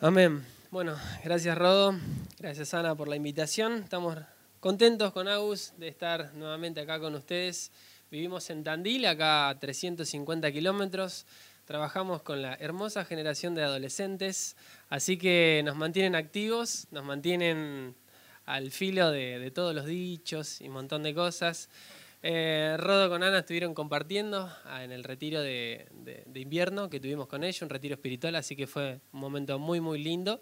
Amén. 0.00 0.44
Bueno, 0.70 0.94
gracias 1.24 1.58
Rodo, 1.58 1.92
gracias 2.38 2.72
Ana 2.72 2.94
por 2.94 3.08
la 3.08 3.16
invitación. 3.16 3.82
Estamos 3.82 4.16
contentos 4.60 5.12
con 5.12 5.26
Agus 5.26 5.72
de 5.76 5.88
estar 5.88 6.32
nuevamente 6.34 6.80
acá 6.80 7.00
con 7.00 7.16
ustedes. 7.16 7.72
Vivimos 8.08 8.48
en 8.50 8.62
Tandil, 8.62 9.06
acá 9.06 9.48
a 9.48 9.58
350 9.58 10.52
kilómetros. 10.52 11.26
Trabajamos 11.64 12.22
con 12.22 12.42
la 12.42 12.54
hermosa 12.54 13.04
generación 13.04 13.56
de 13.56 13.64
adolescentes, 13.64 14.56
así 14.88 15.18
que 15.18 15.62
nos 15.64 15.74
mantienen 15.74 16.14
activos, 16.14 16.86
nos 16.92 17.02
mantienen 17.02 17.96
al 18.46 18.70
filo 18.70 19.10
de, 19.10 19.50
todos 19.50 19.74
los 19.74 19.86
dichos 19.86 20.60
y 20.60 20.68
un 20.68 20.74
montón 20.74 21.02
de 21.02 21.12
cosas. 21.12 21.70
Eh, 22.20 22.76
Rodo 22.78 23.08
con 23.08 23.22
Ana 23.22 23.38
estuvieron 23.38 23.74
compartiendo 23.74 24.50
ah, 24.64 24.82
en 24.82 24.90
el 24.90 25.04
retiro 25.04 25.40
de, 25.40 25.86
invierno 26.34 26.90
que 26.90 26.98
tuvimos 26.98 27.28
con 27.28 27.44
ellos, 27.44 27.62
un 27.62 27.70
retiro 27.70 27.94
espiritual, 27.94 28.34
así 28.34 28.56
que 28.56 28.66
fue 28.66 29.00
un 29.12 29.20
momento 29.20 29.58
muy, 29.58 29.80
muy 29.80 30.02
lindo. 30.02 30.40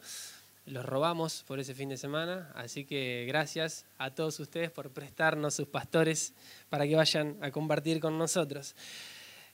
Los 0.65 0.85
robamos 0.85 1.45
por 1.47 1.61
ese 1.61 1.75
fin 1.75 1.91
de 1.91 1.97
semana, 1.97 2.51
así 2.57 2.85
que 2.85 3.25
gracias 3.29 3.87
a 3.99 4.15
todos 4.15 4.41
ustedes 4.41 4.71
por 4.71 4.91
prestarnos 4.91 5.55
sus 5.55 5.69
pastores 5.69 6.35
para 6.71 6.87
que 6.89 6.97
vayan 6.97 7.37
a 7.41 7.51
compartir 7.51 8.01
con 8.01 8.19
nosotros. 8.19 8.75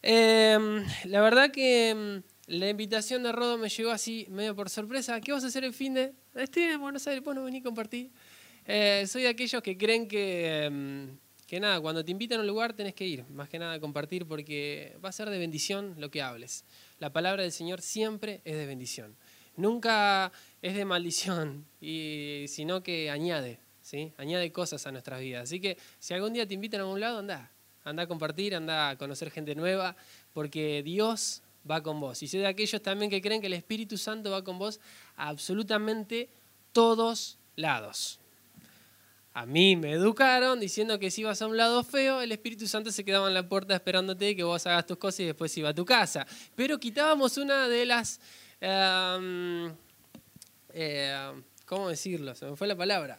Em, 0.00 0.84
la 1.04 1.20
verdad 1.20 1.50
que 1.50 1.90
em, 1.90 2.22
la 2.46 2.68
invitación 2.70 3.24
de 3.24 3.32
Rodo 3.32 3.58
me 3.58 3.68
llegó 3.68 3.90
así 3.90 4.26
medio 4.30 4.54
por 4.56 4.70
sorpresa. 4.70 5.20
¿Qué 5.20 5.32
vas 5.32 5.44
a 5.44 5.48
hacer 5.48 5.64
el 5.64 5.74
fin 5.74 5.94
de? 5.94 6.12
Estoy 6.34 6.62
en 6.62 6.80
Buenos 6.80 7.06
Aires, 7.06 7.22
bueno, 7.22 7.44
vení 7.44 7.58
a 7.58 7.62
compartir. 7.62 8.10
Eh, 8.64 9.04
soy 9.06 9.22
de 9.22 9.28
aquellos 9.28 9.60
que 9.62 9.76
creen 9.76 10.08
que 10.08 10.64
em, 10.64 11.18
que 11.52 11.60
nada, 11.60 11.82
cuando 11.82 12.02
te 12.02 12.10
invitan 12.10 12.38
a 12.38 12.40
un 12.40 12.46
lugar 12.46 12.72
tenés 12.72 12.94
que 12.94 13.06
ir, 13.06 13.28
más 13.28 13.46
que 13.46 13.58
nada 13.58 13.74
a 13.74 13.78
compartir, 13.78 14.24
porque 14.24 14.96
va 15.04 15.10
a 15.10 15.12
ser 15.12 15.28
de 15.28 15.36
bendición 15.36 15.94
lo 15.98 16.10
que 16.10 16.22
hables. 16.22 16.64
La 16.98 17.12
palabra 17.12 17.42
del 17.42 17.52
Señor 17.52 17.82
siempre 17.82 18.40
es 18.46 18.56
de 18.56 18.64
bendición. 18.64 19.14
Nunca 19.54 20.32
es 20.62 20.74
de 20.74 20.86
maldición, 20.86 21.66
y, 21.82 22.46
sino 22.48 22.82
que 22.82 23.10
añade, 23.10 23.58
¿sí? 23.82 24.14
añade 24.16 24.50
cosas 24.50 24.86
a 24.86 24.92
nuestras 24.92 25.20
vidas. 25.20 25.42
Así 25.42 25.60
que 25.60 25.76
si 25.98 26.14
algún 26.14 26.32
día 26.32 26.48
te 26.48 26.54
invitan 26.54 26.80
a 26.80 26.86
un 26.86 26.98
lado, 26.98 27.18
anda, 27.18 27.52
anda 27.84 28.04
a 28.04 28.06
compartir, 28.06 28.54
anda 28.54 28.88
a 28.88 28.96
conocer 28.96 29.30
gente 29.30 29.54
nueva, 29.54 29.94
porque 30.32 30.82
Dios 30.82 31.42
va 31.70 31.82
con 31.82 32.00
vos. 32.00 32.22
Y 32.22 32.28
soy 32.28 32.40
de 32.40 32.46
aquellos 32.46 32.80
también 32.80 33.10
que 33.10 33.20
creen 33.20 33.42
que 33.42 33.48
el 33.48 33.52
Espíritu 33.52 33.98
Santo 33.98 34.30
va 34.30 34.42
con 34.42 34.58
vos 34.58 34.80
a 35.16 35.28
absolutamente 35.28 36.30
todos 36.72 37.36
lados. 37.56 38.21
A 39.34 39.46
mí 39.46 39.76
me 39.76 39.92
educaron 39.92 40.60
diciendo 40.60 40.98
que 40.98 41.10
si 41.10 41.22
ibas 41.22 41.40
a 41.40 41.46
un 41.46 41.56
lado 41.56 41.82
feo, 41.84 42.20
el 42.20 42.32
Espíritu 42.32 42.66
Santo 42.66 42.92
se 42.92 43.02
quedaba 43.02 43.28
en 43.28 43.34
la 43.34 43.48
puerta 43.48 43.74
esperándote 43.74 44.36
que 44.36 44.42
vos 44.42 44.66
hagas 44.66 44.86
tus 44.86 44.98
cosas 44.98 45.20
y 45.20 45.24
después 45.24 45.56
iba 45.56 45.70
a 45.70 45.74
tu 45.74 45.86
casa. 45.86 46.26
Pero 46.54 46.78
quitábamos 46.78 47.38
una 47.38 47.66
de 47.66 47.86
las... 47.86 48.20
Em, 48.60 49.72
eh, 50.74 51.32
¿Cómo 51.64 51.88
decirlo? 51.88 52.34
Se 52.34 52.44
me 52.44 52.56
fue 52.56 52.66
la 52.66 52.76
palabra. 52.76 53.18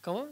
¿Cómo? 0.00 0.28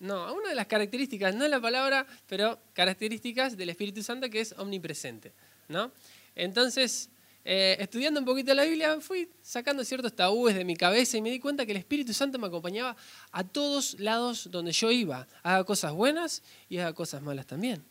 No, 0.00 0.34
una 0.34 0.50
de 0.50 0.54
las 0.54 0.66
características, 0.66 1.34
no 1.34 1.48
la 1.48 1.60
palabra, 1.60 2.06
pero 2.26 2.58
características 2.74 3.56
del 3.56 3.70
Espíritu 3.70 4.02
Santo 4.02 4.28
que 4.28 4.40
es 4.40 4.52
omnipresente. 4.58 5.32
¿no? 5.68 5.90
Entonces, 6.34 7.08
eh, 7.44 7.76
estudiando 7.80 8.20
un 8.20 8.26
poquito 8.26 8.54
la 8.54 8.64
Biblia, 8.64 9.00
fui 9.00 9.28
sacando 9.42 9.84
ciertos 9.84 10.14
tabúes 10.14 10.54
de 10.54 10.64
mi 10.64 10.76
cabeza 10.76 11.16
y 11.16 11.22
me 11.22 11.30
di 11.30 11.40
cuenta 11.40 11.66
que 11.66 11.72
el 11.72 11.78
Espíritu 11.78 12.12
Santo 12.12 12.38
me 12.38 12.46
acompañaba 12.46 12.96
a 13.32 13.42
todos 13.42 13.98
lados 13.98 14.48
donde 14.50 14.70
yo 14.72 14.90
iba. 14.90 15.26
Haga 15.42 15.64
cosas 15.64 15.92
buenas 15.92 16.42
y 16.68 16.78
haga 16.78 16.92
cosas 16.92 17.20
malas 17.20 17.46
también. 17.46 17.84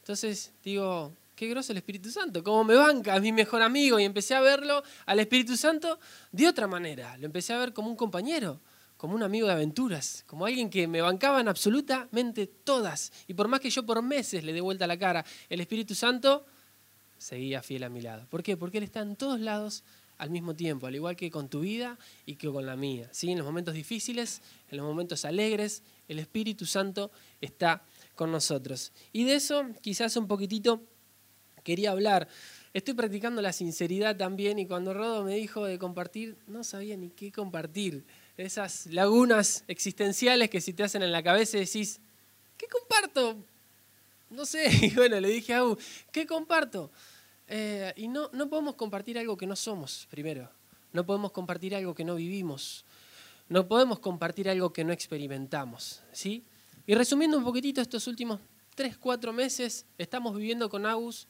Entonces 0.00 0.52
digo, 0.64 1.12
qué 1.36 1.46
groso 1.48 1.70
el 1.72 1.78
Espíritu 1.78 2.10
Santo, 2.10 2.42
cómo 2.42 2.64
me 2.64 2.74
banca, 2.74 3.14
es 3.14 3.22
mi 3.22 3.30
mejor 3.30 3.62
amigo. 3.62 4.00
Y 4.00 4.04
empecé 4.04 4.34
a 4.34 4.40
verlo 4.40 4.82
al 5.04 5.20
Espíritu 5.20 5.56
Santo 5.56 6.00
de 6.32 6.48
otra 6.48 6.66
manera. 6.66 7.16
Lo 7.18 7.26
empecé 7.26 7.52
a 7.52 7.58
ver 7.58 7.72
como 7.72 7.88
un 7.88 7.96
compañero, 7.96 8.60
como 8.96 9.14
un 9.14 9.22
amigo 9.22 9.46
de 9.46 9.52
aventuras, 9.52 10.24
como 10.26 10.44
alguien 10.44 10.70
que 10.70 10.88
me 10.88 11.02
bancaba 11.02 11.40
en 11.40 11.46
absolutamente 11.46 12.48
todas. 12.48 13.12
Y 13.28 13.34
por 13.34 13.46
más 13.46 13.60
que 13.60 13.70
yo 13.70 13.86
por 13.86 14.02
meses 14.02 14.42
le 14.42 14.52
dé 14.52 14.60
vuelta 14.60 14.88
la 14.88 14.98
cara, 14.98 15.24
el 15.48 15.60
Espíritu 15.60 15.94
Santo 15.94 16.46
seguía 17.18 17.62
fiel 17.62 17.84
a 17.84 17.88
mi 17.88 18.00
lado. 18.00 18.26
¿Por 18.28 18.42
qué? 18.42 18.56
Porque 18.56 18.78
Él 18.78 18.84
está 18.84 19.00
en 19.00 19.16
todos 19.16 19.40
lados 19.40 19.84
al 20.18 20.30
mismo 20.30 20.54
tiempo, 20.54 20.86
al 20.86 20.94
igual 20.94 21.16
que 21.16 21.30
con 21.30 21.48
tu 21.48 21.60
vida 21.60 21.98
y 22.24 22.36
que 22.36 22.48
con 22.48 22.64
la 22.64 22.76
mía. 22.76 23.08
¿sí? 23.12 23.30
En 23.30 23.38
los 23.38 23.46
momentos 23.46 23.74
difíciles, 23.74 24.40
en 24.70 24.78
los 24.78 24.86
momentos 24.86 25.24
alegres, 25.24 25.82
el 26.08 26.18
Espíritu 26.18 26.66
Santo 26.66 27.10
está 27.40 27.82
con 28.14 28.32
nosotros. 28.32 28.92
Y 29.12 29.24
de 29.24 29.34
eso 29.34 29.64
quizás 29.80 30.16
un 30.16 30.26
poquitito 30.26 30.82
quería 31.62 31.90
hablar. 31.90 32.28
Estoy 32.72 32.94
practicando 32.94 33.42
la 33.42 33.52
sinceridad 33.52 34.16
también 34.16 34.58
y 34.58 34.66
cuando 34.66 34.94
Rodo 34.94 35.24
me 35.24 35.34
dijo 35.34 35.64
de 35.64 35.78
compartir, 35.78 36.36
no 36.46 36.62
sabía 36.62 36.96
ni 36.96 37.10
qué 37.10 37.32
compartir. 37.32 38.04
Esas 38.36 38.86
lagunas 38.86 39.64
existenciales 39.66 40.50
que 40.50 40.60
si 40.60 40.72
te 40.72 40.82
hacen 40.82 41.02
en 41.02 41.10
la 41.10 41.22
cabeza 41.22 41.58
decís, 41.58 42.00
¿qué 42.56 42.66
comparto? 42.68 43.44
No 44.30 44.44
sé, 44.44 44.68
y 44.82 44.90
bueno, 44.94 45.20
le 45.20 45.28
dije 45.28 45.54
a 45.54 45.64
U, 45.64 45.78
¿qué 46.12 46.26
comparto? 46.26 46.90
Eh, 47.48 47.92
y 47.96 48.08
no, 48.08 48.30
no 48.32 48.48
podemos 48.48 48.74
compartir 48.74 49.18
algo 49.18 49.36
que 49.36 49.46
no 49.46 49.56
somos, 49.56 50.06
primero. 50.10 50.50
No 50.92 51.04
podemos 51.04 51.32
compartir 51.32 51.74
algo 51.74 51.94
que 51.94 52.04
no 52.04 52.14
vivimos. 52.14 52.84
No 53.48 53.68
podemos 53.68 54.00
compartir 54.00 54.48
algo 54.48 54.72
que 54.72 54.84
no 54.84 54.92
experimentamos, 54.92 56.02
¿sí? 56.12 56.44
Y 56.86 56.94
resumiendo 56.94 57.38
un 57.38 57.44
poquitito 57.44 57.80
estos 57.80 58.06
últimos 58.06 58.40
tres, 58.74 58.96
cuatro 58.98 59.32
meses, 59.32 59.86
estamos 59.98 60.36
viviendo 60.36 60.68
con 60.68 60.86
Agus 60.86 61.28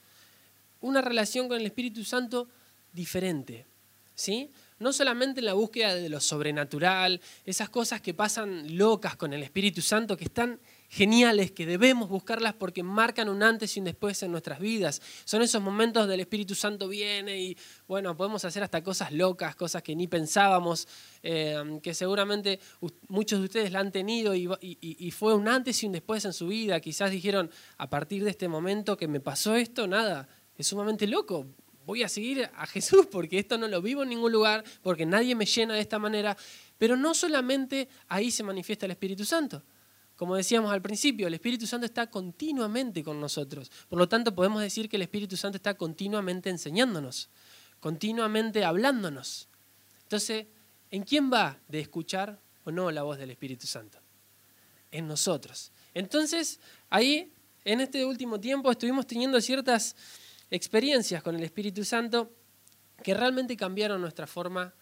una 0.81 1.01
relación 1.01 1.49
con 1.49 1.59
el 1.59 1.67
Espíritu 1.67 2.05
Santo 2.05 2.49
diferente, 2.93 3.67
¿sí? 4.15 4.51
No 4.79 4.93
solamente 4.93 5.41
en 5.41 5.47
la 5.47 5.55
búsqueda 5.55 5.95
de 5.95 6.09
lo 6.09 6.21
sobrenatural, 6.21 7.21
esas 7.45 7.71
cosas 7.71 8.01
que 8.01 8.15
pasan 8.15 8.77
locas 8.77 9.17
con 9.17 9.33
el 9.33 9.43
Espíritu 9.43 9.81
Santo, 9.81 10.17
que 10.17 10.25
están 10.25 10.61
geniales 10.89 11.51
que 11.53 11.67
debemos 11.67 12.09
buscarlas 12.09 12.55
porque 12.55 12.83
marcan 12.83 13.29
un 13.29 13.43
antes 13.43 13.77
y 13.77 13.81
un 13.81 13.85
después 13.85 14.23
en 14.23 14.31
nuestras 14.31 14.61
vidas. 14.61 15.03
Son 15.25 15.43
esos 15.43 15.63
momentos 15.63 16.09
del 16.09 16.21
Espíritu 16.21 16.55
Santo 16.55 16.89
viene 16.89 17.41
y 17.41 17.57
bueno, 17.87 18.17
podemos 18.17 18.45
hacer 18.45 18.63
hasta 18.63 18.83
cosas 18.83 19.13
locas, 19.13 19.57
cosas 19.57 19.83
que 19.83 19.97
ni 19.97 20.07
pensábamos, 20.07 20.89
eh, 21.23 21.81
que 21.83 21.95
seguramente 21.95 22.61
muchos 23.09 23.41
de 23.41 23.45
ustedes 23.45 23.73
la 23.73 23.81
han 23.81 23.93
tenido 23.93 24.35
y, 24.35 24.49
y, 24.61 25.11
fue 25.11 25.35
un 25.35 25.49
antes 25.49 25.83
y 25.83 25.87
un 25.87 25.93
después 25.93 26.25
en 26.25 26.33
su 26.33 26.49
vida. 26.49 26.81
Quizás 26.81 27.11
dijeron, 27.11 27.51
a 27.79 27.89
partir 27.89 28.25
de 28.25 28.31
este 28.31 28.49
momento 28.49 28.97
que 28.97 29.09
me 29.09 29.21
pasó 29.21 29.57
esto, 29.57 29.87
nada, 29.87 30.29
es 30.57 30.67
sumamente 30.67 31.07
loco. 31.07 31.47
Voy 31.85 32.03
a 32.03 32.09
seguir 32.09 32.51
a 32.57 32.67
Jesús 32.67 33.07
porque 33.11 33.39
esto 33.39 33.59
no 33.59 33.69
lo 33.69 33.81
vivo 33.81 34.03
en 34.03 34.09
ningún 34.09 34.33
lugar, 34.33 34.65
porque 34.83 35.07
nadie 35.07 35.35
me 35.35 35.47
llena 35.47 35.75
de 35.75 35.81
esta 35.81 35.99
manera. 35.99 36.37
Pero 36.79 36.97
no 36.97 37.15
solamente 37.15 37.89
ahí 38.09 38.31
se 38.31 38.43
manifiesta 38.43 38.87
el 38.87 38.93
Espíritu 38.93 39.25
Santo. 39.25 39.63
Como 40.17 40.35
decíamos 40.35 40.73
al 40.73 40.81
principio, 40.81 41.27
el 41.27 41.35
Espíritu 41.35 41.67
Santo 41.67 41.85
está 41.85 42.09
continuamente 42.09 43.05
con 43.05 43.21
nosotros. 43.21 43.71
Por 43.89 43.99
lo 43.99 44.09
tanto, 44.09 44.35
podemos 44.35 44.63
decir 44.63 44.89
que 44.89 44.97
el 44.97 45.03
Espíritu 45.03 45.37
Santo 45.37 45.57
está 45.57 45.75
continuamente 45.75 46.49
enseñándonos, 46.49 47.29
continuamente 47.81 48.65
hablándonos. 48.65 49.49
Entonces, 50.03 50.47
¿en 50.91 51.03
quién 51.03 51.31
va 51.31 51.59
de 51.69 51.81
escuchar 51.81 52.41
o 52.65 52.71
no 52.71 52.91
la 52.91 53.03
voz 53.03 53.19
del 53.19 53.31
Espíritu 53.31 53.67
Santo? 53.67 53.99
En 54.91 55.07
nosotros. 55.07 55.71
Entonces, 55.93 56.61
ahí, 56.89 57.33
en 57.65 57.83
este 57.83 58.05
último 58.07 58.41
tiempo, 58.41 58.71
estuvimos 58.71 59.07
teniendo 59.07 59.39
ciertas 59.43 59.97
experiencias 60.51 61.23
con 61.23 61.37
el 61.37 61.43
Espíritu 61.43 61.85
Santo 61.85 62.33
que 63.03 63.13
realmente 63.13 63.57
cambiaron 63.57 64.01
nuestra 64.01 64.27
forma 64.27 64.73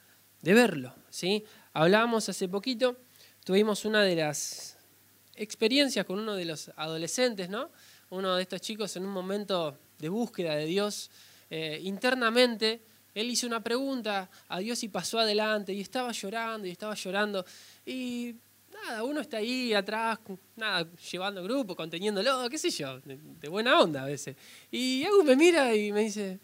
de 0.43 0.55
verlo. 0.55 0.95
¿sí? 1.11 1.45
Hablábamos 1.73 2.29
hace 2.29 2.49
poquito, 2.49 2.99
tuvimos 3.45 3.85
una 3.85 4.03
de 4.03 4.15
las 4.15 4.74
experiencias 5.37 6.05
con 6.05 6.19
uno 6.19 6.35
de 6.35 6.45
los 6.45 6.71
adolescentes, 6.77 7.49
¿no? 7.49 7.71
Uno 8.11 8.37
de 8.37 8.43
estos 8.43 8.61
chicos 8.61 8.95
en 8.97 9.05
un 9.05 9.13
momento 9.13 9.79
de 9.99 10.09
búsqueda 10.09 10.55
de 10.55 10.67
Dios 10.67 11.11
eh, 11.51 11.81
internamente, 11.83 12.83
él 13.15 13.31
hizo 13.31 13.47
una 13.47 13.63
pregunta 13.63 14.29
a 14.49 14.59
Dios 14.59 14.83
y 14.83 14.89
pasó 14.89 15.21
adelante 15.21 15.73
y 15.73 15.81
estaba 15.81 16.13
llorando 16.13 16.67
y 16.67 16.71
estaba 16.71 16.95
llorando 16.95 17.45
y 17.87 18.35
nada, 18.73 19.05
uno 19.05 19.21
está 19.21 19.39
ahí 19.39 19.73
atrás, 19.73 20.19
nada, 20.57 20.87
llevando 21.13 21.43
grupo, 21.43 21.77
conteniéndolo, 21.77 22.49
qué 22.51 22.59
sé 22.59 22.71
yo, 22.71 23.01
de, 23.01 23.49
buena 23.49 23.81
onda 23.81 24.03
a 24.03 24.07
veces. 24.07 24.37
Y 24.71 25.05
algo 25.05 25.23
me 25.25 25.37
mira 25.37 25.75
y 25.75 25.93
me 25.93 26.01
dice, 26.01 26.39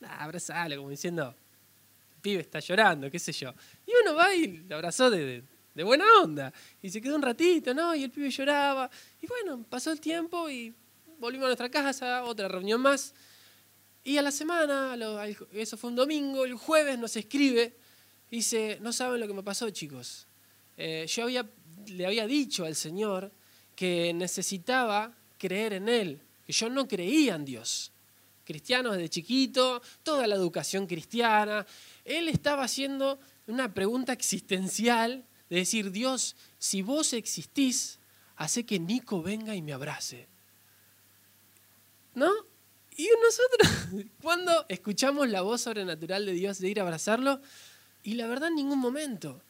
nada, 0.00 0.24
abrazalo, 0.24 0.76
como 0.76 0.90
diciendo, 0.90 1.34
el 2.14 2.20
pibe 2.20 2.40
está 2.42 2.60
llorando, 2.60 3.10
qué 3.10 3.18
sé 3.18 3.32
yo. 3.32 3.54
Y 3.86 3.92
uno 4.02 4.14
va 4.14 4.34
y 4.34 4.48
lo 4.68 4.76
abrazó 4.76 5.10
de, 5.10 5.24
de 5.24 5.42
buena 5.74 6.04
onda. 6.22 6.52
Y 6.82 6.90
se 6.90 7.00
quedó 7.00 7.16
un 7.16 7.22
ratito, 7.22 7.72
¿no? 7.72 7.94
Y 7.94 8.04
el 8.04 8.10
pibe 8.10 8.30
lloraba. 8.30 8.90
Y 9.20 9.26
bueno, 9.26 9.64
pasó 9.68 9.90
el 9.90 10.00
tiempo 10.00 10.50
y 10.50 10.74
volvimos 11.18 11.44
a 11.44 11.48
nuestra 11.48 11.70
casa, 11.70 12.24
otra 12.24 12.48
reunión 12.48 12.80
más. 12.80 13.14
Y 14.04 14.18
a 14.18 14.22
la 14.22 14.32
semana, 14.32 14.96
eso 15.52 15.76
fue 15.76 15.90
un 15.90 15.96
domingo, 15.96 16.44
el 16.44 16.54
jueves 16.54 16.98
nos 16.98 17.16
escribe, 17.16 17.76
dice, 18.28 18.78
no 18.80 18.92
saben 18.92 19.20
lo 19.20 19.28
que 19.28 19.34
me 19.34 19.44
pasó, 19.44 19.70
chicos. 19.70 20.26
Eh, 20.76 21.06
yo 21.08 21.22
había, 21.22 21.48
le 21.86 22.06
había 22.06 22.26
dicho 22.26 22.64
al 22.64 22.74
Señor 22.74 23.30
que 23.76 24.12
necesitaba 24.12 25.14
creer 25.38 25.74
en 25.74 25.88
Él, 25.88 26.20
que 26.44 26.52
yo 26.52 26.68
no 26.68 26.88
creía 26.88 27.36
en 27.36 27.44
Dios, 27.44 27.92
cristianos 28.44 28.96
desde 28.96 29.08
chiquito, 29.08 29.80
toda 30.02 30.26
la 30.26 30.34
educación 30.34 30.88
cristiana. 30.88 31.64
Él 32.04 32.28
estaba 32.28 32.64
haciendo 32.64 33.20
una 33.46 33.72
pregunta 33.72 34.12
existencial 34.12 35.24
de 35.52 35.58
decir, 35.58 35.90
Dios, 35.90 36.34
si 36.58 36.80
vos 36.80 37.12
existís, 37.12 37.98
hace 38.36 38.64
que 38.64 38.80
Nico 38.80 39.20
venga 39.22 39.54
y 39.54 39.60
me 39.60 39.74
abrace. 39.74 40.26
¿No? 42.14 42.30
Y 42.96 43.06
nosotros, 43.22 44.06
cuando 44.22 44.64
escuchamos 44.70 45.28
la 45.28 45.42
voz 45.42 45.60
sobrenatural 45.60 46.24
de 46.24 46.32
Dios 46.32 46.58
de 46.58 46.70
ir 46.70 46.80
a 46.80 46.84
abrazarlo, 46.84 47.38
y 48.02 48.14
la 48.14 48.26
verdad 48.28 48.48
en 48.48 48.54
ningún 48.54 48.78
momento. 48.78 49.42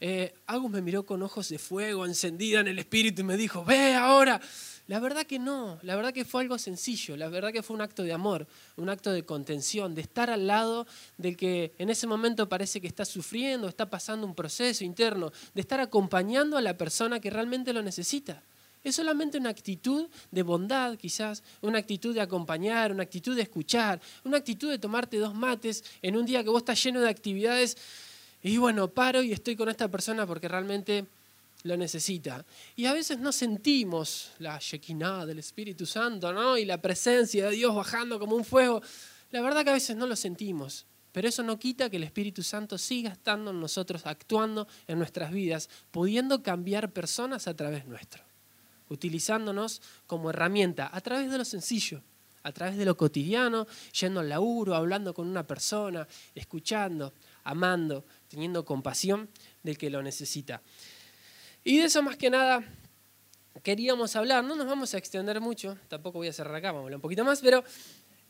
Eh, 0.00 0.34
Agus 0.46 0.68
me 0.68 0.82
miró 0.82 1.06
con 1.06 1.22
ojos 1.22 1.48
de 1.48 1.60
fuego, 1.60 2.06
encendida 2.06 2.58
en 2.58 2.66
el 2.66 2.80
espíritu, 2.80 3.20
y 3.20 3.24
me 3.24 3.36
dijo, 3.36 3.64
ve 3.64 3.94
ahora. 3.94 4.40
La 4.88 5.00
verdad 5.00 5.26
que 5.26 5.40
no, 5.40 5.80
la 5.82 5.96
verdad 5.96 6.12
que 6.12 6.24
fue 6.24 6.42
algo 6.42 6.58
sencillo, 6.58 7.16
la 7.16 7.28
verdad 7.28 7.52
que 7.52 7.64
fue 7.64 7.74
un 7.74 7.82
acto 7.82 8.04
de 8.04 8.12
amor, 8.12 8.46
un 8.76 8.88
acto 8.88 9.10
de 9.10 9.24
contención, 9.24 9.96
de 9.96 10.02
estar 10.02 10.30
al 10.30 10.46
lado 10.46 10.86
del 11.18 11.36
que 11.36 11.74
en 11.78 11.90
ese 11.90 12.06
momento 12.06 12.48
parece 12.48 12.80
que 12.80 12.86
está 12.86 13.04
sufriendo, 13.04 13.66
está 13.66 13.90
pasando 13.90 14.24
un 14.24 14.34
proceso 14.36 14.84
interno, 14.84 15.32
de 15.54 15.60
estar 15.60 15.80
acompañando 15.80 16.56
a 16.56 16.62
la 16.62 16.76
persona 16.76 17.18
que 17.18 17.30
realmente 17.30 17.72
lo 17.72 17.82
necesita. 17.82 18.44
Es 18.84 18.94
solamente 18.94 19.38
una 19.38 19.50
actitud 19.50 20.08
de 20.30 20.42
bondad, 20.44 20.96
quizás, 20.96 21.42
una 21.62 21.80
actitud 21.80 22.14
de 22.14 22.20
acompañar, 22.20 22.92
una 22.92 23.02
actitud 23.02 23.34
de 23.34 23.42
escuchar, 23.42 24.00
una 24.22 24.36
actitud 24.36 24.70
de 24.70 24.78
tomarte 24.78 25.16
dos 25.16 25.34
mates 25.34 25.82
en 26.00 26.16
un 26.16 26.24
día 26.24 26.44
que 26.44 26.50
vos 26.50 26.58
estás 26.58 26.80
lleno 26.80 27.00
de 27.00 27.08
actividades 27.08 27.76
y 28.40 28.58
bueno, 28.58 28.86
paro 28.86 29.22
y 29.22 29.32
estoy 29.32 29.56
con 29.56 29.68
esta 29.68 29.88
persona 29.88 30.24
porque 30.24 30.46
realmente 30.46 31.06
lo 31.66 31.76
necesita. 31.76 32.44
Y 32.74 32.86
a 32.86 32.92
veces 32.92 33.18
no 33.18 33.32
sentimos 33.32 34.32
la 34.38 34.58
Shekinah 34.58 35.26
del 35.26 35.38
Espíritu 35.38 35.86
Santo, 35.86 36.32
¿no? 36.32 36.56
Y 36.56 36.64
la 36.64 36.80
presencia 36.80 37.46
de 37.46 37.56
Dios 37.56 37.74
bajando 37.74 38.18
como 38.18 38.36
un 38.36 38.44
fuego. 38.44 38.82
La 39.30 39.40
verdad 39.40 39.64
que 39.64 39.70
a 39.70 39.74
veces 39.74 39.96
no 39.96 40.06
lo 40.06 40.16
sentimos. 40.16 40.86
Pero 41.12 41.28
eso 41.28 41.42
no 41.42 41.58
quita 41.58 41.88
que 41.88 41.96
el 41.96 42.04
Espíritu 42.04 42.42
Santo 42.42 42.76
siga 42.78 43.10
estando 43.10 43.50
en 43.50 43.60
nosotros, 43.60 44.04
actuando 44.04 44.68
en 44.86 44.98
nuestras 44.98 45.32
vidas, 45.32 45.70
pudiendo 45.90 46.42
cambiar 46.42 46.92
personas 46.92 47.48
a 47.48 47.54
través 47.54 47.86
nuestro 47.86 48.26
utilizándonos 48.88 49.82
como 50.06 50.30
herramienta 50.30 50.90
a 50.92 51.00
través 51.00 51.30
de 51.30 51.38
lo 51.38 51.44
sencillo, 51.44 52.02
a 52.42 52.52
través 52.52 52.76
de 52.76 52.84
lo 52.84 52.96
cotidiano, 52.96 53.66
yendo 53.98 54.20
al 54.20 54.28
laburo, 54.28 54.74
hablando 54.74 55.12
con 55.12 55.26
una 55.26 55.46
persona, 55.46 56.06
escuchando, 56.34 57.12
amando, 57.42 58.04
teniendo 58.28 58.64
compasión 58.64 59.28
del 59.62 59.76
que 59.76 59.90
lo 59.90 60.02
necesita. 60.02 60.62
Y 61.66 61.78
de 61.78 61.86
eso 61.86 62.00
más 62.00 62.16
que 62.16 62.30
nada 62.30 62.62
queríamos 63.64 64.14
hablar, 64.14 64.44
no 64.44 64.54
nos 64.54 64.68
vamos 64.68 64.94
a 64.94 64.98
extender 64.98 65.40
mucho, 65.40 65.76
tampoco 65.88 66.18
voy 66.18 66.28
a 66.28 66.32
cerrar 66.32 66.54
acá, 66.54 66.68
vamos 66.68 66.82
a 66.82 66.84
hablar 66.84 66.98
un 66.98 67.02
poquito 67.02 67.24
más, 67.24 67.40
pero 67.40 67.64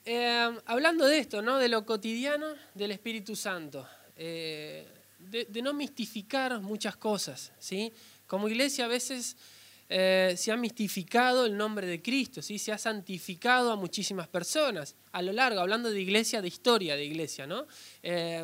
eh, 0.06 0.58
hablando 0.64 1.04
de 1.04 1.18
esto, 1.18 1.42
¿no? 1.42 1.58
de 1.58 1.68
lo 1.68 1.84
cotidiano 1.84 2.46
del 2.72 2.92
Espíritu 2.92 3.36
Santo, 3.36 3.86
eh, 4.16 4.88
de, 5.18 5.44
de, 5.44 5.60
no 5.60 5.74
mistificar 5.74 6.62
muchas 6.62 6.96
cosas. 6.96 7.52
¿sí? 7.58 7.92
Como 8.26 8.48
iglesia 8.48 8.86
a 8.86 8.88
veces 8.88 9.36
eh, 9.88 10.34
se 10.36 10.50
ha 10.50 10.56
mistificado 10.56 11.46
el 11.46 11.56
nombre 11.56 11.86
de 11.86 12.02
Cristo, 12.02 12.42
¿sí? 12.42 12.58
se 12.58 12.72
ha 12.72 12.78
santificado 12.78 13.70
a 13.70 13.76
muchísimas 13.76 14.26
personas 14.26 14.96
a 15.12 15.22
lo 15.22 15.32
largo, 15.32 15.60
hablando 15.60 15.90
de 15.90 16.00
iglesia, 16.00 16.42
de 16.42 16.48
historia 16.48 16.96
de 16.96 17.04
iglesia. 17.04 17.46
¿no? 17.46 17.66
Eh, 18.02 18.38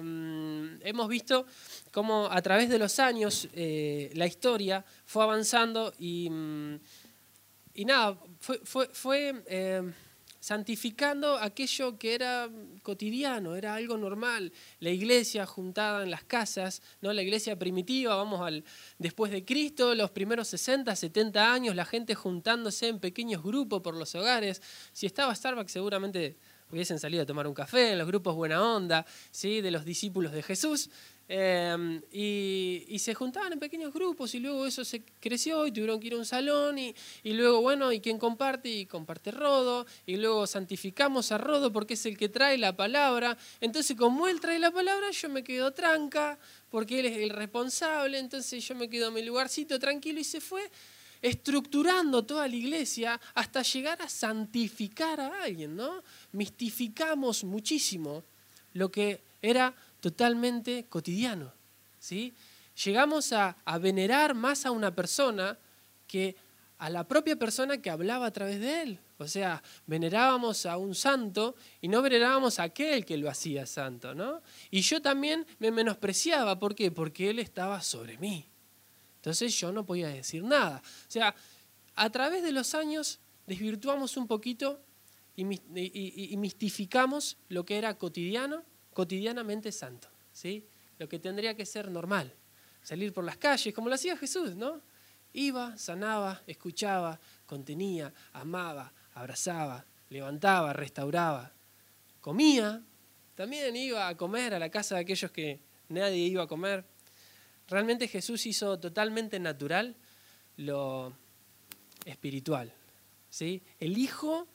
hemos 0.82 1.08
visto 1.08 1.46
cómo 1.90 2.28
a 2.30 2.40
través 2.42 2.68
de 2.68 2.78
los 2.78 2.98
años 3.00 3.48
eh, 3.54 4.10
la 4.14 4.26
historia 4.26 4.84
fue 5.04 5.24
avanzando 5.24 5.92
y, 5.98 6.30
mm, 6.30 6.80
y 7.74 7.84
nada, 7.86 8.16
fue, 8.38 8.60
fue, 8.64 8.88
fue 8.92 9.34
santificando 10.42 11.36
aquello 11.38 11.96
que 12.00 12.16
era 12.16 12.50
cotidiano, 12.82 13.54
era 13.54 13.76
algo 13.76 13.96
normal. 13.96 14.52
La 14.80 14.90
iglesia 14.90 15.46
juntada 15.46 16.02
en 16.02 16.10
las 16.10 16.24
casas, 16.24 16.82
¿no? 17.00 17.12
la 17.12 17.22
iglesia 17.22 17.56
primitiva, 17.56 18.16
vamos 18.16 18.40
al 18.40 18.64
después 18.98 19.30
de 19.30 19.44
Cristo, 19.44 19.94
los 19.94 20.10
primeros 20.10 20.48
60, 20.48 20.96
70 20.96 21.54
años, 21.54 21.76
la 21.76 21.84
gente 21.84 22.16
juntándose 22.16 22.88
en 22.88 22.98
pequeños 22.98 23.40
grupos 23.40 23.82
por 23.82 23.94
los 23.94 24.16
hogares. 24.16 24.60
Si 24.92 25.06
estaba 25.06 25.32
Starbucks 25.32 25.70
seguramente 25.70 26.36
hubiesen 26.72 26.98
salido 26.98 27.22
a 27.22 27.26
tomar 27.26 27.46
un 27.46 27.54
café 27.54 27.92
en 27.92 27.98
los 27.98 28.08
grupos 28.08 28.34
buena 28.34 28.64
onda, 28.64 29.06
¿sí? 29.30 29.60
de 29.60 29.70
los 29.70 29.84
discípulos 29.84 30.32
de 30.32 30.42
Jesús. 30.42 30.90
Em, 31.34 32.02
y, 32.12 32.98
se 32.98 33.14
juntaban 33.14 33.54
en 33.54 33.58
pequeños 33.58 33.90
grupos 33.94 34.34
y 34.34 34.38
luego 34.38 34.66
eso 34.66 34.84
se 34.84 35.02
creció 35.18 35.66
y 35.66 35.72
tuvieron 35.72 35.98
que 35.98 36.08
ir 36.08 36.12
a 36.12 36.18
un 36.18 36.26
salón 36.26 36.78
y, 36.78 36.94
luego, 37.24 37.62
bueno, 37.62 37.90
¿y 37.90 38.00
quién 38.00 38.18
comparte? 38.18 38.68
Y 38.68 38.84
comparte 38.84 39.30
Rodo 39.30 39.86
y 40.04 40.16
luego 40.16 40.46
santificamos 40.46 41.32
a 41.32 41.38
Rodo 41.38 41.72
porque 41.72 41.94
es 41.94 42.04
el 42.04 42.18
que 42.18 42.28
trae 42.28 42.58
la 42.58 42.76
palabra. 42.76 43.38
Entonces, 43.62 43.96
como 43.96 44.28
él 44.28 44.40
trae 44.40 44.58
la 44.58 44.70
palabra, 44.70 45.10
yo 45.10 45.30
me 45.30 45.42
quedo 45.42 45.72
tranca 45.72 46.38
porque 46.70 47.00
él 47.00 47.06
es 47.06 47.16
el 47.16 47.30
responsable, 47.30 48.18
entonces 48.18 48.62
yo 48.68 48.74
me 48.74 48.90
quedo 48.90 49.08
en 49.08 49.14
mi 49.14 49.22
lugarcito 49.22 49.78
tranquilo 49.78 50.20
y 50.20 50.24
se 50.24 50.42
fue 50.42 50.70
estructurando 51.22 52.26
toda 52.26 52.46
la 52.46 52.56
iglesia 52.56 53.18
hasta 53.32 53.62
llegar 53.62 54.02
a 54.02 54.08
santificar 54.10 55.18
a 55.18 55.44
alguien, 55.44 55.76
¿no? 55.76 56.02
Mistificamos 56.32 57.42
muchísimo 57.42 58.22
lo 58.74 58.90
que 58.90 59.22
era 59.40 59.74
totalmente 60.02 60.86
cotidiano. 60.88 61.52
¿sí? 61.98 62.34
Llegamos 62.84 63.32
a, 63.32 63.56
venerar 63.80 64.34
más 64.34 64.66
a 64.66 64.72
una 64.72 64.94
persona 64.94 65.56
que 66.08 66.36
a 66.78 66.90
la 66.90 67.06
propia 67.06 67.36
persona 67.36 67.80
que 67.80 67.88
hablaba 67.88 68.26
a 68.26 68.32
través 68.32 68.58
de 68.58 68.82
él. 68.82 68.98
O 69.18 69.28
sea, 69.28 69.62
venerábamos 69.86 70.66
a 70.66 70.76
un 70.76 70.96
santo 70.96 71.54
y 71.80 71.86
no 71.86 72.02
venerábamos 72.02 72.58
a 72.58 72.64
aquel 72.64 73.06
que 73.06 73.16
lo 73.16 73.30
hacía 73.30 73.64
santo, 73.64 74.12
¿no? 74.12 74.42
Y 74.72 74.80
yo 74.80 75.00
también 75.00 75.46
me 75.60 75.70
menospreciaba, 75.70 76.58
¿por 76.58 76.74
qué? 76.74 76.90
Porque 76.90 77.30
él 77.30 77.38
estaba 77.38 77.80
sobre 77.80 78.18
mí. 78.18 78.50
Entonces 79.16 79.56
yo 79.56 79.70
no 79.70 79.86
podía 79.86 80.08
decir 80.08 80.42
nada. 80.42 80.82
O 80.84 81.10
sea, 81.10 81.36
a 81.94 82.10
través 82.10 82.42
de 82.42 82.50
los 82.50 82.74
años 82.74 83.20
desvirtuamos 83.46 84.16
un 84.16 84.26
poquito 84.26 84.80
y, 85.36 85.44
mistificamos 85.44 87.36
lo 87.48 87.64
que 87.64 87.78
era 87.78 87.96
cotidiano 87.96 88.64
cotidianamente 88.92 89.72
santo, 89.72 90.08
¿sí? 90.32 90.66
Lo 90.98 91.08
que 91.08 91.18
tendría 91.18 91.56
que 91.56 91.66
ser 91.66 91.90
normal, 91.90 92.32
salir 92.82 93.12
por 93.12 93.24
las 93.24 93.36
calles, 93.36 93.74
como 93.74 93.88
lo 93.88 93.94
hacía 93.94 94.16
Jesús, 94.16 94.54
¿no? 94.54 94.80
Iba, 95.32 95.76
sanaba, 95.78 96.42
escuchaba, 96.46 97.18
contenía, 97.46 98.12
amaba, 98.32 98.92
abrazaba, 99.14 99.84
levantaba, 100.10 100.72
restauraba, 100.72 101.52
comía, 102.20 102.82
también 103.34 103.74
iba 103.74 104.08
a 104.08 104.16
comer 104.16 104.54
a 104.54 104.58
la 104.58 104.70
casa 104.70 104.96
de 104.96 105.00
aquellos 105.00 105.30
que 105.30 105.60
nadie 105.88 106.18
iba 106.26 106.42
a 106.42 106.46
comer. 106.46 106.84
Realmente 107.68 108.08
Jesús 108.08 108.44
hizo 108.46 108.78
totalmente 108.78 109.40
natural 109.40 109.96
lo 110.56 111.14
espiritual. 112.04 112.72
¿sí? 113.30 113.62
El 113.78 113.96
Hijo 113.96 114.46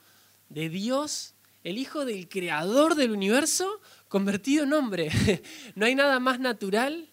de 0.50 0.70
Dios, 0.70 1.34
el 1.68 1.78
Hijo 1.78 2.06
del 2.06 2.30
Creador 2.30 2.96
del 2.96 3.12
universo, 3.12 3.82
convertido 4.08 4.64
en 4.64 4.72
hombre. 4.72 5.12
No 5.76 5.86
hay 5.86 5.96
nada 5.96 6.18
más 6.18 6.40
natural 6.40 7.10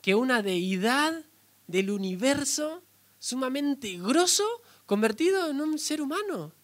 que 0.00 0.14
una 0.14 0.40
deidad 0.40 1.26
del 1.66 1.90
universo 1.90 2.82
sumamente 3.18 3.98
grosso 3.98 4.46
convertido 4.86 5.50
en 5.50 5.60
un 5.60 5.78
ser 5.78 6.00
humano. 6.00 6.54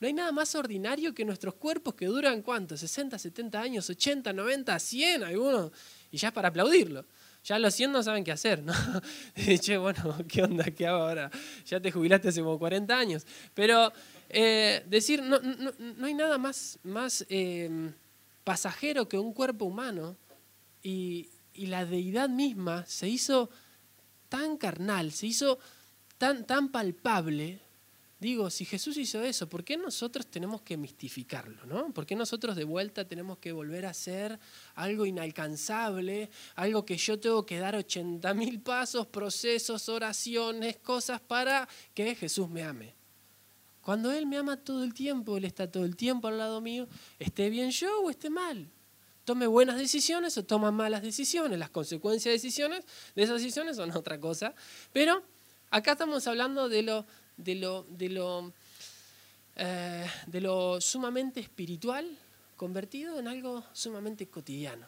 No 0.00 0.08
hay 0.08 0.12
nada 0.12 0.32
más 0.32 0.56
ordinario 0.56 1.14
que 1.14 1.24
nuestros 1.24 1.54
cuerpos 1.54 1.94
que 1.94 2.06
duran 2.06 2.42
cuánto, 2.42 2.76
60, 2.76 3.16
70 3.16 3.60
años, 3.60 3.88
80, 3.88 4.32
90, 4.32 4.76
100 4.76 5.22
algunos, 5.22 5.70
y 6.10 6.16
ya 6.16 6.28
es 6.28 6.34
para 6.34 6.48
aplaudirlo. 6.48 7.04
Ya 7.44 7.60
los 7.60 7.74
100 7.74 7.92
no 7.92 8.02
saben 8.02 8.24
qué 8.24 8.32
hacer, 8.32 8.64
¿no? 8.64 8.74
che, 9.60 9.78
bueno, 9.78 10.16
¿qué 10.26 10.42
onda? 10.42 10.64
¿Qué 10.64 10.86
hago 10.86 11.04
ahora? 11.04 11.30
Ya 11.64 11.80
te 11.80 11.92
jubilaste 11.92 12.28
hace 12.28 12.42
como 12.42 12.58
40 12.58 12.98
años. 12.98 13.24
Pero 13.54 13.92
eh, 14.28 14.84
decir, 14.86 15.22
no, 15.22 15.40
no, 15.40 15.72
no, 15.78 16.06
hay 16.06 16.14
nada 16.14 16.36
más, 16.36 16.78
más 16.82 17.24
eh, 17.30 17.92
pasajero 18.44 19.08
que 19.08 19.18
un 19.18 19.32
cuerpo 19.32 19.64
humano 19.64 20.16
y, 20.82 21.30
la 21.54 21.84
deidad 21.84 22.28
misma 22.28 22.86
se 22.86 23.08
hizo 23.08 23.50
tan 24.28 24.56
carnal, 24.56 25.10
se 25.10 25.26
hizo 25.26 25.58
tan, 26.16 26.46
tan 26.46 26.68
palpable. 26.68 27.58
Digo, 28.20 28.48
si 28.48 28.64
Jesús 28.64 28.96
hizo 28.96 29.24
eso, 29.24 29.48
¿por 29.48 29.64
qué 29.64 29.76
nosotros 29.76 30.28
tenemos 30.28 30.62
que 30.62 30.76
mistificarlo? 30.76 31.66
¿no? 31.66 31.92
¿Por 31.92 32.06
qué 32.06 32.14
nosotros 32.14 32.54
de 32.54 32.62
vuelta 32.62 33.08
tenemos 33.08 33.38
que 33.38 33.50
volver 33.50 33.86
a 33.86 33.90
hacer 33.90 34.38
algo 34.76 35.04
inalcanzable, 35.04 36.30
algo 36.54 36.86
que 36.86 36.96
yo 36.96 37.18
tengo 37.18 37.44
que 37.44 37.58
dar 37.58 37.74
80.000 37.74 38.62
pasos, 38.62 39.08
procesos, 39.08 39.88
oraciones, 39.88 40.76
cosas 40.76 41.20
para 41.20 41.68
que 41.92 42.14
Jesús 42.14 42.48
me 42.48 42.62
ame? 42.62 42.97
Cuando 43.88 44.12
Él 44.12 44.26
me 44.26 44.36
ama 44.36 44.58
todo 44.58 44.84
el 44.84 44.92
tiempo, 44.92 45.38
Él 45.38 45.46
está 45.46 45.72
todo 45.72 45.86
el 45.86 45.96
tiempo 45.96 46.28
al 46.28 46.36
lado 46.36 46.60
mío, 46.60 46.86
esté 47.18 47.48
bien 47.48 47.70
yo 47.70 48.02
o 48.02 48.10
esté 48.10 48.28
mal. 48.28 48.68
Tome 49.24 49.46
buenas 49.46 49.78
decisiones 49.78 50.36
o 50.36 50.44
toma 50.44 50.70
malas 50.70 51.00
decisiones. 51.00 51.58
Las 51.58 51.70
consecuencias 51.70 52.24
de 52.24 52.32
decisiones, 52.32 52.84
de 53.16 53.22
esas 53.22 53.40
decisiones 53.40 53.76
son 53.76 53.90
otra 53.92 54.20
cosa. 54.20 54.54
Pero 54.92 55.22
acá 55.70 55.92
estamos 55.92 56.26
hablando 56.26 56.68
de 56.68 56.82
lo, 56.82 57.06
de 57.38 57.54
lo, 57.54 57.86
de 57.88 58.10
lo, 58.10 58.52
eh, 59.56 60.06
de 60.26 60.40
lo 60.42 60.82
sumamente 60.82 61.40
espiritual, 61.40 62.06
convertido 62.58 63.18
en 63.18 63.26
algo 63.26 63.64
sumamente 63.72 64.26
cotidiano 64.26 64.86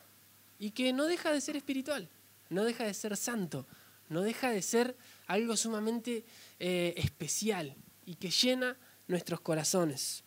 y 0.59 0.73
que 0.73 0.93
no 0.93 1.07
deja 1.07 1.33
de 1.33 1.41
ser 1.41 1.57
espiritual, 1.57 2.07
no 2.51 2.65
deja 2.65 2.85
de 2.85 2.93
ser 2.93 3.17
santo, 3.17 3.67
no 4.11 4.21
deja 4.21 4.51
de 4.51 4.61
ser 4.61 4.95
algo 5.27 5.57
sumamente 5.57 6.23
eh, 6.59 6.93
especial 6.99 7.75
y 8.05 8.17
que 8.17 8.29
llena 8.31 8.77
nuestros 9.11 9.41
corazones. 9.41 10.25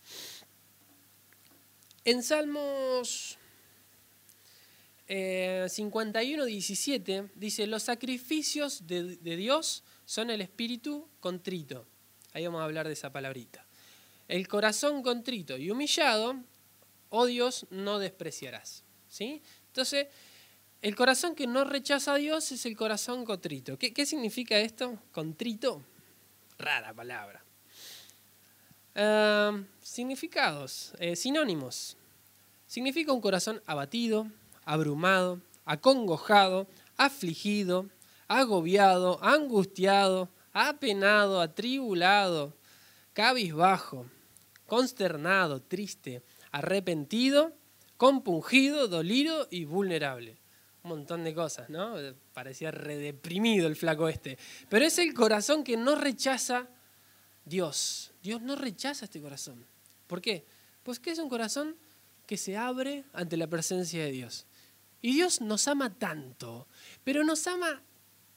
En 2.05 2.21
Salmos 2.21 3.37
51, 5.07 6.43
eh, 6.43 6.47
17 6.47 7.29
dice, 7.35 7.67
los 7.67 7.83
sacrificios 7.83 8.85
de, 8.87 9.17
Dios 9.35 9.83
son 10.05 10.29
el 10.29 10.41
espíritu 10.41 11.07
contrito. 11.19 11.85
Ahí 12.33 12.45
vamos 12.45 12.61
a 12.61 12.65
hablar 12.65 12.87
de 12.87 12.93
esa 12.93 13.11
palabrita. 13.11 13.65
El 14.27 14.47
corazón 14.47 15.03
contrito 15.03 15.57
y 15.57 15.69
humillado, 15.69 16.35
oh 17.09 17.25
Dios, 17.25 17.67
no 17.69 17.99
despreciarás. 17.99 18.83
¿Sí? 19.07 19.43
Entonces, 19.67 20.07
el 20.81 20.95
corazón 20.95 21.35
que 21.35 21.47
no 21.47 21.63
rechaza 21.63 22.13
a 22.13 22.17
Dios 22.17 22.51
es 22.51 22.65
el 22.65 22.75
corazón 22.75 23.23
contrito. 23.23 23.77
¿Qué, 23.77 24.05
significa 24.05 24.57
esto? 24.57 24.99
Contrito. 25.11 25.83
Rara 26.57 26.93
palabra. 26.93 27.42
Significados, 29.81 30.93
eh, 30.99 31.15
sinónimos. 31.15 31.97
Significa 32.67 33.11
un 33.11 33.21
corazón 33.21 33.61
abatido, 33.65 34.27
abrumado, 34.65 35.41
acongojado, 35.65 36.67
afligido, 36.97 37.87
agobiado, 38.27 39.23
angustiado, 39.23 40.29
apenado, 40.53 41.41
atribulado, 41.41 42.53
cabizbajo, 43.13 44.05
consternado, 44.67 45.61
triste, 45.61 46.21
arrepentido, 46.51 47.53
compungido, 47.97 48.87
dolido 48.87 49.47
y 49.49 49.65
vulnerable 49.65 50.37
un 50.83 50.89
montón 50.89 51.23
de 51.23 51.33
cosas, 51.33 51.69
¿no? 51.69 51.95
Parecía 52.33 52.69
redeprimido 52.69 53.67
el 53.67 53.75
flaco 53.77 54.09
este. 54.09 54.37
Pero 54.69 54.85
es 54.85 54.99
el 54.99 55.13
corazón 55.13 55.63
que 55.63 55.77
no 55.77 55.95
rechaza 55.95 56.67
Dios. 57.45 58.12
Dios 58.23 58.41
no 58.41 58.55
rechaza 58.55 59.05
este 59.05 59.21
corazón. 59.21 59.65
¿Por 60.07 60.21
qué? 60.21 60.45
Pues 60.81 60.99
que 60.99 61.11
es 61.11 61.19
un 61.19 61.29
corazón 61.29 61.75
que 62.25 62.37
se 62.37 62.57
abre 62.57 63.03
ante 63.13 63.37
la 63.37 63.47
presencia 63.47 64.03
de 64.03 64.11
Dios. 64.11 64.47
Y 65.01 65.13
Dios 65.13 65.41
nos 65.41 65.67
ama 65.67 65.93
tanto, 65.93 66.67
pero 67.03 67.23
nos 67.25 67.45
ama 67.47 67.83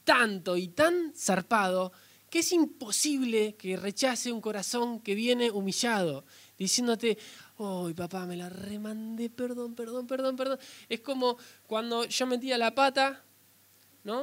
tanto 0.05 0.57
y 0.57 0.69
tan 0.69 1.13
zarpado 1.15 1.93
que 2.29 2.41
es 2.41 2.51
imposible 2.51 3.55
que 3.55 3.77
rechace 3.77 4.33
un 4.33 4.41
corazón 4.41 4.99
que 5.01 5.15
viene 5.15 5.53
humillado, 5.53 6.25
diciéndote, 6.59 7.17
Uy, 7.59 7.95
papá, 7.95 8.27
me 8.27 8.37
la 8.37 8.49
remandé, 8.49 9.31
perdón, 9.31 9.75
perdón, 9.75 10.07
perdón, 10.07 10.37
perdón. 10.37 10.59
Es 10.89 11.01
como 11.01 11.39
cuando 11.67 12.05
yo 12.05 12.27
metía 12.27 12.59
la 12.59 12.75
pata, 12.75 13.25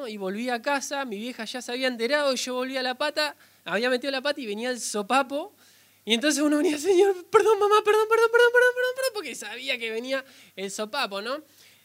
Y 0.08 0.16
volví 0.16 0.50
a 0.50 0.62
casa, 0.62 1.04
mi 1.04 1.18
vieja 1.18 1.44
ya 1.44 1.62
se 1.62 1.74
había 1.74 1.90
enterado 1.90 2.32
y 2.32 2.38
yo 2.38 2.54
volvía 2.54 2.80
a 2.80 2.84
la 2.84 2.96
pata, 2.96 3.36
había 3.66 3.90
metido 3.90 4.12
la 4.12 4.22
pata 4.22 4.40
y 4.40 4.46
venía 4.46 4.70
el 4.70 4.80
sopapo. 4.80 5.54
Y 6.06 6.14
entonces 6.14 6.42
uno 6.42 6.58
venía, 6.58 6.78
Señor, 6.78 7.26
perdón, 7.26 7.60
mamá, 7.60 7.76
perdón, 7.84 8.08
perdón, 8.10 8.30
perdón, 8.32 8.52
perdón, 8.54 8.74
perdón, 8.76 8.94
perdón, 8.96 9.12
porque 9.14 9.36
sabía 9.36 9.78
que 9.78 9.92
venía 9.92 10.24
el 10.56 10.72
sopapo, 10.72 11.22
¿no? 11.22 11.44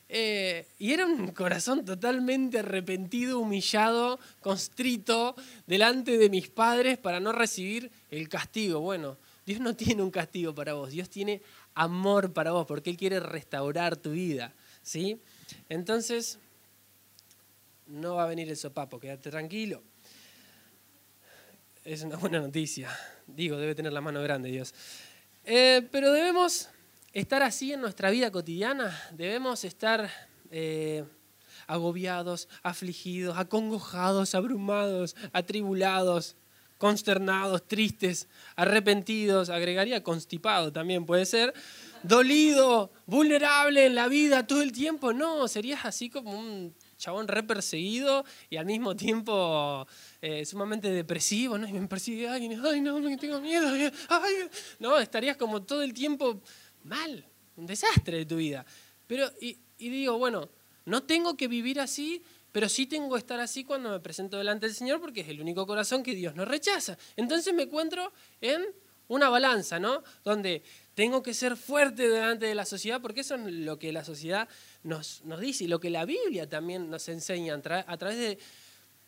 Eh, 0.09 0.65
y 0.79 0.93
era 0.93 1.07
un 1.07 1.29
corazón 1.33 1.85
totalmente 1.85 2.61
arrepentido, 2.61 3.41
humillado, 3.41 4.21
constrito 4.41 5.35
delante 5.67 6.19
de 6.19 6.31
mis 6.31 6.49
padres 6.49 6.99
para 6.99 7.19
no 7.19 7.33
recibir 7.33 7.91
el 8.13 8.29
castigo. 8.29 8.79
Bueno, 8.79 9.17
Dios 9.45 9.59
no 9.59 9.75
tiene 9.75 10.03
un 10.03 10.13
castigo 10.13 10.55
para 10.55 10.75
vos, 10.75 10.91
Dios 10.91 11.11
tiene 11.11 11.43
amor 11.75 12.33
para 12.33 12.53
vos 12.53 12.65
porque 12.65 12.91
Él 12.91 12.97
quiere 12.97 13.19
restaurar 13.19 13.97
tu 13.97 14.13
vida. 14.13 14.55
¿sí? 14.83 15.21
Entonces, 15.69 16.39
no 17.89 18.17
va 18.17 18.25
a 18.25 18.27
venir 18.27 18.49
el 18.49 18.57
sopapo, 18.57 19.01
quédate 19.01 19.31
tranquilo. 19.31 19.83
Es 21.85 22.03
una 22.03 22.17
buena 22.17 22.41
noticia. 22.41 22.91
Digo, 23.27 23.57
debe 23.57 23.75
tener 23.75 23.93
la 23.93 24.01
mano 24.01 24.23
grande 24.23 24.51
Dios. 24.51 24.75
Eh, 25.45 25.89
pero 25.91 26.13
debemos 26.13 26.69
estar 27.13 27.43
así 27.43 27.73
en 27.73 27.81
nuestra 27.81 28.11
vida 28.11 28.31
cotidiana, 28.31 28.97
debemos 29.13 29.65
estar 29.65 30.11
eh, 30.51 31.05
agobiados, 31.67 32.49
afligidos, 32.63 33.39
acongojados, 33.39 34.35
abrumados, 34.35 35.17
atribulados, 35.33 36.37
consternados, 36.77 37.67
tristes, 37.67 38.29
arrepentidos, 38.57 39.49
agregaría 39.51 40.03
constipado 40.03 40.73
también 40.73 41.07
puede 41.07 41.27
ser, 41.27 41.53
dolido, 42.03 42.93
vulnerable 43.07 43.87
en 43.87 43.95
la 43.95 44.09
vida 44.09 44.47
todo 44.47 44.63
el 44.63 44.73
tiempo. 44.73 45.13
No, 45.13 45.49
serías 45.49 45.85
así 45.85 46.09
como 46.09 46.39
un 46.39 46.75
chabón 46.99 47.29
re 47.29 47.43
perseguido 47.43 48.25
y 48.51 48.57
al 48.57 48.67
mismo 48.67 48.95
tiempo 48.97 49.87
eh, 50.21 50.45
sumamente 50.45 50.91
depresivo, 50.91 51.57
¿no? 51.57 51.67
Y 51.67 51.73
me 51.73 51.87
persigue 51.87 52.29
alguien, 52.29 52.61
ay, 52.65 52.81
no, 52.81 53.01
tengo 53.17 53.41
miedo, 53.41 53.69
ay, 54.09 54.35
no, 54.79 54.99
estarías 54.99 55.37
como 55.37 55.63
todo 55.63 55.83
el 55.83 55.95
tiempo 55.95 56.43
mal, 56.85 57.25
un 57.57 57.67
desastre 57.67 58.19
de 58.19 58.27
tu 58.27 58.37
vida. 58.37 58.67
Pero, 59.07 59.31
y, 59.41 59.59
y 59.79 59.89
digo, 59.89 60.19
bueno, 60.19 60.51
no 60.85 61.05
tengo 61.05 61.37
que 61.37 61.49
vivir 61.49 61.81
así 61.81 62.23
pero 62.53 62.69
sí 62.69 62.87
tengo 62.87 63.13
que 63.13 63.19
estar 63.19 63.39
así 63.41 63.63
cuando 63.63 63.91
me 63.91 64.01
presento 64.01 64.39
delante 64.39 64.67
del 64.67 64.75
Señor 64.75 65.01
porque 65.01 65.21
es 65.21 65.29
el 65.29 65.41
único 65.41 65.67
corazón 65.67 66.03
que 66.03 66.15
Dios 66.15 66.35
no 66.35 66.45
rechaza. 66.45 66.97
Entonces 67.17 67.53
me 67.55 67.65
encuentro 67.65 68.13
en 68.41 68.65
una 69.09 69.29
balanza, 69.29 69.79
¿no? 69.79 70.03
Donde 70.25 70.63
tengo 70.99 71.23
que 71.23 71.33
ser 71.33 71.57
fuerte 71.57 72.09
delante 72.09 72.47
de 72.47 72.57
la 72.57 72.65
sociedad 72.65 73.01
porque 73.01 73.21
eso 73.21 73.37
es 73.37 73.53
lo 73.53 73.79
que 73.79 73.93
la 73.93 74.03
sociedad 74.03 74.49
nos, 74.83 75.23
nos 75.23 75.39
dice 75.39 75.63
y 75.63 75.69
lo 75.69 75.79
que 75.79 75.91
la 75.91 76.05
Biblia 76.05 76.49
también 76.49 76.91
nos 76.91 77.09
enseña 77.09 77.55
a 77.55 77.97
través 77.97 78.19
de 78.19 78.37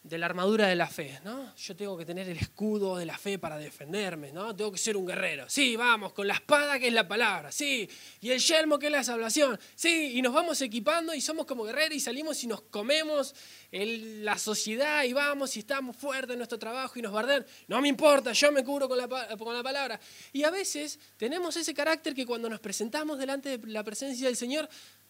de 0.02 0.16
la 0.16 0.26
armadura 0.26 0.66
de 0.66 0.76
la 0.76 0.86
fe, 0.86 1.20
¿no? 1.24 1.54
Yo 1.56 1.76
tengo 1.76 1.96
que 1.96 2.06
tener 2.06 2.26
el 2.26 2.38
escudo 2.38 2.96
de 2.96 3.04
la 3.04 3.18
fe 3.18 3.38
para 3.38 3.58
defenderme, 3.58 4.32
¿no? 4.32 4.56
Tengo 4.56 4.72
que 4.72 4.78
ser 4.78 4.96
un 4.96 5.06
guerrero. 5.06 5.48
Sí, 5.50 5.76
vamos, 5.76 6.14
con 6.14 6.26
la 6.26 6.34
espada 6.34 6.78
que 6.78 6.88
es 6.88 6.94
la 6.94 7.06
palabra, 7.06 7.52
sí, 7.52 7.88
y 8.22 8.30
el 8.30 8.40
yelmo 8.40 8.78
que 8.78 8.86
es 8.86 8.92
la 8.92 9.04
salvación, 9.04 9.60
sí, 9.74 10.12
y 10.14 10.22
nos 10.22 10.32
vamos 10.32 10.60
equipando 10.62 11.12
y 11.12 11.20
somos 11.20 11.44
como 11.44 11.64
guerreros 11.64 11.96
y 11.96 12.00
salimos 12.00 12.42
y 12.42 12.46
nos 12.46 12.62
comemos 12.62 13.34
la 13.72 14.38
sociedad 14.38 15.04
y 15.04 15.12
vamos 15.12 15.54
y 15.56 15.60
estamos 15.60 15.94
fuertes 15.96 16.32
en 16.32 16.38
nuestro 16.38 16.58
trabajo 16.58 16.98
y 16.98 17.02
nos 17.02 17.12
barden. 17.12 17.44
No 17.68 17.82
me 17.82 17.88
importa, 17.88 18.32
yo 18.32 18.50
me 18.52 18.64
cubro 18.64 18.88
con 18.88 18.96
la, 18.96 19.06
con 19.06 19.54
la 19.54 19.62
palabra. 19.62 20.00
Y 20.32 20.44
a 20.44 20.50
veces 20.50 20.98
tenemos 21.18 21.56
ese 21.56 21.74
carácter 21.74 22.14
que 22.14 22.24
cuando 22.24 22.48
nos 22.48 22.60
presentamos 22.60 23.18
delante 23.18 23.58
de 23.58 23.66
la 23.70 23.84
presencia 23.84 24.28
del 24.28 24.36
Señor, 24.36 24.66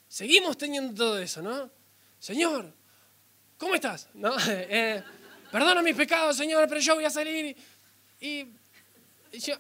seguimos 0.09 0.59
teniendo 0.59 0.93
todo 0.95 1.19
eso, 1.21 1.41
¿no? 1.41 1.71
Señor, 2.19 2.75
¿cómo 3.61 3.75
estás? 3.75 4.09
¿No? 4.15 4.35
Eh, 4.49 5.03
perdona 5.53 5.83
mis 5.83 5.95
pecados, 5.95 6.37
Señor, 6.37 6.67
pero 6.69 6.81
yo 6.81 6.95
voy 6.95 7.05
a 7.05 7.11
salir. 7.11 7.57
Y, 8.21 8.47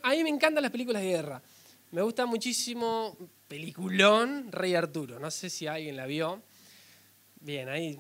a 0.02 0.10
mí 0.10 0.24
me 0.24 0.30
encantan 0.30 0.62
las 0.62 0.72
películas 0.72 1.02
de 1.02 1.08
guerra. 1.08 1.42
Me 1.92 2.02
gusta 2.02 2.26
muchísimo 2.26 3.16
peliculón 3.46 4.50
Rey 4.50 4.74
Arturo. 4.74 5.18
No 5.20 5.30
sé 5.30 5.50
si 5.50 5.66
alguien 5.66 5.96
la 5.96 6.06
vio. 6.06 6.42
Bien, 7.40 7.68
ahí 7.68 7.98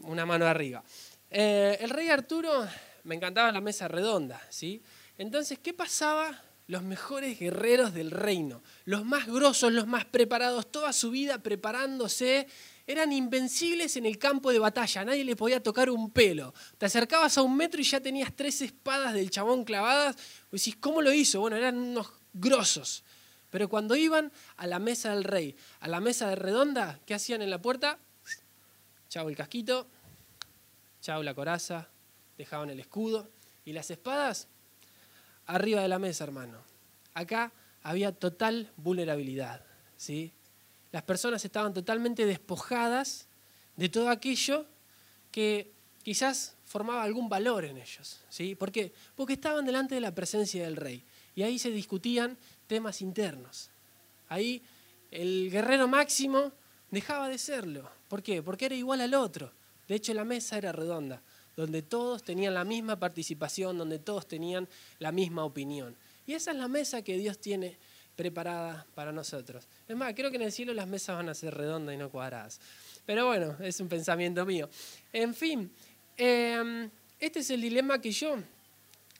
una 0.00 0.26
mano 0.26 0.46
arriba. 0.46 0.82
Eh, 1.30 1.78
el 1.80 1.90
Rey 1.90 2.08
Arturo 2.08 2.66
me 3.04 3.14
encantaba 3.14 3.52
la 3.52 3.60
mesa 3.60 3.88
redonda, 3.88 4.40
¿sí? 4.50 4.82
Entonces, 5.18 5.58
¿qué 5.58 5.72
pasaba? 5.72 6.42
Los 6.68 6.82
mejores 6.82 7.38
guerreros 7.38 7.92
del 7.92 8.10
reino, 8.10 8.62
los 8.84 9.04
más 9.04 9.26
grosos, 9.26 9.72
los 9.72 9.86
más 9.86 10.04
preparados, 10.04 10.70
toda 10.70 10.92
su 10.92 11.10
vida 11.10 11.38
preparándose 11.38 12.46
eran 12.92 13.12
invencibles 13.12 13.96
en 13.96 14.06
el 14.06 14.18
campo 14.18 14.52
de 14.52 14.58
batalla, 14.58 15.04
nadie 15.04 15.24
le 15.24 15.36
podía 15.36 15.62
tocar 15.62 15.90
un 15.90 16.10
pelo. 16.10 16.54
Te 16.78 16.86
acercabas 16.86 17.36
a 17.38 17.42
un 17.42 17.56
metro 17.56 17.80
y 17.80 17.84
ya 17.84 18.00
tenías 18.00 18.32
tres 18.34 18.60
espadas 18.62 19.14
del 19.14 19.30
chabón 19.30 19.64
clavadas. 19.64 20.16
Y 20.50 20.56
decís, 20.56 20.76
¿cómo 20.76 21.02
lo 21.02 21.12
hizo? 21.12 21.40
Bueno, 21.40 21.56
eran 21.56 21.76
unos 21.76 22.12
grosos. 22.32 23.04
Pero 23.50 23.68
cuando 23.68 23.96
iban 23.96 24.32
a 24.56 24.66
la 24.66 24.78
mesa 24.78 25.14
del 25.14 25.24
rey, 25.24 25.56
a 25.80 25.88
la 25.88 26.00
mesa 26.00 26.28
de 26.28 26.36
redonda, 26.36 27.00
¿qué 27.04 27.14
hacían 27.14 27.42
en 27.42 27.50
la 27.50 27.60
puerta? 27.60 27.98
Chau 29.08 29.28
el 29.28 29.36
casquito, 29.36 29.86
chau 31.02 31.22
la 31.22 31.34
coraza, 31.34 31.88
dejaban 32.38 32.70
el 32.70 32.80
escudo. 32.80 33.28
Y 33.64 33.72
las 33.72 33.90
espadas 33.90 34.48
arriba 35.46 35.82
de 35.82 35.88
la 35.88 35.98
mesa, 35.98 36.24
hermano. 36.24 36.58
Acá 37.14 37.52
había 37.82 38.12
total 38.12 38.70
vulnerabilidad. 38.76 39.64
¿sí? 39.96 40.32
Las 40.92 41.02
personas 41.02 41.44
estaban 41.44 41.74
totalmente 41.74 42.26
despojadas 42.26 43.26
de 43.76 43.88
todo 43.88 44.10
aquello 44.10 44.66
que 45.30 45.72
quizás 46.02 46.54
formaba 46.66 47.02
algún 47.02 47.28
valor 47.28 47.64
en 47.64 47.78
ellos. 47.78 48.20
¿sí? 48.28 48.54
¿Por 48.54 48.70
qué? 48.70 48.92
Porque 49.16 49.32
estaban 49.34 49.64
delante 49.64 49.94
de 49.94 50.00
la 50.00 50.14
presencia 50.14 50.62
del 50.62 50.76
rey 50.76 51.02
y 51.34 51.42
ahí 51.42 51.58
se 51.58 51.70
discutían 51.70 52.36
temas 52.66 53.00
internos. 53.00 53.70
Ahí 54.28 54.62
el 55.10 55.50
guerrero 55.50 55.88
máximo 55.88 56.52
dejaba 56.90 57.28
de 57.28 57.38
serlo. 57.38 57.90
¿Por 58.08 58.22
qué? 58.22 58.42
Porque 58.42 58.66
era 58.66 58.74
igual 58.74 59.00
al 59.00 59.14
otro. 59.14 59.50
De 59.88 59.94
hecho, 59.94 60.14
la 60.14 60.24
mesa 60.24 60.58
era 60.58 60.72
redonda, 60.72 61.22
donde 61.56 61.82
todos 61.82 62.22
tenían 62.22 62.54
la 62.54 62.64
misma 62.64 62.98
participación, 62.98 63.78
donde 63.78 63.98
todos 63.98 64.26
tenían 64.26 64.68
la 64.98 65.12
misma 65.12 65.44
opinión. 65.44 65.96
Y 66.26 66.34
esa 66.34 66.52
es 66.52 66.56
la 66.56 66.68
mesa 66.68 67.02
que 67.02 67.18
Dios 67.18 67.38
tiene 67.38 67.78
preparada 68.16 68.86
para 68.94 69.12
nosotros. 69.12 69.66
Es 69.88 69.96
más, 69.96 70.14
creo 70.14 70.30
que 70.30 70.36
en 70.36 70.42
el 70.42 70.52
cielo 70.52 70.74
las 70.74 70.86
mesas 70.86 71.16
van 71.16 71.28
a 71.28 71.34
ser 71.34 71.54
redondas 71.54 71.94
y 71.94 71.98
no 71.98 72.10
cuadradas. 72.10 72.60
Pero 73.06 73.26
bueno, 73.26 73.56
es 73.60 73.80
un 73.80 73.88
pensamiento 73.88 74.44
mío. 74.46 74.68
En 75.12 75.34
fin, 75.34 75.70
em, 76.16 76.90
este 77.18 77.40
es 77.40 77.50
el 77.50 77.60
dilema 77.60 78.00
que 78.00 78.12
yo 78.12 78.36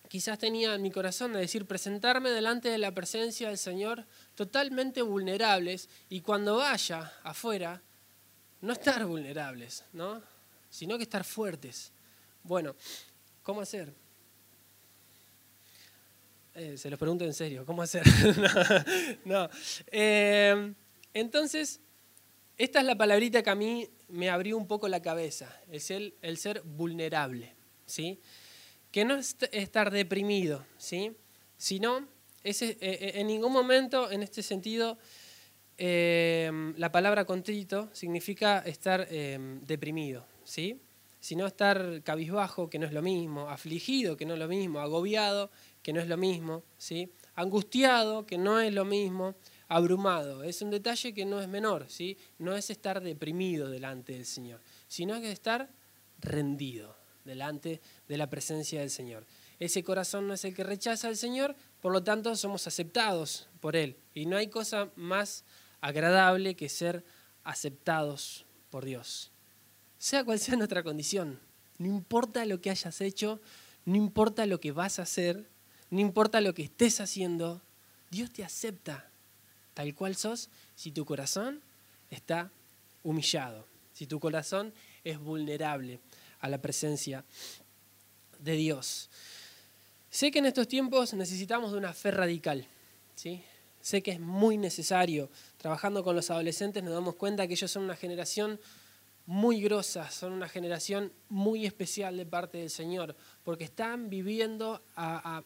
quizás 0.09 0.39
tenía 0.39 0.75
en 0.75 0.83
mi 0.83 0.91
corazón, 0.91 1.33
de 1.33 1.41
decir, 1.41 1.65
presentarme 1.65 2.31
delante 2.31 2.69
de 2.69 2.79
la 2.79 2.93
presencia 2.93 3.49
del 3.49 3.59
Señor 3.59 4.05
totalmente 4.35 5.01
vulnerables 5.01 5.89
y 6.11 6.21
cuando 6.21 6.59
vaya 6.59 7.13
afuera, 7.23 7.81
no 8.61 8.75
estar 8.75 9.05
vulnerables, 9.07 9.85
¿no? 9.93 10.23
sino 10.73 10.97
que 10.97 11.05
estar 11.05 11.23
fuertes. 11.23 11.93
Bueno, 12.43 12.75
¿cómo 13.43 13.61
hacer? 13.61 13.93
Eh, 16.55 16.77
se 16.77 16.91
los 16.91 16.99
pregunto 16.99 17.25
en 17.25 17.33
serio, 17.33 17.65
¿cómo 17.65 17.81
hacer? 17.81 18.03
no. 19.25 19.49
Eh, 19.91 20.75
entonces, 21.15 21.81
esta 22.59 22.81
es 22.81 22.85
la 22.85 22.95
palabrita 22.95 23.43
que 23.43 23.49
a 23.49 23.55
mí 23.55 23.89
me 24.09 24.29
abrió 24.29 24.59
un 24.59 24.67
poco 24.67 24.87
la 24.89 25.01
cabeza, 25.01 25.51
el 25.71 25.81
ser, 25.81 26.13
el 26.21 26.37
ser 26.37 26.61
vulnerable, 26.63 27.55
¿sí? 27.87 28.21
Que 28.91 29.07
no 29.07 29.15
es 29.15 29.35
estar 29.51 29.91
deprimido, 29.91 30.67
¿sí? 30.77 31.13
Sino, 31.57 32.07
ese, 32.45 32.77
eh, 32.81 33.13
en 33.15 33.29
ningún 33.29 33.53
momento 33.53 34.11
en 34.11 34.23
este 34.23 34.43
sentido, 34.43 34.99
la 35.79 36.93
palabra 36.93 37.25
contrito 37.25 37.89
significa 37.93 38.61
estar 38.61 39.09
deprimido, 39.09 40.25
¿sí? 40.45 40.81
Sino 41.23 41.47
estar 41.47 42.03
cabizbajo, 42.03 42.69
que 42.69 42.79
no 42.79 42.87
es 42.87 42.93
lo 42.93 43.01
mismo, 43.01 43.49
afligido, 43.49 44.17
que 44.17 44.27
no 44.27 44.35
es 44.35 44.41
lo 44.41 44.49
mismo, 44.49 44.81
agobiado, 44.81 45.51
que 45.83 45.93
no 45.93 46.01
es 46.01 46.09
lo 46.09 46.17
mismo, 46.17 46.65
¿sí? 46.77 47.11
angustiado, 47.37 48.27
que 48.27 48.37
no 48.37 48.61
es 48.61 48.75
lo 48.75 48.85
mismo, 48.85 49.37
abrumado. 49.69 50.43
Es 50.43 50.61
un 50.63 50.71
detalle 50.71 51.15
que 51.15 51.25
no 51.25 51.41
es 51.41 51.49
menor, 51.49 51.87
¿sí? 51.89 52.19
no 52.39 52.57
es 52.57 52.71
estar 52.71 53.01
deprimido 53.01 53.71
delante 53.71 54.13
del 54.15 54.27
Señor, 54.27 54.61
sino 54.89 55.21
que 55.21 55.31
estar 55.31 55.71
rendido 56.19 56.97
delante 57.25 57.81
de 58.09 58.17
la 58.17 58.29
presencia 58.29 58.81
del 58.81 58.91
Señor. 58.91 59.25
Ese 59.59 59.83
corazón 59.83 60.27
no 60.27 60.35
es 60.35 60.45
el 60.45 60.55
que 60.55 60.65
rechaza 60.65 61.09
al 61.09 61.17
Señor, 61.17 61.55
por 61.81 61.93
lo 61.93 62.03
tanto 62.03 62.35
somos 62.37 62.67
aceptados 62.67 63.49
por 63.61 63.77
Él. 63.77 63.97
Y 64.13 64.27
no 64.27 64.37
hay 64.37 64.49
cosa 64.49 64.91
más 64.97 65.45
agradable 65.81 66.57
que 66.57 66.69
ser 66.69 67.05
aceptados 67.45 68.45
por 68.71 68.85
Dios. 68.85 69.32
Sea 70.03 70.25
cual 70.25 70.41
sea 70.41 70.57
nuestra 70.57 70.83
condición, 70.83 71.39
no 71.79 71.87
importa 71.87 72.45
lo 72.45 72.61
que 72.61 72.71
hayas 72.71 73.01
hecho, 73.01 73.41
no 73.85 73.95
importa 73.95 74.47
lo 74.47 74.59
que 74.59 74.73
vas 74.73 74.99
a 74.99 75.03
hacer, 75.03 75.47
no 75.91 76.01
importa 76.01 76.41
lo 76.41 76.55
que 76.55 76.65
estés 76.65 77.01
haciendo, 77.01 77.63
Dios 78.11 78.33
te 78.33 78.43
acepta 78.43 79.09
tal 79.75 79.95
cual 79.95 80.17
sos 80.17 80.49
si 80.75 80.91
tu 80.91 81.05
corazón 81.05 81.61
está 82.11 82.51
humillado, 83.05 83.65
si 83.93 84.09
tu 84.09 84.19
corazón 84.19 84.75
es 85.05 85.21
vulnerable 85.21 86.01
a 86.41 86.49
la 86.49 86.59
presencia 86.61 87.25
de 88.41 88.57
Dios. 88.57 89.09
Sé 90.11 90.33
que 90.33 90.41
en 90.41 90.47
estos 90.47 90.67
tiempos 90.67 91.15
necesitamos 91.15 91.71
de 91.71 91.79
una 91.79 91.95
fe 91.95 92.11
radical, 92.11 92.67
¿sí? 93.15 93.41
Sé 93.81 94.03
que 94.03 94.11
es 94.11 94.21
muy 94.21 94.59
necesario. 94.59 95.31
Trabajando 95.59 96.03
con 96.03 96.17
los 96.17 96.29
adolescentes 96.29 96.83
nos 96.83 96.93
damos 96.93 97.15
cuenta 97.15 97.47
que 97.47 97.55
ellos 97.55 97.71
son 97.71 97.85
una 97.85 97.95
generación 97.95 98.59
muy 99.27 99.61
grosa, 99.61 100.11
son 100.11 100.33
una 100.33 100.49
generación 100.49 101.13
muy 101.29 101.65
especial 101.65 102.17
de 102.17 102.27
parte 102.27 102.59
del 102.59 102.71
Señor, 102.71 103.17
porque 103.45 103.65
están 103.65 104.11
viviendo 104.11 104.83
a, 104.97 105.43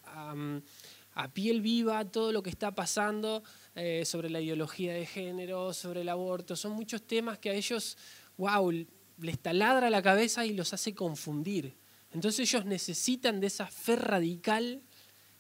piel 1.33 1.61
viva 1.61 2.05
todo 2.05 2.33
lo 2.33 2.43
que 2.43 2.51
está 2.51 2.75
pasando 2.75 3.43
eh, 3.75 4.05
sobre 4.05 4.29
la 4.31 4.41
ideología 4.41 4.93
de 4.95 5.07
género, 5.07 5.73
sobre 5.73 6.03
el 6.03 6.09
aborto. 6.09 6.57
Son 6.57 6.73
muchos 6.73 7.03
temas 7.07 7.39
que 7.39 7.51
a 7.51 7.55
ellos, 7.55 7.97
wow, 8.37 8.71
les 9.19 9.39
taladra 9.39 9.89
la 9.91 10.03
cabeza 10.03 10.45
y 10.45 10.53
los 10.53 10.73
hace 10.73 10.95
confundir. 10.95 11.77
Entonces 12.13 12.41
ellos 12.41 12.65
necesitan 12.65 13.41
de 13.41 13.47
esa 13.49 13.67
fe 13.67 13.97
radical 13.97 14.83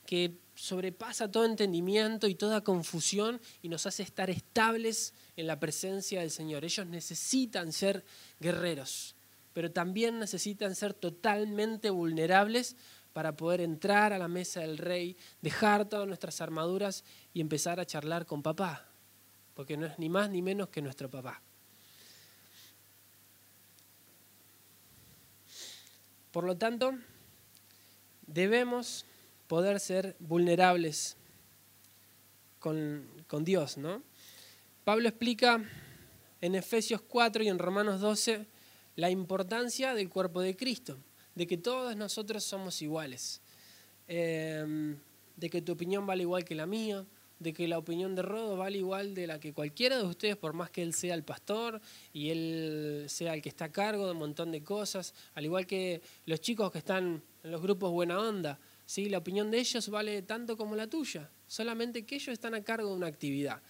que 0.06 0.38
sobrepasa 0.56 1.30
todo 1.30 1.44
entendimiento 1.44 2.26
y 2.26 2.34
toda 2.34 2.64
confusión 2.64 3.40
y 3.62 3.68
nos 3.68 3.86
hace 3.86 4.02
estar 4.02 4.30
estables 4.30 5.12
en 5.36 5.46
la 5.46 5.60
presencia 5.60 6.20
del 6.20 6.30
Señor. 6.30 6.64
Ellos 6.64 6.86
necesitan 6.86 7.72
ser 7.72 8.04
guerreros, 8.40 9.14
pero 9.52 9.70
también 9.70 10.18
necesitan 10.18 10.74
ser 10.74 10.94
totalmente 10.94 11.90
vulnerables 11.90 12.74
para 13.12 13.36
poder 13.36 13.60
entrar 13.60 14.12
a 14.12 14.18
la 14.18 14.28
mesa 14.28 14.60
del 14.60 14.78
rey, 14.78 15.16
dejar 15.40 15.88
todas 15.88 16.08
nuestras 16.08 16.40
armaduras 16.40 17.04
y 17.32 17.40
empezar 17.40 17.78
a 17.78 17.86
charlar 17.86 18.26
con 18.26 18.42
papá, 18.42 18.88
porque 19.54 19.76
no 19.76 19.86
es 19.86 19.98
ni 19.98 20.08
más 20.08 20.30
ni 20.30 20.42
menos 20.42 20.68
que 20.70 20.82
nuestro 20.82 21.10
papá. 21.10 21.40
Por 26.32 26.44
lo 26.44 26.56
tanto, 26.56 26.92
debemos 28.26 29.06
poder 29.46 29.80
ser 29.80 30.16
vulnerables 30.18 31.16
con, 32.59 33.06
con 33.26 33.44
Dios, 33.44 33.76
¿no? 33.76 34.02
Pablo 34.85 35.09
explica 35.09 35.64
en 36.40 36.54
Efesios 36.54 37.00
4 37.02 37.42
y 37.42 37.48
en 37.48 37.59
Romanos 37.59 38.00
12 38.00 38.46
la 38.96 39.11
importancia 39.11 39.94
del 39.94 40.09
cuerpo 40.09 40.40
de 40.40 40.56
Cristo, 40.56 40.96
de 41.35 41.46
que 41.46 41.59
todos 41.59 41.96
nosotros 41.96 42.44
somos 42.44 42.80
iguales, 42.82 43.40
em, 44.09 44.96
de 45.37 45.50
que 45.50 45.61
tu 45.61 45.72
opinión 45.72 46.06
vale 46.06 46.22
igual 46.22 46.44
que 46.44 46.54
la 46.54 46.66
mía, 46.66 47.04
de 47.38 47.52
que 47.52 47.68
la 47.68 47.76
opinión 47.76 48.14
de 48.14 48.22
Rodo 48.22 48.56
vale 48.56 48.78
igual 48.78 49.14
de 49.14 49.26
la 49.26 49.38
que 49.38 49.52
cualquiera 49.52 49.98
de 49.98 50.04
ustedes, 50.04 50.37
por 50.37 50.54
más 50.54 50.70
que 50.70 50.82
él 50.82 50.94
sea 50.94 51.14
el 51.14 51.22
pastor 51.22 51.80
y 52.12 52.30
él 52.30 53.04
sea 53.09 53.35
el 53.35 53.42
que 53.42 53.50
está 53.50 53.66
a 53.66 53.72
cargo 53.72 54.06
de 54.06 54.12
un 54.12 54.18
montón 54.18 54.50
de 54.50 54.62
cosas, 54.62 55.14
al 55.35 55.44
igual 55.44 55.66
que 55.66 56.00
los 56.24 56.40
chicos 56.40 56.72
que 56.72 56.78
están 56.78 57.22
en 57.42 57.50
los 57.50 57.61
grupos 57.61 57.90
buena 57.90 58.18
onda, 58.18 58.59
¿sí? 58.87 59.09
la 59.11 59.18
opinión 59.18 59.51
de 59.51 59.59
ellos 59.59 59.88
vale 59.88 60.22
tanto 60.22 60.57
como 60.57 60.75
la 60.77 60.87
tuya, 60.87 61.29
solamente 61.46 62.07
que 62.07 62.14
ellos 62.14 62.29
están 62.29 62.55
a 62.55 62.64
cargo 62.64 62.90
de 62.90 62.96
una 62.96 63.09
actividad. 63.09 63.61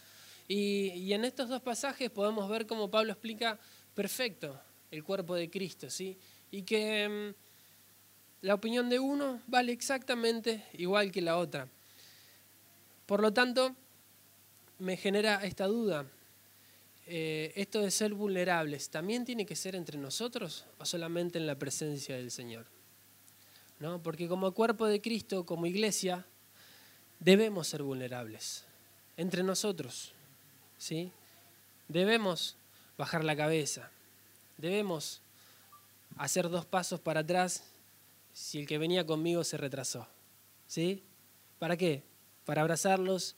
Y, 0.48 1.12
en 1.12 1.24
estos 1.24 1.48
dos 1.48 1.60
pasajes 1.60 2.10
podemos 2.10 2.48
ver 2.48 2.66
cómo 2.66 2.88
Pablo 2.88 3.12
explica 3.12 3.58
perfecto 3.94 4.60
el 4.92 5.02
cuerpo 5.02 5.34
de 5.34 5.50
Cristo, 5.50 5.90
¿sí? 5.90 6.16
Y 6.52 6.62
que 6.62 7.08
mm, 7.08 8.46
la 8.46 8.54
opinión 8.54 8.88
de 8.88 9.00
uno 9.00 9.42
vale 9.48 9.72
exactamente 9.72 10.64
igual 10.74 11.10
que 11.10 11.20
la 11.20 11.38
otra. 11.38 11.68
Por 13.06 13.20
lo 13.20 13.32
tanto, 13.32 13.74
me 14.78 14.96
genera 14.96 15.44
esta 15.44 15.66
duda. 15.66 16.06
Eh, 17.08 17.52
esto 17.56 17.80
de 17.80 17.90
ser 17.90 18.14
vulnerables, 18.14 18.90
¿también 18.90 19.24
tiene 19.24 19.46
que 19.46 19.54
ser 19.54 19.76
entre 19.76 19.96
nosotros 19.96 20.64
o 20.78 20.84
solamente 20.84 21.38
en 21.38 21.46
la 21.46 21.56
presencia 21.56 22.16
del 22.16 22.32
Señor? 22.32 22.66
¿No? 23.78 24.02
Porque 24.02 24.28
como 24.28 24.52
cuerpo 24.52 24.86
de 24.86 25.00
Cristo, 25.00 25.44
como 25.44 25.66
iglesia, 25.66 26.26
debemos 27.20 27.68
ser 27.68 27.82
vulnerables 27.82 28.64
entre 29.16 29.42
nosotros. 29.42 30.12
¿sí? 30.78 31.10
Debemos 31.88 32.56
bajar 32.98 33.24
la 33.24 33.36
cabeza, 33.36 33.90
debemos 34.58 35.20
hacer 36.16 36.48
dos 36.48 36.64
pasos 36.64 37.00
para 37.00 37.20
atrás 37.20 37.64
si 38.32 38.58
el 38.58 38.66
que 38.66 38.78
venía 38.78 39.06
conmigo 39.06 39.44
se 39.44 39.56
retrasó. 39.56 40.08
¿Sí? 40.66 41.02
¿Para 41.58 41.76
qué? 41.76 42.02
Para 42.44 42.62
abrazarlos 42.62 43.36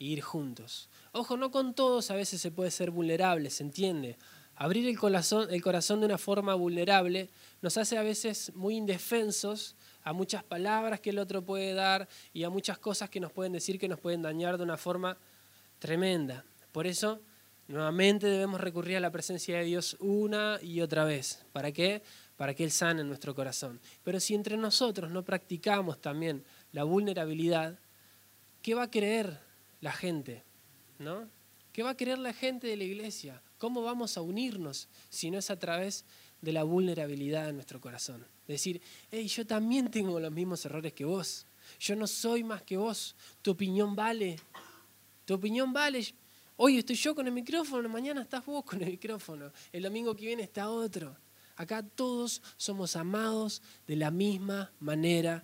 e 0.00 0.04
ir 0.04 0.20
juntos. 0.22 0.88
Ojo, 1.12 1.36
no 1.36 1.50
con 1.50 1.74
todos 1.74 2.10
a 2.10 2.14
veces 2.14 2.40
se 2.40 2.50
puede 2.50 2.70
ser 2.70 2.90
vulnerable, 2.90 3.48
¿se 3.50 3.62
entiende? 3.62 4.18
Abrir 4.56 4.86
el 4.86 4.98
corazón, 4.98 5.48
el 5.50 5.62
corazón 5.62 6.00
de 6.00 6.06
una 6.06 6.18
forma 6.18 6.54
vulnerable 6.54 7.28
nos 7.60 7.76
hace 7.76 7.98
a 7.98 8.02
veces 8.02 8.52
muy 8.54 8.76
indefensos 8.76 9.74
a 10.04 10.12
muchas 10.12 10.44
palabras 10.44 11.00
que 11.00 11.10
el 11.10 11.18
otro 11.18 11.44
puede 11.44 11.74
dar 11.74 12.08
y 12.32 12.44
a 12.44 12.50
muchas 12.50 12.78
cosas 12.78 13.10
que 13.10 13.20
nos 13.20 13.32
pueden 13.32 13.52
decir 13.52 13.78
que 13.78 13.88
nos 13.88 13.98
pueden 13.98 14.22
dañar 14.22 14.56
de 14.56 14.62
una 14.62 14.76
forma 14.76 15.16
tremenda. 15.78 16.44
Por 16.70 16.86
eso, 16.86 17.20
nuevamente 17.66 18.26
debemos 18.26 18.60
recurrir 18.60 18.98
a 18.98 19.00
la 19.00 19.10
presencia 19.10 19.58
de 19.58 19.64
Dios 19.64 19.96
una 19.98 20.58
y 20.62 20.82
otra 20.82 21.04
vez. 21.04 21.44
¿Para 21.52 21.72
qué? 21.72 22.02
Para 22.36 22.54
que 22.54 22.64
Él 22.64 22.70
sane 22.70 23.02
nuestro 23.02 23.34
corazón. 23.34 23.80
Pero 24.02 24.20
si 24.20 24.34
entre 24.34 24.56
nosotros 24.56 25.10
no 25.10 25.24
practicamos 25.24 26.00
también 26.00 26.44
la 26.72 26.84
vulnerabilidad, 26.84 27.78
¿qué 28.62 28.74
va 28.74 28.84
a 28.84 28.90
creer 28.90 29.40
la 29.80 29.92
gente? 29.92 30.44
¿No? 30.98 31.28
¿Qué 31.74 31.82
va 31.82 31.90
a 31.90 31.96
creer 31.96 32.18
la 32.18 32.32
gente 32.32 32.68
de 32.68 32.76
la 32.76 32.84
iglesia? 32.84 33.42
¿Cómo 33.58 33.82
vamos 33.82 34.16
a 34.16 34.22
unirnos 34.22 34.86
si 35.10 35.28
no 35.28 35.40
es 35.40 35.50
a 35.50 35.58
través 35.58 36.04
de 36.40 36.52
la 36.52 36.62
vulnerabilidad 36.62 37.46
de 37.46 37.52
nuestro 37.52 37.80
corazón? 37.80 38.24
Decir, 38.46 38.80
hey, 39.10 39.26
yo 39.26 39.44
también 39.44 39.90
tengo 39.90 40.20
los 40.20 40.30
mismos 40.30 40.64
errores 40.64 40.92
que 40.92 41.04
vos. 41.04 41.46
Yo 41.80 41.96
no 41.96 42.06
soy 42.06 42.44
más 42.44 42.62
que 42.62 42.76
vos. 42.76 43.16
Tu 43.42 43.50
opinión 43.50 43.96
vale. 43.96 44.38
Tu 45.24 45.34
opinión 45.34 45.72
vale. 45.72 46.14
Hoy 46.58 46.78
estoy 46.78 46.94
yo 46.94 47.12
con 47.12 47.26
el 47.26 47.32
micrófono, 47.32 47.88
mañana 47.88 48.22
estás 48.22 48.46
vos 48.46 48.64
con 48.64 48.80
el 48.80 48.90
micrófono, 48.90 49.50
el 49.72 49.82
domingo 49.82 50.14
que 50.14 50.26
viene 50.26 50.44
está 50.44 50.70
otro. 50.70 51.16
Acá 51.56 51.82
todos 51.82 52.40
somos 52.56 52.94
amados 52.94 53.62
de 53.88 53.96
la 53.96 54.12
misma 54.12 54.70
manera 54.78 55.42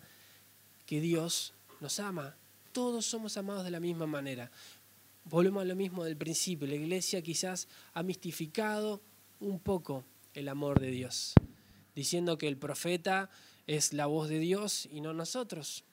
que 0.86 1.00
Dios 1.00 1.52
nos 1.80 1.98
ama. 1.98 2.36
Todos 2.70 3.04
somos 3.04 3.36
amados 3.36 3.64
de 3.64 3.72
la 3.72 3.80
misma 3.80 4.06
manera. 4.06 4.48
Volvemos 5.24 5.62
a 5.62 5.66
lo 5.66 5.76
mismo 5.76 6.04
del 6.04 6.16
principio. 6.16 6.66
La 6.66 6.74
iglesia 6.74 7.22
quizás 7.22 7.68
ha 7.94 8.02
mistificado 8.02 9.00
un 9.40 9.58
poco 9.60 10.04
el 10.34 10.48
amor 10.48 10.80
de 10.80 10.90
Dios, 10.90 11.34
diciendo 11.94 12.38
que 12.38 12.48
el 12.48 12.56
profeta 12.56 13.30
es 13.66 13.92
la 13.92 14.06
voz 14.06 14.28
de 14.28 14.38
Dios 14.38 14.88
y 14.92 15.00
no 15.00 15.12
nosotros, 15.12 15.84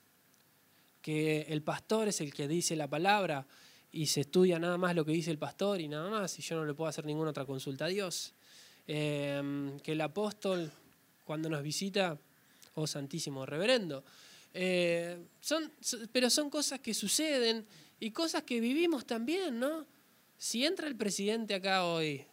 que 1.02 1.42
el 1.50 1.62
pastor 1.62 2.08
es 2.08 2.22
el 2.22 2.34
que 2.34 2.48
dice 2.48 2.76
la 2.76 2.88
palabra 2.88 3.48
y 3.92 4.08
se 4.08 4.22
estudia 4.22 4.60
nada 4.60 4.78
más 4.78 4.96
lo 4.96 5.06
que 5.06 5.12
dice 5.12 5.32
el 5.32 5.38
pastor 5.38 5.80
y 5.82 5.88
nada 5.88 6.10
más, 6.10 6.38
y 6.38 6.42
yo 6.42 6.56
no 6.56 6.66
le 6.66 6.74
puedo 6.74 6.90
hacer 6.90 7.06
ninguna 7.06 7.30
otra 7.30 7.46
consulta 7.46 7.86
a 7.86 7.88
Dios, 7.88 8.34
em, 8.88 9.80
que 9.80 9.94
el 9.94 10.02
apóstol 10.02 10.72
cuando 11.24 11.50
nos 11.50 11.62
visita, 11.62 12.18
oh 12.76 12.88
Santísimo 12.88 13.46
Reverendo, 13.46 14.04
eh, 14.54 15.18
son, 15.42 15.72
pero 16.12 16.30
son 16.30 16.50
cosas 16.50 16.80
que 16.80 16.94
suceden 16.94 17.66
y 18.00 18.12
cosas 18.12 18.44
que 18.44 18.60
vivimos 18.60 19.06
también, 19.06 19.60
¿no? 19.60 19.86
Si 20.38 20.66
entra 20.66 20.88
el 20.88 20.96
presidente 20.96 21.56
acá 21.56 21.86
hoy, 21.86 22.24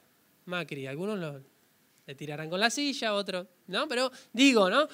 Macri, 0.45 0.87
algunos 0.87 1.19
lo, 1.19 1.43
le 2.07 2.15
tirarán 2.15 2.51
con 2.51 2.61
la 2.61 2.71
silla, 2.71 3.15
otros, 3.15 3.47
¿no? 3.67 3.89
Pero 3.89 4.11
digo, 4.33 4.69
¿no? 4.69 4.87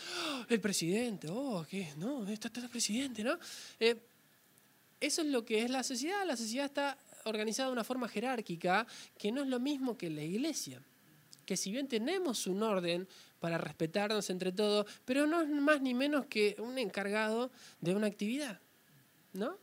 El 0.48 0.60
presidente, 0.60 1.28
oh, 1.30 1.66
¿qué? 1.68 1.92
No, 1.96 2.26
está, 2.28 2.50
el 2.60 2.68
presidente, 2.68 3.24
¿no? 3.24 3.36
Eh, 3.80 3.96
eso 5.00 5.22
es 5.22 5.28
lo 5.28 5.44
que 5.44 5.62
es 5.64 5.70
la 5.70 5.82
sociedad. 5.82 6.24
La 6.24 6.36
sociedad 6.36 6.66
está 6.66 6.96
organizada 7.24 7.68
de 7.68 7.72
una 7.72 7.84
forma 7.84 8.08
jerárquica 8.08 8.86
que 9.18 9.32
no 9.32 9.42
es 9.42 9.48
lo 9.48 9.58
mismo 9.58 9.96
que 9.96 10.08
la 10.10 10.22
iglesia. 10.22 10.80
Que 11.44 11.56
si 11.56 11.72
bien 11.72 11.88
tenemos 11.88 12.46
un 12.46 12.62
orden 12.62 13.08
para 13.40 13.58
respetarnos 13.58 14.30
entre 14.30 14.52
todos, 14.52 14.86
pero 15.04 15.26
no 15.26 15.40
es 15.40 15.48
más 15.48 15.80
ni 15.80 15.94
menos 15.94 16.26
que 16.26 16.54
un 16.58 16.78
encargado 16.78 17.50
de 17.80 17.94
una 17.94 18.06
actividad, 18.06 18.60
¿no? 19.32 19.58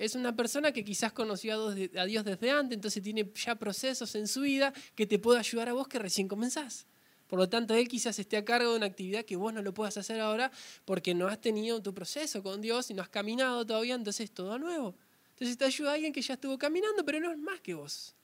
Es 0.00 0.14
una 0.14 0.34
persona 0.34 0.72
que 0.72 0.82
quizás 0.82 1.12
conoció 1.12 1.68
a 1.94 2.06
Dios 2.06 2.24
desde 2.24 2.50
antes, 2.50 2.74
entonces 2.74 3.02
tiene 3.02 3.30
ya 3.34 3.54
procesos 3.56 4.14
en 4.14 4.28
su 4.28 4.40
vida 4.40 4.72
que 4.94 5.06
te 5.06 5.18
puede 5.18 5.38
ayudar 5.38 5.68
a 5.68 5.74
vos 5.74 5.88
que 5.88 5.98
recién 5.98 6.26
comenzás. 6.26 6.86
Por 7.26 7.38
lo 7.38 7.50
tanto, 7.50 7.74
Él 7.74 7.86
quizás 7.86 8.18
esté 8.18 8.38
a 8.38 8.44
cargo 8.46 8.70
de 8.70 8.78
una 8.78 8.86
actividad 8.86 9.26
que 9.26 9.36
vos 9.36 9.52
no 9.52 9.60
lo 9.60 9.74
puedas 9.74 9.98
hacer 9.98 10.18
ahora 10.18 10.50
porque 10.86 11.12
no 11.12 11.28
has 11.28 11.38
tenido 11.38 11.82
tu 11.82 11.92
proceso 11.92 12.42
con 12.42 12.62
Dios 12.62 12.88
y 12.88 12.94
no 12.94 13.02
has 13.02 13.10
caminado 13.10 13.66
todavía, 13.66 13.94
entonces 13.94 14.24
es 14.24 14.30
todo 14.30 14.58
nuevo. 14.58 14.94
Entonces 15.32 15.58
te 15.58 15.66
ayuda 15.66 15.90
a 15.90 15.94
alguien 15.96 16.14
que 16.14 16.22
ya 16.22 16.32
estuvo 16.32 16.56
caminando, 16.56 17.04
pero 17.04 17.20
no 17.20 17.30
es 17.30 17.38
más 17.38 17.60
que 17.60 17.74
vos. 17.74 18.14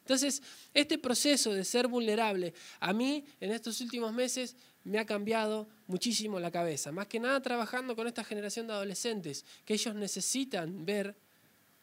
Entonces, 0.00 0.42
este 0.74 0.98
proceso 0.98 1.54
de 1.54 1.64
ser 1.64 1.86
vulnerable, 1.86 2.54
a 2.80 2.92
mí 2.92 3.24
en 3.38 3.52
estos 3.52 3.80
últimos 3.80 4.12
meses 4.12 4.56
me 4.84 4.98
ha 4.98 5.06
cambiado 5.06 5.68
muchísimo 5.86 6.40
la 6.40 6.50
cabeza. 6.50 6.92
Más 6.92 7.06
que 7.06 7.20
nada 7.20 7.40
trabajando 7.40 7.94
con 7.94 8.06
esta 8.06 8.24
generación 8.24 8.66
de 8.66 8.72
adolescentes, 8.72 9.44
que 9.64 9.74
ellos 9.74 9.94
necesitan 9.94 10.84
ver 10.84 11.14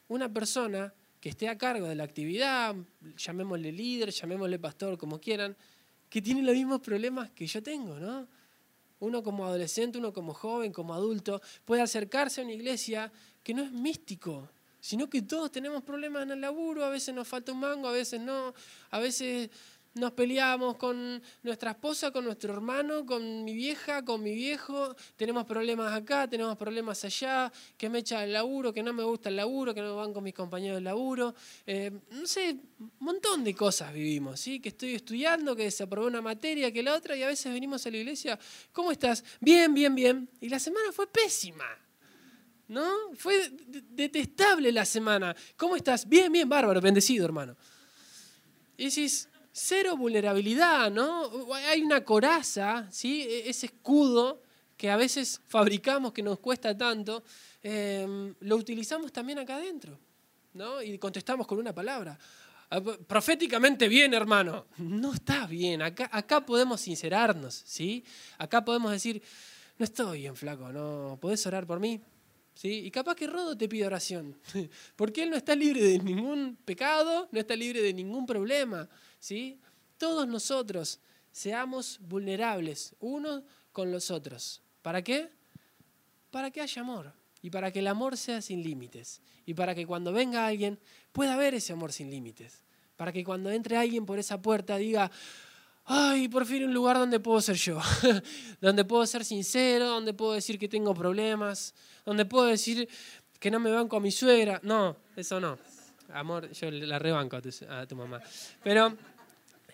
una 0.08 0.32
persona 0.32 0.94
que 1.20 1.30
esté 1.30 1.50
a 1.50 1.58
cargo 1.58 1.88
de 1.88 1.96
la 1.96 2.04
actividad, 2.04 2.76
llamémosle 3.18 3.72
líder, 3.72 4.12
llamémosle 4.12 4.60
pastor, 4.60 4.98
como 4.98 5.20
quieran, 5.20 5.56
que 6.10 6.22
tiene 6.22 6.42
los 6.42 6.56
mismos 6.56 6.82
problemas 6.82 7.32
que 7.32 7.48
yo 7.48 7.62
tengo, 7.62 8.00
¿no? 8.00 8.28
Uno 9.00 9.22
como 9.22 9.46
adolescente, 9.46 9.98
uno 9.98 10.14
como 10.14 10.34
joven, 10.34 10.72
como 10.72 10.94
adulto, 10.94 11.42
puede 11.66 11.82
acercarse 11.82 12.42
a 12.42 12.44
una 12.44 12.54
iglesia 12.54 13.12
que 13.44 13.54
no 13.54 13.64
es 13.64 13.72
místico, 13.72 14.50
sino 14.80 15.10
que 15.10 15.22
todos 15.22 15.52
tenemos 15.52 15.84
problemas 15.84 16.24
en 16.24 16.32
el 16.32 16.42
laburo, 16.42 16.86
a 16.86 16.90
veces 16.90 17.14
nos 17.14 17.28
falta 17.28 17.52
un 17.52 17.60
mango, 17.60 17.88
a 17.88 17.92
veces 17.92 18.22
no, 18.22 18.54
a 18.90 19.00
veces 19.00 19.50
nos 19.98 20.12
peleamos 20.12 20.76
con 20.78 21.22
nuestra 21.44 21.72
esposa, 21.72 22.12
con 22.12 22.26
nuestro 22.26 22.54
hermano, 22.54 23.06
con 23.06 23.44
mi 23.44 23.54
vieja, 23.54 24.04
con 24.04 24.22
mi 24.22 24.34
viejo, 24.34 24.96
tenemos 25.16 25.46
problemas 25.46 25.94
acá, 25.94 26.28
tenemos 26.28 26.58
problemas 26.58 27.04
allá, 27.04 27.52
que 27.78 27.90
me 27.90 28.00
echa 28.00 28.24
el 28.24 28.34
laburo, 28.34 28.74
que 28.74 28.84
no 28.84 28.94
me 28.94 29.04
gusta 29.04 29.30
el 29.30 29.36
laburo, 29.36 29.74
que 29.74 29.82
no 29.82 29.96
van 29.96 30.14
con 30.14 30.24
mis 30.24 30.34
compañeros 30.34 30.78
de 30.78 30.82
laburo, 30.82 31.34
eh, 31.66 31.92
no 32.12 32.28
sé, 32.28 32.58
un 32.80 32.92
montón 33.00 33.44
de 33.44 33.54
cosas 33.54 33.94
vivimos, 33.94 34.40
¿sí? 34.40 34.60
que 34.60 34.70
estoy 34.70 34.96
estudiando, 34.96 35.56
que 35.56 35.70
se 35.72 35.84
aprobó 35.84 36.08
una 36.08 36.22
materia, 36.22 36.72
que 36.72 36.84
la 36.84 36.96
otra, 36.96 37.16
y 37.16 37.24
a 37.24 37.28
veces 37.28 37.52
venimos 37.52 37.86
a 37.86 37.92
la 37.92 37.98
iglesia, 37.98 38.40
¿cómo 38.72 38.92
estás? 38.92 39.24
Bien, 39.40 39.74
bien, 39.74 39.96
bien, 39.96 40.30
y 40.42 40.50
la 40.50 40.60
semana 40.60 40.92
fue 40.92 41.08
pésima. 41.08 41.66
¿No? 42.70 42.92
Fue 43.16 43.50
detestable 43.92 44.74
la 44.74 44.84
semana. 44.84 45.34
¿Cómo 45.56 45.78
estás? 45.78 46.06
Bien, 46.06 46.30
bien, 46.30 46.50
bárbaro, 46.50 46.82
bendecido, 46.82 47.24
hermano. 47.24 47.56
Y 48.76 48.86
decís, 48.86 49.30
cero 49.58 49.98
vulnerabilidad, 49.98 50.92
¿no? 50.92 51.32
Hay 51.56 51.82
una 51.82 52.04
coraza, 52.04 52.88
¿sí? 52.92 53.24
E-, 53.24 53.50
ese 53.50 53.66
escudo 53.68 54.42
que 54.78 54.92
a 54.92 54.96
veces 54.96 55.42
fabricamos 55.48 56.14
que 56.14 56.22
nos 56.22 56.38
cuesta 56.40 56.78
tanto, 56.78 57.24
em, 57.64 58.36
lo 58.42 58.56
utilizamos 58.56 59.12
también 59.12 59.40
acá 59.40 59.56
adentro, 59.56 59.98
¿no? 60.54 60.82
Y 60.84 61.00
contestamos 61.00 61.48
con 61.48 61.58
una 61.58 61.74
palabra. 61.74 62.18
Ah, 62.70 62.82
proféticamente 62.82 63.88
bien, 63.88 64.14
hermano. 64.14 64.68
No 64.78 65.14
está 65.14 65.48
bien. 65.48 65.82
Acá, 65.82 66.08
acá 66.12 66.46
podemos 66.46 66.82
sincerarnos, 66.82 67.64
¿sí? 67.66 68.04
Acá 68.38 68.64
podemos 68.64 68.92
decir, 68.92 69.24
no 69.80 69.86
estoy 69.86 70.20
bien, 70.20 70.36
flaco, 70.36 70.72
¿no? 70.72 71.18
¿Podés 71.20 71.46
orar 71.48 71.66
por 71.66 71.80
mí? 71.80 72.00
¿Sí? 72.54 72.86
Y 72.86 72.92
capaz 72.92 73.16
que 73.16 73.26
Rodo 73.26 73.58
te 73.58 73.68
pide 73.68 73.86
oración, 73.86 74.36
porque 74.96 75.24
él 75.24 75.30
no 75.30 75.36
está 75.36 75.56
libre 75.56 75.82
de 75.82 76.00
ningún 76.00 76.58
pecado, 76.66 77.28
no 77.32 77.40
está 77.40 77.56
libre 77.56 77.82
de 77.82 77.94
ningún 77.94 78.26
problema. 78.26 78.88
¿Sí? 79.20 79.60
Todos 79.98 80.28
nosotros 80.28 81.00
seamos 81.32 82.00
vulnerables 82.02 82.96
unos 83.00 83.44
con 83.72 83.92
los 83.92 84.12
otros. 84.12 84.62
¿Para 84.82 85.04
qué? 85.04 85.30
Para 86.32 86.52
que 86.52 86.62
haya 86.62 86.82
amor 86.82 87.14
y 87.42 87.50
para 87.50 87.72
que 87.72 87.80
el 87.80 87.88
amor 87.88 88.18
sea 88.18 88.42
sin 88.42 88.64
límites 88.64 89.22
y 89.46 89.54
para 89.54 89.76
que 89.76 89.86
cuando 89.86 90.12
venga 90.12 90.46
alguien 90.46 90.80
pueda 91.12 91.36
haber 91.36 91.54
ese 91.54 91.74
amor 91.74 91.92
sin 91.92 92.10
límites. 92.10 92.64
Para 92.96 93.12
que 93.12 93.24
cuando 93.24 93.52
entre 93.52 93.78
alguien 93.78 94.06
por 94.06 94.18
esa 94.18 94.42
puerta 94.42 94.78
diga, 94.78 95.12
ay, 95.86 96.28
por 96.28 96.46
fin 96.46 96.66
un 96.66 96.74
lugar 96.74 96.98
donde 96.98 97.20
puedo 97.20 97.40
ser 97.42 97.56
yo, 97.56 97.80
donde 98.62 98.84
puedo 98.84 99.06
ser 99.06 99.24
sincero, 99.24 99.88
donde 99.88 100.14
puedo 100.14 100.34
decir 100.34 100.58
que 100.58 100.68
tengo 100.68 100.94
problemas, 100.94 101.74
donde 102.06 102.26
puedo 102.26 102.46
decir 102.46 102.90
que 103.40 103.52
no 103.52 103.60
me 103.60 103.72
banco 103.72 103.98
a 103.98 104.00
mi 104.00 104.12
suegra. 104.12 104.60
No, 104.64 104.98
eso 105.16 105.40
no. 105.40 105.58
Amor, 106.14 106.52
yo 106.52 106.72
la 106.72 107.00
rebanco 107.00 107.38
a 107.38 107.86
tu, 107.86 107.96
mamá. 107.96 108.22
Pero, 108.64 108.96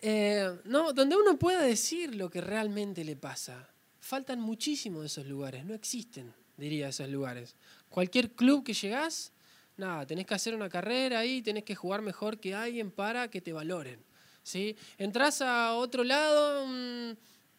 eh, 0.02 0.60
no, 0.65 0.93
donde 0.93 1.15
uno 1.15 1.38
pueda 1.38 1.62
decir 1.62 2.15
lo 2.15 2.30
que 2.30 2.41
realmente 2.41 3.04
le 3.04 3.15
pasa. 3.15 3.69
Faltan 4.00 4.39
muchísimos 4.39 5.02
de 5.02 5.08
esos 5.08 5.26
lugares, 5.28 5.63
no 5.63 5.74
existen, 5.74 6.34
diría, 6.58 6.89
esos 6.89 7.08
lugares. 7.10 7.56
Cualquier 7.89 8.32
club 8.32 8.63
que 8.63 8.74
llegás, 8.74 9.32
nada, 9.78 10.06
tenés 10.06 10.26
que 10.26 10.34
hacer 10.34 10.56
una 10.56 10.69
carrera 10.69 11.19
ahí, 11.19 11.41
tenés 11.41 11.63
que 11.63 11.76
jugar 11.76 12.02
mejor 12.02 12.39
que 12.39 12.54
alguien 12.54 12.91
para 12.91 13.30
que 13.30 13.41
te 13.41 13.54
valoren. 13.54 14.00
¿sí? 14.43 14.76
Entrás 14.98 15.41
a 15.41 15.76
otro 15.76 16.04
lado, 16.04 16.67
mm, 16.67 17.12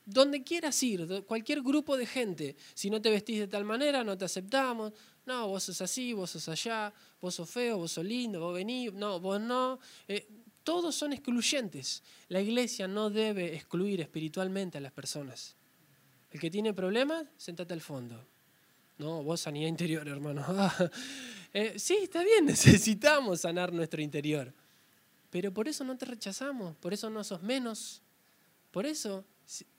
donde 0.04 0.42
quieras 0.42 0.80
ir, 0.82 1.24
cualquier 1.26 1.62
grupo 1.62 1.96
de 1.96 2.06
gente. 2.06 2.56
Si 2.74 2.90
no 2.90 3.00
te 3.00 3.10
vestís 3.10 3.40
de 3.40 3.48
tal 3.48 3.64
manera, 3.64 4.04
no 4.04 4.16
te 4.16 4.26
aceptamos. 4.26 4.92
No, 5.26 5.48
vos 5.48 5.62
sos 5.62 5.80
así, 5.80 6.12
vos 6.12 6.30
sos 6.30 6.48
allá, 6.48 6.92
vos 7.20 7.34
sos 7.34 7.48
feo, 7.48 7.78
vos 7.78 7.92
sos 7.92 8.04
lindo, 8.04 8.40
vos 8.40 8.54
venís, 8.54 8.92
no, 8.92 9.20
vos 9.20 9.40
no. 9.40 9.78
Eh, 10.06 10.28
todos 10.62 10.94
son 10.94 11.12
excluyentes. 11.12 12.02
La 12.28 12.40
iglesia 12.40 12.86
no 12.86 13.08
debe 13.10 13.54
excluir 13.54 14.00
espiritualmente 14.00 14.78
a 14.78 14.80
las 14.80 14.92
personas. 14.92 15.56
El 16.30 16.40
que 16.40 16.50
tiene 16.50 16.74
problemas, 16.74 17.24
sentate 17.36 17.72
al 17.72 17.80
fondo. 17.80 18.26
No, 18.98 19.22
vos 19.22 19.40
sanidad 19.40 19.68
interior, 19.68 20.06
hermano. 20.08 20.44
Eh, 21.56 21.78
sí, 21.78 21.96
está 22.02 22.24
bien, 22.24 22.46
necesitamos 22.46 23.42
sanar 23.42 23.72
nuestro 23.72 24.02
interior. 24.02 24.52
Pero 25.30 25.54
por 25.54 25.68
eso 25.68 25.84
no 25.84 25.96
te 25.96 26.04
rechazamos, 26.04 26.76
por 26.78 26.92
eso 26.92 27.08
no 27.10 27.22
sos 27.22 27.44
menos. 27.44 28.02
Por 28.72 28.86
eso 28.86 29.24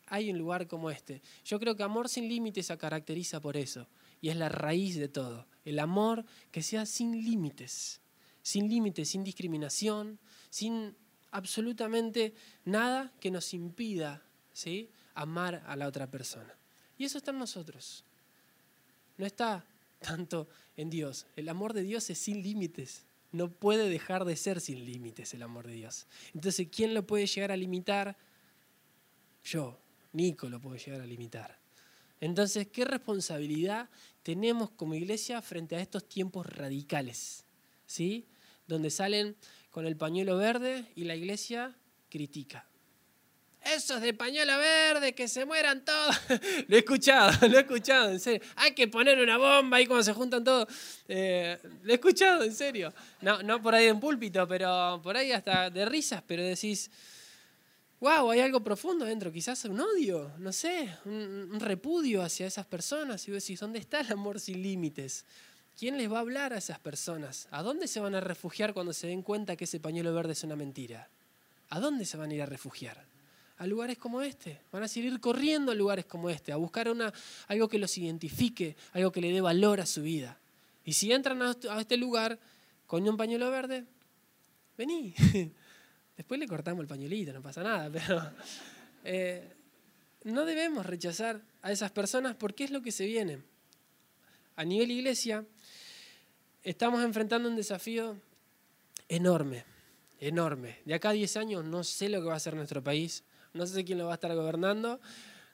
hay 0.07 0.31
un 0.31 0.37
lugar 0.37 0.67
como 0.67 0.89
este. 0.89 1.21
Yo 1.43 1.59
creo 1.59 1.75
que 1.75 1.83
Amor 1.83 2.07
sin 2.07 2.29
Límites 2.29 2.67
se 2.67 2.77
caracteriza 2.77 3.41
por 3.41 3.57
eso 3.57 3.85
y 4.21 4.29
es 4.29 4.37
la 4.37 4.49
raíz 4.49 4.97
de 4.97 5.07
todo. 5.07 5.47
El 5.63 5.79
amor 5.79 6.25
que 6.51 6.61
sea 6.61 6.85
sin 6.85 7.23
límites, 7.23 8.01
sin 8.41 8.69
límites, 8.69 9.09
sin 9.09 9.23
discriminación, 9.23 10.19
sin 10.49 10.95
absolutamente 11.31 12.33
nada 12.63 13.11
que 13.19 13.31
nos 13.31 13.53
impida 13.53 14.23
¿sí? 14.53 14.89
amar 15.13 15.63
a 15.67 15.75
la 15.75 15.87
otra 15.87 16.09
persona. 16.09 16.55
Y 16.97 17.05
eso 17.05 17.17
está 17.17 17.31
en 17.31 17.39
nosotros. 17.39 18.05
No 19.17 19.25
está 19.25 19.65
tanto 19.99 20.47
en 20.77 20.89
Dios. 20.89 21.27
El 21.35 21.49
amor 21.49 21.73
de 21.73 21.83
Dios 21.83 22.09
es 22.09 22.19
sin 22.19 22.41
límites. 22.41 23.05
No 23.31 23.51
puede 23.51 23.89
dejar 23.89 24.23
de 24.23 24.35
ser 24.35 24.61
sin 24.61 24.85
límites 24.85 25.33
el 25.33 25.41
amor 25.41 25.67
de 25.67 25.73
Dios. 25.73 26.07
Entonces, 26.33 26.67
¿quién 26.71 26.93
lo 26.93 27.05
puede 27.05 27.27
llegar 27.27 27.51
a 27.51 27.57
limitar? 27.57 28.17
Yo, 29.43 29.77
Nico, 30.13 30.47
lo 30.47 30.61
puedo 30.61 30.77
llegar 30.77 31.01
a 31.01 31.05
limitar. 31.05 31.64
Entonces, 32.21 32.67
¿qué 32.67 32.85
responsabilidad 32.85 33.89
tenemos 34.23 34.69
como 34.71 34.95
iglesia 34.95 35.41
frente 35.41 35.75
a 35.75 35.81
estos 35.81 36.07
tiempos 36.07 36.45
radicales? 36.45 37.45
¿Sí? 37.85 38.25
Donde 38.67 38.89
salen 38.89 39.35
con 39.69 39.85
el 39.85 39.97
pañuelo 39.97 40.37
verde 40.37 40.85
y 40.95 41.03
la 41.03 41.15
iglesia 41.15 41.75
critica. 42.09 42.65
esos 43.61 43.99
de 43.99 44.13
pañuelo 44.13 44.57
verde, 44.57 45.13
que 45.13 45.27
se 45.27 45.43
mueran 45.43 45.83
todos. 45.83 46.15
lo 46.67 46.75
he 46.75 46.79
escuchado, 46.79 47.47
lo 47.49 47.57
he 47.57 47.61
escuchado, 47.61 48.11
en 48.11 48.19
serio. 48.19 48.41
Hay 48.55 48.73
que 48.73 48.87
poner 48.87 49.19
una 49.19 49.37
bomba 49.37 49.77
ahí 49.77 49.85
cuando 49.85 50.03
se 50.03 50.13
juntan 50.13 50.43
todos. 50.43 50.67
Eh, 51.07 51.57
lo 51.83 51.91
he 51.91 51.95
escuchado, 51.95 52.43
en 52.43 52.53
serio. 52.53 52.93
No, 53.21 53.43
no 53.43 53.61
por 53.61 53.75
ahí 53.75 53.87
en 53.87 53.99
púlpito, 53.99 54.47
pero 54.47 55.01
por 55.03 55.17
ahí 55.17 55.31
hasta 55.31 55.69
de 55.69 55.85
risas, 55.85 56.23
pero 56.25 56.43
decís, 56.43 56.89
wow, 57.99 58.31
hay 58.31 58.41
algo 58.41 58.61
profundo 58.61 59.05
dentro, 59.05 59.31
quizás 59.31 59.65
un 59.65 59.79
odio, 59.79 60.31
no 60.37 60.51
sé, 60.51 60.97
un, 61.05 61.49
un 61.53 61.59
repudio 61.59 62.21
hacia 62.21 62.47
esas 62.47 62.65
personas. 62.65 63.27
Y 63.27 63.31
vos 63.31 63.43
decís, 63.43 63.59
¿dónde 63.59 63.79
está 63.79 64.01
el 64.01 64.11
amor 64.11 64.39
sin 64.39 64.61
límites? 64.61 65.25
¿Quién 65.77 65.97
les 65.97 66.11
va 66.11 66.17
a 66.17 66.21
hablar 66.21 66.53
a 66.53 66.57
esas 66.57 66.79
personas? 66.79 67.47
¿A 67.51 67.61
dónde 67.61 67.87
se 67.87 67.99
van 67.99 68.15
a 68.15 68.21
refugiar 68.21 68.73
cuando 68.73 68.93
se 68.93 69.07
den 69.07 69.21
cuenta 69.21 69.57
que 69.57 69.65
ese 69.65 69.79
pañuelo 69.79 70.13
verde 70.13 70.31
es 70.31 70.43
una 70.43 70.55
mentira? 70.55 71.09
¿A 71.69 71.79
dónde 71.79 72.05
se 72.05 72.15
van 72.15 72.31
a 72.31 72.33
ir 72.33 72.41
a 72.41 72.45
refugiar? 72.45 73.05
A 73.57 73.67
lugares 73.67 73.97
como 73.97 74.21
este. 74.21 74.61
Van 74.71 74.83
a 74.83 74.87
seguir 74.87 75.19
corriendo 75.19 75.73
a 75.73 75.75
lugares 75.75 76.05
como 76.05 76.29
este, 76.29 76.53
a 76.53 76.55
buscar 76.55 76.89
una, 76.89 77.13
algo 77.47 77.67
que 77.67 77.77
los 77.77 77.97
identifique, 77.97 78.77
algo 78.93 79.11
que 79.11 79.19
le 79.19 79.33
dé 79.33 79.41
valor 79.41 79.81
a 79.81 79.85
su 79.85 80.01
vida. 80.01 80.39
Y 80.85 80.93
si 80.93 81.11
entran 81.11 81.41
a 81.41 81.79
este 81.79 81.97
lugar 81.97 82.39
con 82.87 83.07
un 83.07 83.17
pañuelo 83.17 83.49
verde, 83.51 83.85
vení. 84.77 85.13
Después 86.15 86.39
le 86.39 86.47
cortamos 86.47 86.81
el 86.81 86.87
pañuelito, 86.87 87.33
no 87.33 87.41
pasa 87.41 87.63
nada, 87.63 87.89
pero 87.93 88.31
eh, 89.03 89.53
no 90.23 90.45
debemos 90.45 90.85
rechazar 90.85 91.41
a 91.61 91.71
esas 91.71 91.91
personas 91.91 92.35
porque 92.35 92.63
es 92.63 92.71
lo 92.71 92.81
que 92.81 92.91
se 92.91 93.05
viene. 93.05 93.41
A 94.55 94.63
nivel 94.63 94.91
iglesia, 94.91 95.45
estamos 96.63 97.03
enfrentando 97.03 97.49
un 97.49 97.55
desafío 97.55 98.17
enorme, 99.09 99.65
enorme. 100.19 100.79
De 100.85 100.93
acá 100.93 101.09
a 101.09 101.13
10 101.13 101.37
años 101.37 101.65
no 101.65 101.83
sé 101.83 102.09
lo 102.09 102.21
que 102.21 102.27
va 102.27 102.33
a 102.33 102.37
hacer 102.37 102.55
nuestro 102.55 102.83
país, 102.83 103.23
no 103.53 103.65
sé 103.65 103.83
quién 103.83 103.97
lo 103.97 104.05
va 104.05 104.13
a 104.13 104.15
estar 104.15 104.33
gobernando, 104.33 104.99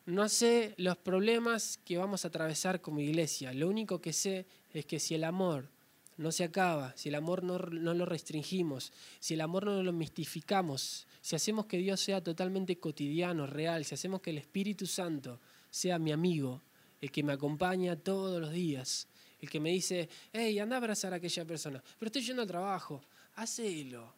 no 0.06 0.30
sé 0.30 0.74
los 0.78 0.98
problemas 0.98 1.80
que 1.84 1.98
vamos 1.98 2.24
a 2.24 2.30
atravesar 2.30 2.82
como 2.82 3.00
iglesia. 3.00 3.54
Lo 3.54 3.68
único 3.68 4.02
que 4.02 4.14
sé 4.14 4.46
es 4.74 4.86
que 4.86 5.00
si 5.00 5.16
el 5.16 5.24
amor 5.24 5.70
no 6.18 6.32
se 6.32 6.44
acaba, 6.44 6.94
si 6.96 7.10
el 7.10 7.16
amor 7.16 7.44
no, 7.44 7.58
no, 7.58 7.94
lo 7.94 8.06
restringimos, 8.06 8.92
si 9.20 9.34
el 9.34 9.42
amor 9.42 9.66
no 9.66 9.82
lo 9.82 9.94
mistificamos, 9.94 11.08
si 11.22 11.36
hacemos 11.36 11.66
que 11.66 11.78
Dios 11.78 12.00
sea 12.00 12.22
totalmente 12.22 12.78
cotidiano, 12.78 13.48
real, 13.48 13.86
si 13.86 13.96
hacemos 13.96 14.22
que 14.22 14.32
el 14.32 14.38
Espíritu 14.38 14.86
Santo 14.86 15.40
sea 15.70 16.00
mi 16.00 16.12
amigo, 16.12 16.62
el 17.00 17.12
que 17.12 17.24
me 17.24 17.34
acompaña 17.34 17.96
todos 17.96 18.40
los 18.40 18.52
días, 18.52 19.08
el 19.42 19.50
que 19.50 19.60
me 19.60 19.72
dice, 19.72 20.10
hey, 20.34 20.60
anda 20.60 20.76
a 20.76 20.78
abrazar 20.78 21.14
a 21.14 21.18
aquella 21.18 21.46
persona, 21.46 21.84
pero 21.98 22.08
estoy 22.08 22.24
yendo 22.24 22.44
al 22.44 22.48
trabajo, 22.48 23.02
hacelo. 23.36 24.14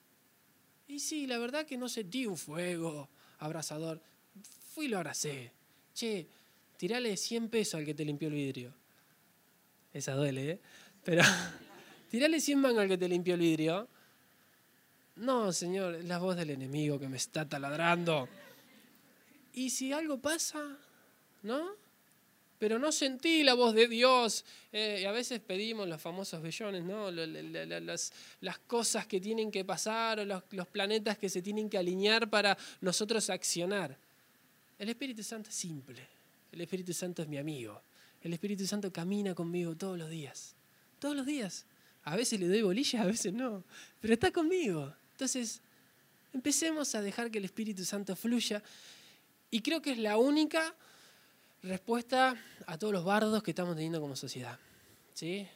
Y 0.88 1.00
sí, 1.00 1.28
la 1.28 1.38
verdad 1.38 1.66
que 1.66 1.78
no 1.78 1.88
sentí 1.88 2.26
un 2.26 2.38
fuego 2.38 3.10
abrazador, 3.40 4.02
fui 4.74 4.86
y 4.86 4.90
lo 4.90 4.98
abracé. 4.98 5.52
Che, 5.94 6.28
tirale 6.78 7.16
100 7.16 7.50
pesos 7.50 7.76
al 7.76 7.86
que 7.86 7.94
te 7.94 8.04
limpió 8.04 8.28
el 8.28 8.34
vidrio. 8.34 8.74
Esa 9.94 10.16
duele, 10.16 10.52
¿eh? 10.52 10.60
Pero 11.04 11.22
tirale 12.14 12.40
100 12.40 12.60
mangas 12.60 12.84
al 12.84 12.90
que 12.90 12.98
te 13.00 13.10
limpió 13.10 13.34
el 13.34 13.40
vidrio. 13.40 13.88
No, 15.16 15.52
señor, 15.52 15.96
es 15.96 16.06
la 16.06 16.20
voz 16.20 16.36
del 16.36 16.52
enemigo 16.52 17.00
que 17.00 17.10
me 17.10 17.18
está 17.18 17.50
taladrando. 17.50 18.30
Y 19.52 19.72
si 19.72 19.92
algo 19.94 20.20
pasa, 20.20 20.78
¿no? 21.42 21.72
pero 22.60 22.78
no 22.78 22.92
sentí 22.92 23.42
la 23.44 23.56
voz 23.56 23.74
de 23.74 23.88
Dios. 23.88 24.46
Eh, 24.72 25.00
y 25.02 25.06
a 25.06 25.12
veces 25.12 25.40
pedimos 25.40 25.88
los 25.88 26.00
famosos 26.00 26.40
bellones, 26.40 26.84
¿no? 26.84 27.10
Las, 27.10 28.60
cosas 28.68 29.08
que 29.08 29.20
tienen 29.20 29.50
que 29.50 29.66
pasar 29.66 30.20
o 30.20 30.26
los 30.26 30.68
planetas 30.68 31.18
que 31.18 31.30
se 31.30 31.42
tienen 31.42 31.68
que 31.68 31.80
alinear 31.80 32.30
para 32.30 32.56
nosotros 32.80 33.32
accionar. 33.32 33.98
El 34.78 34.88
Espíritu 34.88 35.24
Santo 35.24 35.50
es 35.50 35.56
simple. 35.56 36.08
El 36.52 36.62
Espíritu 36.62 36.94
Santo 36.94 37.24
es 37.24 37.28
mi 37.28 37.40
amigo. 37.40 37.82
El 38.22 38.34
Espíritu 38.34 38.68
Santo 38.68 38.94
camina 38.94 39.34
conmigo 39.34 39.76
todos 39.76 39.98
los 39.98 40.12
días. 40.12 40.56
Todos 41.00 41.16
los 41.16 41.26
días. 41.26 41.66
A 42.04 42.16
veces 42.16 42.40
le 42.40 42.48
doy 42.48 42.62
bolillas, 42.62 43.02
a 43.02 43.06
veces 43.06 43.34
no. 43.34 43.64
Pero 44.00 44.14
está 44.14 44.32
conmigo. 44.32 44.94
Entonces, 45.12 45.62
empecemos 46.34 46.94
a 46.96 47.02
dejar 47.02 47.32
que 47.32 47.38
el 47.38 47.46
Espíritu 47.46 47.86
Santo 47.86 48.16
fluya. 48.16 48.62
Y 49.50 49.62
creo 49.62 49.82
que 49.82 49.92
es 49.92 49.98
la 49.98 50.18
única 50.18 50.76
respuesta 51.62 52.36
a 52.66 52.78
todos 52.78 52.92
los 52.94 53.06
bardos 53.06 53.42
que 53.42 53.52
estamos 53.52 53.76
teniendo 53.76 54.02
como 54.02 54.16
sociedad. 54.16 54.60
¿Sí? 55.14 55.48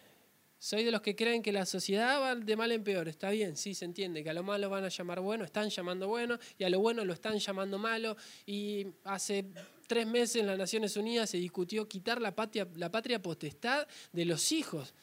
Soy 0.59 0.83
de 0.83 0.91
los 0.91 1.01
que 1.01 1.15
creen 1.15 1.43
que 1.43 1.51
la 1.51 1.65
sociedad 1.65 2.19
va 2.19 2.35
de 2.35 2.55
mal 2.55 2.71
en 2.71 2.83
peor. 2.83 3.07
Está 3.07 3.29
bien, 3.29 3.55
sí, 3.57 3.75
se 3.75 3.85
entiende 3.85 4.23
que 4.23 4.29
a 4.29 4.33
lo 4.33 4.43
malo 4.43 4.69
van 4.69 4.83
a 4.83 4.89
llamar 4.89 5.19
bueno, 5.19 5.45
están 5.45 5.69
llamando 5.69 6.07
bueno, 6.07 6.39
y 6.57 6.63
a 6.63 6.69
lo 6.69 6.79
bueno 6.79 7.05
lo 7.05 7.13
están 7.13 7.37
llamando 7.37 7.77
malo. 7.77 8.17
Y 8.45 8.87
hace 9.03 9.45
tres 9.87 10.07
meses 10.07 10.37
en 10.37 10.47
las 10.47 10.57
Naciones 10.57 10.97
Unidas 10.97 11.29
se 11.29 11.37
discutió 11.37 11.87
quitar 11.87 12.21
la 12.21 12.33
patria, 12.33 12.67
la 12.75 12.89
patria 12.89 13.21
potestad 13.21 13.87
de 14.11 14.25
los 14.25 14.51
hijos. 14.51 14.93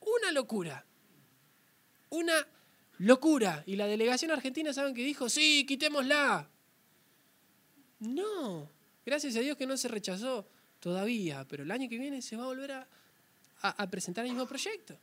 Una 0.00 0.32
locura. 0.32 0.84
Una 2.10 2.46
locura. 2.98 3.62
Y 3.66 3.76
la 3.76 3.86
delegación 3.86 4.30
argentina, 4.30 4.72
¿saben 4.72 4.94
qué 4.94 5.02
dijo? 5.02 5.28
Sí, 5.28 5.64
quitémosla. 5.66 6.48
No, 8.00 8.70
Gracias 9.08 9.36
a 9.36 9.40
Dios 9.40 9.56
que 9.56 9.66
no 9.66 9.78
se 9.78 9.88
rechazó 9.88 10.46
todavía, 10.80 11.46
pero 11.48 11.62
el 11.62 11.70
año 11.70 11.88
que 11.88 11.96
viene 11.96 12.20
se 12.20 12.36
va 12.36 12.42
a 12.42 12.48
volver 12.48 12.72
a, 12.72 13.90
presentar 13.90 14.26
el 14.26 14.32
mismo 14.32 14.46
proyecto. 14.46 14.98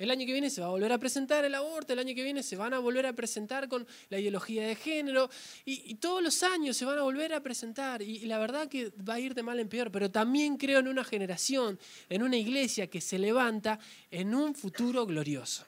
El 0.00 0.10
año 0.10 0.24
que 0.24 0.32
viene 0.32 0.48
se 0.48 0.62
va 0.62 0.68
a 0.68 0.70
volver 0.70 0.90
a 0.92 0.98
presentar 0.98 1.44
el 1.44 1.54
aborto, 1.54 1.92
el 1.92 1.98
año 1.98 2.14
que 2.14 2.22
viene 2.22 2.42
se 2.42 2.56
van 2.56 2.72
a 2.72 2.78
volver 2.78 3.04
a 3.04 3.12
presentar 3.12 3.68
con 3.68 3.86
la 4.08 4.18
ideología 4.18 4.66
de 4.66 4.74
género 4.74 5.28
y, 5.66 5.96
todos 5.96 6.22
los 6.22 6.42
años 6.42 6.78
se 6.78 6.86
van 6.86 6.98
a 6.98 7.02
volver 7.02 7.34
a 7.34 7.42
presentar 7.42 8.00
y, 8.00 8.20
la 8.20 8.38
verdad 8.38 8.66
que 8.66 8.94
va 9.06 9.14
a 9.14 9.20
ir 9.20 9.34
de 9.34 9.42
mal 9.42 9.60
en 9.60 9.68
peor, 9.68 9.92
pero 9.92 10.10
también 10.10 10.56
creo 10.56 10.80
en 10.80 10.88
una 10.88 11.04
generación, 11.04 11.78
en 12.08 12.22
una 12.22 12.38
iglesia 12.38 12.86
que 12.86 13.02
se 13.02 13.18
levanta 13.18 13.78
en 14.10 14.34
un 14.34 14.54
futuro 14.54 15.04
glorioso. 15.04 15.66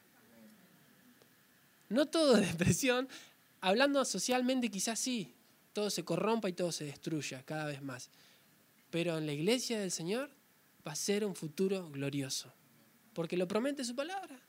No 1.90 2.06
todo 2.06 2.36
de 2.36 2.46
depresión, 2.46 3.10
hablando 3.60 4.02
socialmente 4.06 4.70
quizás 4.70 4.98
sí, 4.98 5.34
todo 5.74 5.90
se 5.90 6.06
corrompa 6.06 6.48
y 6.48 6.54
todo 6.54 6.72
se 6.72 6.86
destruya 6.86 7.42
cada 7.42 7.66
vez 7.66 7.82
más. 7.82 8.08
Pero 8.90 9.18
en 9.18 9.26
la 9.26 9.32
iglesia 9.34 9.78
del 9.78 9.90
Señor 9.90 10.30
va 10.88 10.92
a 10.92 10.96
ser 10.96 11.22
un 11.22 11.34
futuro 11.34 11.90
glorioso, 11.90 12.50
porque 13.12 13.36
lo 13.36 13.46
promete 13.46 13.84
su 13.84 13.94
palabra. 13.94 14.40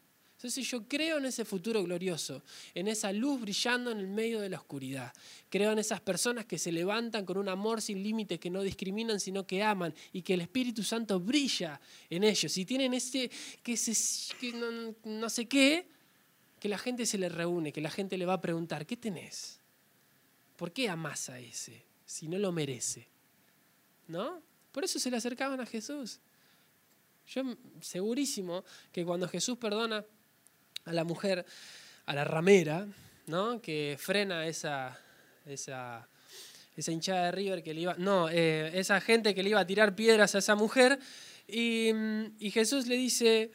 Entonces 0.43 0.69
yo 0.69 0.85
creo 0.89 1.19
en 1.19 1.25
ese 1.25 1.45
futuro 1.45 1.81
glorioso, 1.83 2.43
en 2.75 2.89
esa 2.89 3.13
luz 3.13 3.39
brillando 3.39 3.91
en 3.91 3.99
el 3.99 4.09
medio 4.09 4.41
de 4.41 4.49
la 4.49 4.57
oscuridad. 4.57 5.13
Creo 5.49 5.71
en 5.71 5.79
esas 5.79 6.01
personas 6.01 6.43
que 6.43 6.57
se 6.57 6.69
levantan 6.69 7.25
con 7.25 7.37
un 7.37 7.47
amor 7.47 7.81
sin 7.81 8.03
límites, 8.03 8.41
que 8.41 8.49
no 8.49 8.61
discriminan, 8.61 9.21
sino 9.21 9.47
que 9.47 9.63
aman 9.63 9.95
y 10.11 10.21
que 10.21 10.33
el 10.33 10.41
Espíritu 10.41 10.83
Santo 10.83 11.17
brilla 11.17 11.79
en 12.09 12.25
ellos. 12.25 12.57
Y 12.57 12.65
tienen 12.65 12.93
ese, 12.93 13.31
que, 13.63 14.93
no, 15.05 15.29
sé 15.29 15.45
qué, 15.45 15.87
que 16.59 16.67
la 16.67 16.77
gente 16.77 17.05
se 17.05 17.17
le 17.17 17.29
reúne, 17.29 17.71
que 17.71 17.79
la 17.79 17.89
gente 17.89 18.17
le 18.17 18.25
va 18.25 18.33
a 18.33 18.41
preguntar, 18.41 18.85
¿qué 18.85 18.97
tenés? 18.97 19.61
¿Por 20.57 20.73
qué 20.73 20.89
amas 20.89 21.29
a 21.29 21.39
ese 21.39 21.85
si 22.05 22.27
no 22.27 22.37
lo 22.37 22.51
merece? 22.51 23.07
¿No? 24.09 24.41
Por 24.73 24.83
eso 24.83 24.99
se 24.99 25.09
le 25.09 25.15
acercaban 25.15 25.61
a 25.61 25.65
Jesús. 25.65 26.19
Yo 27.27 27.43
segurísimo 27.81 28.63
que 28.91 29.05
cuando 29.05 29.27
Jesús 29.27 29.57
perdona 29.57 30.03
a 30.85 30.93
la 30.93 31.03
mujer, 31.03 31.45
a 32.05 32.13
la 32.13 32.23
ramera, 32.23 32.87
¿no? 33.27 33.61
que 33.61 33.95
frena 33.99 34.45
esa, 34.47 34.99
esa, 35.45 36.07
esa 36.75 36.91
hinchada 36.91 37.25
de 37.25 37.31
River 37.31 37.63
que 37.63 37.73
le 37.73 37.81
iba, 37.81 37.95
no, 37.97 38.29
eh, 38.29 38.71
esa 38.77 38.99
gente 38.99 39.33
que 39.33 39.43
le 39.43 39.49
iba 39.49 39.59
a 39.59 39.67
tirar 39.67 39.95
piedras 39.95 40.35
a 40.35 40.39
esa 40.39 40.55
mujer, 40.55 40.99
y, 41.47 41.91
y 42.39 42.51
Jesús 42.51 42.87
le 42.87 42.95
dice, 42.95 43.51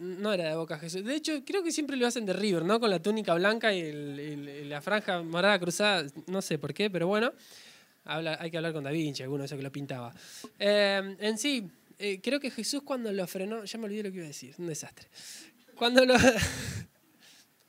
no 0.00 0.32
era 0.32 0.48
de 0.48 0.56
Boca 0.56 0.78
Jesús. 0.78 1.04
De 1.04 1.14
hecho, 1.14 1.44
creo 1.44 1.62
que 1.62 1.70
siempre 1.70 1.96
lo 1.96 2.06
hacen 2.06 2.24
de 2.24 2.32
River, 2.32 2.64
¿no? 2.64 2.80
Con 2.80 2.90
la 2.90 3.00
túnica 3.00 3.34
blanca 3.34 3.72
y, 3.72 4.64
la 4.64 4.80
franja 4.80 5.22
morada 5.22 5.58
cruzada. 5.58 6.06
No 6.26 6.40
sé 6.40 6.58
por 6.58 6.72
qué, 6.72 6.90
pero 6.90 7.06
bueno. 7.06 7.32
Hay 8.04 8.50
que 8.50 8.56
hablar 8.56 8.72
con 8.72 8.82
Da 8.82 8.90
Vinci, 8.90 9.22
alguno 9.22 9.42
de 9.42 9.46
esos 9.46 9.56
que 9.56 9.62
lo 9.62 9.70
pintaba. 9.70 10.12
Eh, 10.58 11.16
en 11.20 11.38
sí, 11.38 11.70
eh, 12.00 12.20
creo 12.22 12.40
que 12.40 12.50
Jesús 12.50 12.82
cuando 12.82 13.12
lo 13.12 13.26
frenó. 13.26 13.64
Ya 13.64 13.78
me 13.78 13.84
olvidé 13.84 14.04
lo 14.04 14.10
que 14.10 14.16
iba 14.16 14.24
a 14.24 14.28
decir, 14.28 14.54
un 14.58 14.66
desastre. 14.66 15.08
Cuando 15.74 16.04
lo. 16.04 16.14
a 16.16 16.20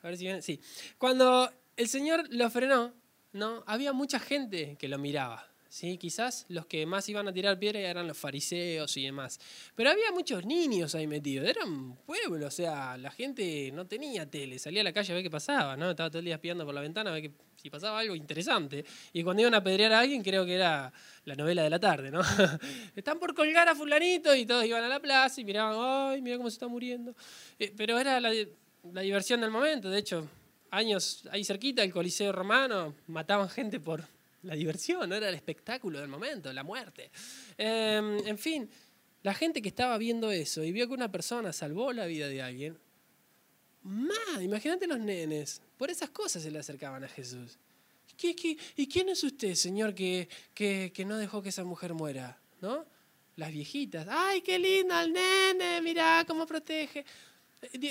ver 0.02 0.16
si 0.16 0.24
viene. 0.24 0.42
Sí. 0.42 0.60
Cuando 0.98 1.52
el 1.76 1.88
Señor 1.88 2.26
lo 2.30 2.50
frenó, 2.50 2.94
¿no? 3.32 3.62
Había 3.66 3.92
mucha 3.92 4.18
gente 4.18 4.76
que 4.78 4.88
lo 4.88 4.98
miraba. 4.98 5.52
¿sí? 5.72 5.96
Quizás 5.96 6.44
los 6.48 6.66
que 6.66 6.84
más 6.84 7.08
iban 7.08 7.26
a 7.28 7.32
tirar 7.32 7.58
piedra 7.58 7.80
eran 7.80 8.06
los 8.06 8.18
fariseos 8.18 8.94
y 8.98 9.04
demás. 9.04 9.40
Pero 9.74 9.90
había 9.90 10.12
muchos 10.12 10.44
niños 10.44 10.94
ahí 10.94 11.06
metidos. 11.06 11.48
Era 11.48 11.64
un 11.64 11.96
pueblo, 11.96 12.46
o 12.46 12.50
sea, 12.50 12.98
la 12.98 13.10
gente 13.10 13.70
no 13.72 13.86
tenía 13.86 14.30
tele. 14.30 14.58
Salía 14.58 14.82
a 14.82 14.84
la 14.84 14.92
calle 14.92 15.12
a 15.12 15.14
ver 15.14 15.24
qué 15.24 15.30
pasaba, 15.30 15.76
¿no? 15.76 15.90
Estaba 15.90 16.10
todo 16.10 16.18
el 16.18 16.26
día 16.26 16.34
espiando 16.34 16.66
por 16.66 16.74
la 16.74 16.82
ventana 16.82 17.10
a 17.10 17.14
ver 17.14 17.22
que, 17.22 17.32
si 17.62 17.70
pasaba 17.70 18.00
algo 18.00 18.16
interesante. 18.16 18.84
Y 19.12 19.22
cuando 19.22 19.42
iban 19.42 19.54
a 19.54 19.62
pedrear 19.62 19.92
a 19.92 20.00
alguien, 20.00 20.20
creo 20.20 20.44
que 20.44 20.56
era 20.56 20.92
la 21.24 21.36
novela 21.36 21.62
de 21.62 21.70
la 21.70 21.78
tarde, 21.78 22.10
¿no? 22.10 22.20
Están 22.96 23.20
por 23.20 23.34
colgar 23.36 23.68
a 23.68 23.76
fulanito 23.76 24.34
y 24.34 24.44
todos 24.44 24.64
iban 24.64 24.82
a 24.82 24.88
la 24.88 24.98
plaza 24.98 25.40
y 25.40 25.44
miraban, 25.44 25.76
ay, 25.78 26.20
mira 26.22 26.38
cómo 26.38 26.50
se 26.50 26.54
está 26.54 26.66
muriendo. 26.66 27.14
Eh, 27.60 27.72
pero 27.76 28.00
era 28.00 28.18
la, 28.18 28.32
la 28.92 29.00
diversión 29.02 29.40
del 29.40 29.52
momento. 29.52 29.90
De 29.90 29.98
hecho, 30.00 30.28
años 30.72 31.22
ahí 31.30 31.44
cerquita, 31.44 31.84
el 31.84 31.92
Coliseo 31.92 32.32
Romano, 32.32 32.96
mataban 33.06 33.48
gente 33.48 33.78
por 33.78 34.02
la 34.42 34.56
diversión, 34.56 35.08
no 35.08 35.14
era 35.14 35.28
el 35.28 35.36
espectáculo 35.36 36.00
del 36.00 36.08
momento, 36.08 36.52
la 36.52 36.64
muerte. 36.64 37.12
Em, 37.56 38.26
en 38.26 38.38
fin, 38.38 38.68
la 39.22 39.34
gente 39.34 39.62
que 39.62 39.68
estaba 39.68 39.96
viendo 39.98 40.32
eso 40.32 40.64
y 40.64 40.72
vio 40.72 40.88
que 40.88 40.94
una 40.94 41.12
persona 41.12 41.52
salvó 41.52 41.92
la 41.92 42.06
vida 42.06 42.26
de 42.26 42.42
alguien, 42.42 42.76
más, 43.84 44.40
imagínate 44.40 44.86
los 44.86 45.00
nenes, 45.00 45.60
por 45.76 45.90
esas 45.90 46.10
cosas 46.10 46.42
se 46.42 46.50
le 46.50 46.58
acercaban 46.58 47.02
a 47.04 47.08
Jesús. 47.08 47.58
¿Y 48.76 48.86
quién 48.86 49.08
es 49.08 49.24
usted, 49.24 49.54
Señor, 49.54 49.94
que, 49.94 50.28
que, 50.54 50.92
que 50.94 51.04
no 51.04 51.16
dejó 51.16 51.42
que 51.42 51.48
esa 51.48 51.64
mujer 51.64 51.94
muera? 51.94 52.38
¿No? 52.60 52.84
Las 53.36 53.50
viejitas, 53.50 54.06
¡ay, 54.08 54.42
qué 54.42 54.58
lindo 54.58 54.98
el 55.00 55.12
nene! 55.12 55.80
Mirá 55.80 56.24
cómo 56.26 56.46
protege. 56.46 57.04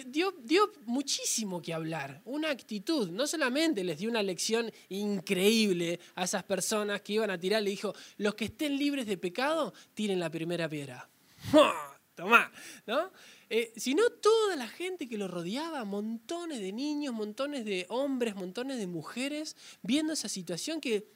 Dio, 0.07 0.33
dio, 0.43 0.71
muchísimo 0.85 1.61
que 1.61 1.73
hablar, 1.73 2.21
una 2.25 2.49
actitud. 2.49 3.09
No 3.09 3.25
solamente 3.25 3.83
les 3.83 3.97
dio 3.97 4.09
una 4.09 4.21
lección 4.21 4.71
increíble 4.89 5.99
a 6.15 6.25
esas 6.25 6.43
personas 6.43 7.01
que 7.01 7.13
iban 7.13 7.31
a 7.31 7.39
tirar, 7.39 7.63
le 7.63 7.69
dijo, 7.69 7.93
los 8.17 8.35
que 8.35 8.45
estén 8.45 8.77
libres 8.77 9.05
de 9.05 9.17
pecado, 9.17 9.73
tiren 9.93 10.19
la 10.19 10.29
primera 10.29 10.67
piedra. 10.67 11.09
Tomá, 12.15 12.51
¿no? 12.85 13.11
Eh, 13.53 13.73
sino 13.75 14.09
toda 14.09 14.55
la 14.55 14.65
gente 14.65 15.09
que 15.09 15.17
lo 15.17 15.27
rodeaba, 15.27 15.83
montones 15.83 16.61
de 16.61 16.71
niños, 16.71 17.13
montones 17.13 17.65
de 17.65 17.85
hombres, 17.89 18.33
montones 18.33 18.77
de 18.77 18.87
mujeres, 18.87 19.57
viendo 19.81 20.13
esa 20.13 20.29
situación 20.29 20.79
que 20.79 21.11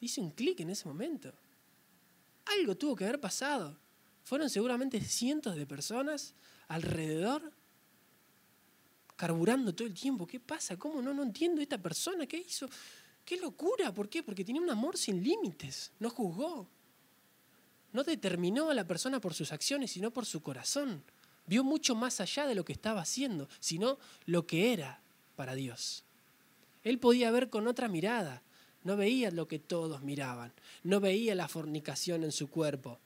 hice 0.00 0.20
un 0.20 0.32
clic 0.32 0.58
en 0.58 0.70
ese 0.70 0.88
momento. 0.88 1.32
Algo 2.46 2.76
tuvo 2.76 2.96
que 2.96 3.04
haber 3.04 3.20
pasado. 3.20 3.78
Fueron 4.24 4.50
seguramente 4.50 5.00
cientos 5.00 5.54
de 5.54 5.64
personas 5.64 6.34
alrededor 6.66 7.52
carburando 9.14 9.72
todo 9.72 9.86
el 9.86 9.94
tiempo. 9.94 10.26
¿Qué 10.26 10.40
pasa? 10.40 10.76
¿Cómo 10.76 11.00
no? 11.00 11.14
No 11.14 11.22
entiendo 11.22 11.62
esta 11.62 11.78
persona. 11.78 12.26
¿Qué 12.26 12.38
hizo? 12.38 12.68
¡Qué 13.24 13.36
locura! 13.36 13.94
¿Por 13.94 14.08
qué? 14.08 14.24
Porque 14.24 14.44
tenía 14.44 14.60
un 14.60 14.70
amor 14.70 14.98
sin 14.98 15.22
límites. 15.22 15.92
No 16.00 16.10
juzgó. 16.10 16.66
No 17.92 18.02
determinó 18.02 18.68
a 18.68 18.74
la 18.74 18.84
persona 18.84 19.20
por 19.20 19.32
sus 19.32 19.52
acciones, 19.52 19.92
sino 19.92 20.10
por 20.10 20.26
su 20.26 20.42
corazón. 20.42 21.04
Vio 21.46 21.64
mucho 21.64 21.94
más 21.94 22.20
allá 22.20 22.46
de 22.46 22.54
lo 22.54 22.64
que 22.64 22.72
estaba 22.72 23.00
haciendo, 23.00 23.48
sino 23.60 23.98
lo 24.26 24.46
que 24.46 24.72
era 24.72 25.00
para 25.36 25.54
Dios. 25.54 26.04
Él 26.84 26.98
podía 26.98 27.30
ver 27.30 27.50
con 27.50 27.66
otra 27.66 27.88
mirada. 27.88 28.42
No 28.84 28.96
veía 28.96 29.30
lo 29.30 29.48
que 29.48 29.58
todos 29.58 30.02
miraban. 30.02 30.52
No 30.82 31.00
veía 31.00 31.34
la 31.34 31.48
fornicación 31.48 32.24
en 32.24 32.32
su 32.32 32.48
cuerpo, 32.50 32.98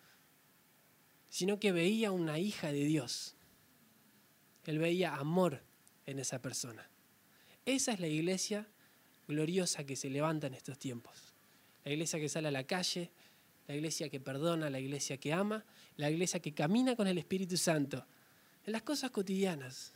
sino 1.29 1.59
que 1.59 1.73
veía 1.73 2.11
una 2.13 2.39
hija 2.39 2.73
de 2.73 2.85
Dios. 2.85 3.35
Él 4.65 4.79
veía 4.79 5.15
amor 5.15 5.63
en 6.07 6.19
esa 6.19 6.41
persona. 6.41 6.89
Esa 7.67 7.93
es 7.93 8.01
la 8.01 8.07
iglesia 8.07 8.67
gloriosa 9.29 9.85
que 9.85 9.97
se 9.97 10.09
levanta 10.09 10.47
en 10.47 10.55
estos 10.55 10.79
tiempos. 10.79 11.35
La 11.85 11.93
iglesia 11.93 12.19
que 12.19 12.29
sale 12.29 12.49
a 12.49 12.53
la 12.53 12.65
calle, 12.65 13.11
la 13.67 13.75
iglesia 13.75 14.09
que 14.09 14.21
perdona, 14.21 14.71
la 14.71 14.81
iglesia 14.81 15.19
que 15.19 15.33
ama, 15.33 15.65
la 15.97 16.11
iglesia 16.11 16.41
que 16.41 16.55
camina 16.55 16.97
con 16.97 17.07
el 17.07 17.19
Espíritu 17.19 17.57
Santo 17.57 18.07
en 18.67 18.73
las 18.73 18.83
cosas 18.83 19.11
cotidianas. 19.11 19.93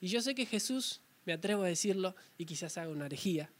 Y 0.00 0.08
yo 0.08 0.20
sé 0.20 0.34
que 0.34 0.46
Jesús, 0.46 1.00
me 1.24 1.32
atrevo 1.32 1.62
a 1.62 1.68
decirlo, 1.68 2.16
y 2.36 2.46
quizás 2.46 2.76
haga 2.78 2.90
una 2.90 3.06
herejía, 3.06 3.50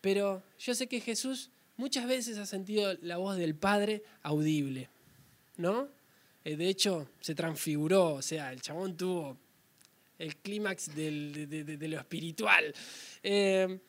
pero 0.00 0.42
yo 0.58 0.74
sé 0.74 0.86
que 0.86 1.00
Jesús 1.00 1.50
muchas 1.76 2.06
veces 2.06 2.38
ha 2.38 2.46
sentido 2.46 2.94
la 3.02 3.16
voz 3.16 3.36
del 3.36 3.54
Padre 3.54 4.02
audible, 4.22 4.88
¿no? 5.56 5.88
Eh, 6.44 6.56
de 6.56 6.68
hecho, 6.68 7.08
se 7.20 7.34
transfiguró, 7.34 8.14
o 8.14 8.22
sea, 8.22 8.52
el 8.52 8.60
chabón 8.60 8.96
tuvo 8.96 9.38
el 10.18 10.36
clímax 10.36 10.94
de, 10.94 11.88
lo 11.88 11.98
espiritual. 11.98 12.74
Eh, 13.22 13.80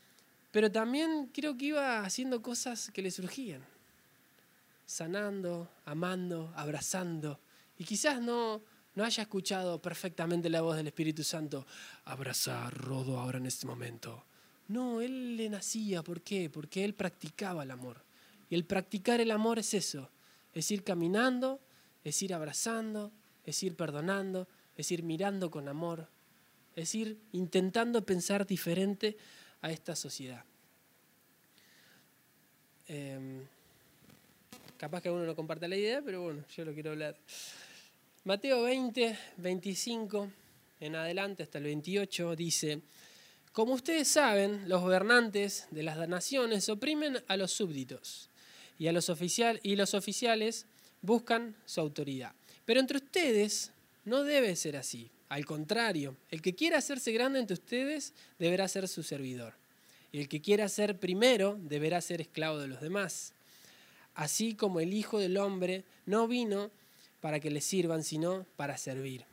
pero 0.52 0.72
también 0.72 1.30
creo 1.34 1.58
que 1.58 1.66
iba 1.66 2.04
haciendo 2.06 2.42
cosas 2.42 2.90
que 2.92 3.02
le 3.02 3.12
surgían, 3.12 3.62
sanando, 4.86 5.70
amando, 5.84 6.54
abrazando. 6.56 7.40
Y 7.78 7.84
quizás 7.84 8.22
no, 8.22 8.64
no 8.96 9.04
haya 9.04 9.24
escuchado 9.24 9.82
perfectamente 9.82 10.50
la 10.50 10.62
voz 10.62 10.78
del 10.78 10.88
Espíritu 10.88 11.24
Santo, 11.24 11.66
abrazar 12.06 12.74
Rodo 12.74 13.20
ahora 13.20 13.38
en 13.38 13.46
este 13.46 13.68
momento. 13.68 14.26
No, 14.70 15.02
él 15.02 15.38
le 15.38 15.50
nacía, 15.50 16.02
¿por 16.02 16.22
qué? 16.22 16.50
Porque 16.50 16.84
él 16.84 16.94
practicaba 16.96 17.64
el 17.64 17.72
amor. 17.72 18.02
Y 18.50 18.56
el 18.56 18.66
practicar 18.66 19.20
el 19.20 19.32
amor 19.32 19.60
es 19.60 19.74
eso, 19.74 20.10
es 20.54 20.72
ir 20.72 20.84
caminando, 20.84 21.60
es 22.04 22.22
ir 22.22 22.34
abrazando, 22.34 23.12
es 23.46 23.62
ir 23.64 23.76
perdonando, 23.76 24.48
es 24.78 24.92
ir 24.92 25.04
mirando 25.04 25.52
con 25.52 25.68
amor, 25.68 26.08
es 26.76 26.96
ir 26.96 27.18
intentando 27.34 28.06
pensar 28.06 28.46
diferente 28.46 29.18
a 29.62 29.72
esta 29.72 29.96
sociedad. 29.96 30.44
Em, 32.88 33.42
capaz 34.78 35.02
que 35.02 35.10
uno 35.10 35.26
no 35.26 35.36
comparta 35.36 35.68
la 35.68 35.76
idea, 35.76 36.02
pero 36.04 36.22
bueno, 36.22 36.44
yo 36.56 36.66
lo 36.66 36.74
quiero 36.74 36.92
hablar. 36.92 37.18
Mateo 38.26 38.64
20, 38.64 39.20
25 39.38 40.32
en 40.80 40.96
adelante 40.96 41.44
hasta 41.44 41.60
el 41.60 41.66
28 41.66 42.36
dice, 42.36 42.82
como 43.52 43.76
ustedes 43.76 44.08
saben, 44.08 44.68
los 44.68 44.82
gobernantes 44.82 45.68
de 45.70 45.84
las 45.84 46.10
naciones 46.10 46.68
oprimen 46.68 47.24
a 47.28 47.38
los 47.38 47.52
súbditos 47.52 48.32
y, 48.80 48.88
a 48.88 48.94
los, 48.94 49.12
y 49.62 49.76
los 49.76 49.94
oficiales 49.94 50.66
buscan 51.04 51.56
su 51.68 51.82
autoridad. 51.82 52.34
Pero 52.66 52.80
entre 52.80 52.98
ustedes 52.98 53.72
no 54.06 54.24
debe 54.24 54.56
ser 54.56 54.76
así. 54.76 55.12
Al 55.30 55.46
contrario, 55.46 56.18
el 56.32 56.42
que 56.42 56.56
quiera 56.56 56.80
hacerse 56.80 57.12
grande 57.12 57.38
entre 57.38 57.54
ustedes 57.54 58.16
deberá 58.40 58.68
ser 58.68 58.88
su 58.88 59.04
servidor. 59.04 59.54
Y 60.12 60.20
el 60.20 60.28
que 60.30 60.42
quiera 60.42 60.68
ser 60.68 60.98
primero 60.98 61.60
deberá 61.62 62.02
ser 62.02 62.22
esclavo 62.22 62.58
de 62.58 62.70
los 62.70 62.82
demás. 62.82 63.34
Así 64.16 64.56
como 64.56 64.80
el 64.80 64.96
Hijo 64.96 65.20
del 65.20 65.38
Hombre 65.38 65.84
no 66.08 66.28
vino 66.28 66.72
para 67.26 67.40
que 67.40 67.50
le 67.50 67.60
sirvan, 67.60 68.04
sino 68.04 68.46
para 68.56 68.78
servir 68.78 69.26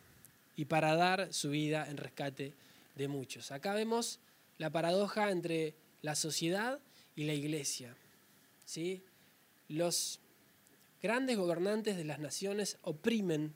y 0.56 0.64
para 0.64 0.96
dar 0.96 1.30
su 1.30 1.50
vida 1.50 1.86
en 1.90 1.98
rescate 1.98 2.54
de 2.94 3.06
muchos. 3.06 3.52
Acá 3.52 3.74
vemos 3.74 4.18
la 4.56 4.70
paradoja 4.70 5.30
entre 5.30 5.74
la 6.00 6.14
sociedad 6.14 6.80
y 7.16 7.24
la 7.24 7.34
iglesia. 7.34 7.94
¿sí? 8.64 9.02
Los 9.68 10.20
grandes 11.02 11.36
gobernantes 11.36 11.98
de 11.98 12.04
las 12.04 12.18
naciones 12.18 12.78
oprimen 12.80 13.52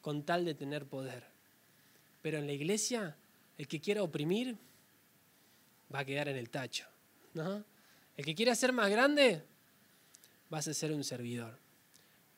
con 0.00 0.22
tal 0.22 0.46
de 0.46 0.54
tener 0.54 0.86
poder. 0.86 1.26
Pero 2.22 2.38
en 2.38 2.46
la 2.46 2.54
iglesia, 2.54 3.14
el 3.58 3.68
que 3.68 3.78
quiera 3.78 4.02
oprimir 4.02 4.56
va 5.94 5.98
a 5.98 6.04
quedar 6.06 6.28
en 6.28 6.36
el 6.36 6.48
tacho. 6.48 6.86
¿no? 7.34 7.62
El 8.16 8.24
que 8.24 8.34
quiera 8.34 8.54
ser 8.54 8.72
más 8.72 8.88
grande, 8.88 9.42
vas 10.48 10.66
a 10.66 10.72
ser 10.72 10.92
un 10.92 11.04
servidor. 11.04 11.58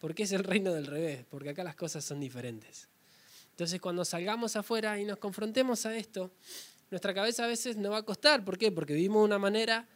Porque 0.02 0.24
es 0.24 0.32
el 0.32 0.42
reino 0.42 0.72
del 0.72 0.88
revés, 0.88 1.24
porque 1.30 1.50
acá 1.50 1.62
las 1.62 1.76
cosas 1.76 2.04
son 2.04 2.18
diferentes. 2.18 2.88
Entonces 3.50 3.80
cuando 3.80 4.04
salgamos 4.04 4.56
afuera 4.56 4.98
y 4.98 5.04
nos 5.04 5.18
confrontemos 5.18 5.86
a 5.86 5.96
esto, 5.96 6.32
nuestra 6.90 7.14
cabeza 7.14 7.44
a 7.44 7.46
veces 7.46 7.76
nos 7.76 7.92
va 7.92 7.98
a 7.98 8.02
costar. 8.02 8.44
¿Por 8.44 8.58
qué? 8.58 8.72
Porque 8.72 8.94
vivimos 8.94 9.20
de 9.20 9.26
una 9.26 9.38
manera 9.38 9.86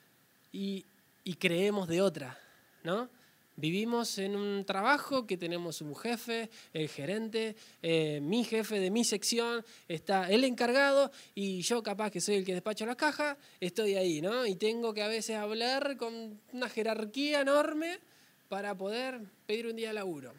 y, 0.52 0.86
y 1.24 1.34
creemos 1.34 1.88
de 1.88 2.02
otra. 2.02 2.38
¿no? 2.84 3.10
Vivimos 3.56 4.18
en 4.18 4.36
un 4.36 4.64
trabajo 4.64 5.26
que 5.26 5.36
tenemos 5.36 5.80
un 5.80 5.96
jefe, 5.96 6.50
el 6.72 6.88
gerente, 6.88 7.56
eh, 7.82 8.20
mi 8.22 8.44
jefe 8.44 8.78
de 8.78 8.92
mi 8.92 9.02
sección, 9.02 9.64
está 9.88 10.30
el 10.30 10.44
encargado 10.44 11.10
y 11.34 11.62
yo 11.62 11.82
capaz 11.82 12.12
que 12.12 12.20
soy 12.20 12.36
el 12.36 12.44
que 12.44 12.54
despacho 12.54 12.86
las 12.86 12.94
cajas, 12.94 13.36
estoy 13.58 13.96
ahí, 13.96 14.20
¿no? 14.20 14.46
Y 14.46 14.54
tengo 14.54 14.94
que 14.94 15.02
a 15.02 15.08
veces 15.08 15.34
hablar 15.34 15.96
con 15.96 16.40
una 16.52 16.68
jerarquía 16.68 17.40
enorme 17.40 17.98
para 18.48 18.76
poder 18.76 19.20
pedir 19.46 19.66
un 19.66 19.76
día 19.76 19.88
de 19.88 19.94
laburo. 19.94 20.34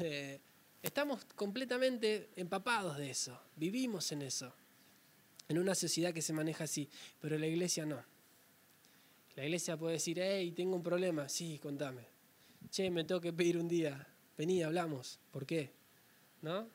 Eh, 0.00 0.40
estamos 0.82 1.24
completamente 1.34 2.30
empapados 2.36 2.96
de 2.96 3.10
eso, 3.10 3.40
vivimos 3.56 4.10
en 4.12 4.22
eso, 4.22 4.52
en 5.48 5.58
una 5.58 5.74
sociedad 5.74 6.12
que 6.12 6.22
se 6.22 6.32
maneja 6.32 6.64
así, 6.64 6.88
pero 7.20 7.38
la 7.38 7.46
iglesia 7.46 7.86
no. 7.86 8.02
La 9.34 9.44
iglesia 9.44 9.76
puede 9.76 9.94
decir, 9.94 10.18
hey, 10.20 10.52
tengo 10.52 10.76
un 10.76 10.82
problema, 10.82 11.28
sí, 11.28 11.58
contame 11.58 12.16
che, 12.70 12.90
me 12.90 13.04
tengo 13.04 13.20
que 13.20 13.32
pedir 13.32 13.56
un 13.56 13.68
día, 13.68 14.06
vení, 14.36 14.62
hablamos, 14.62 15.18
¿por 15.30 15.46
qué? 15.46 15.72
¿No? 16.42 16.68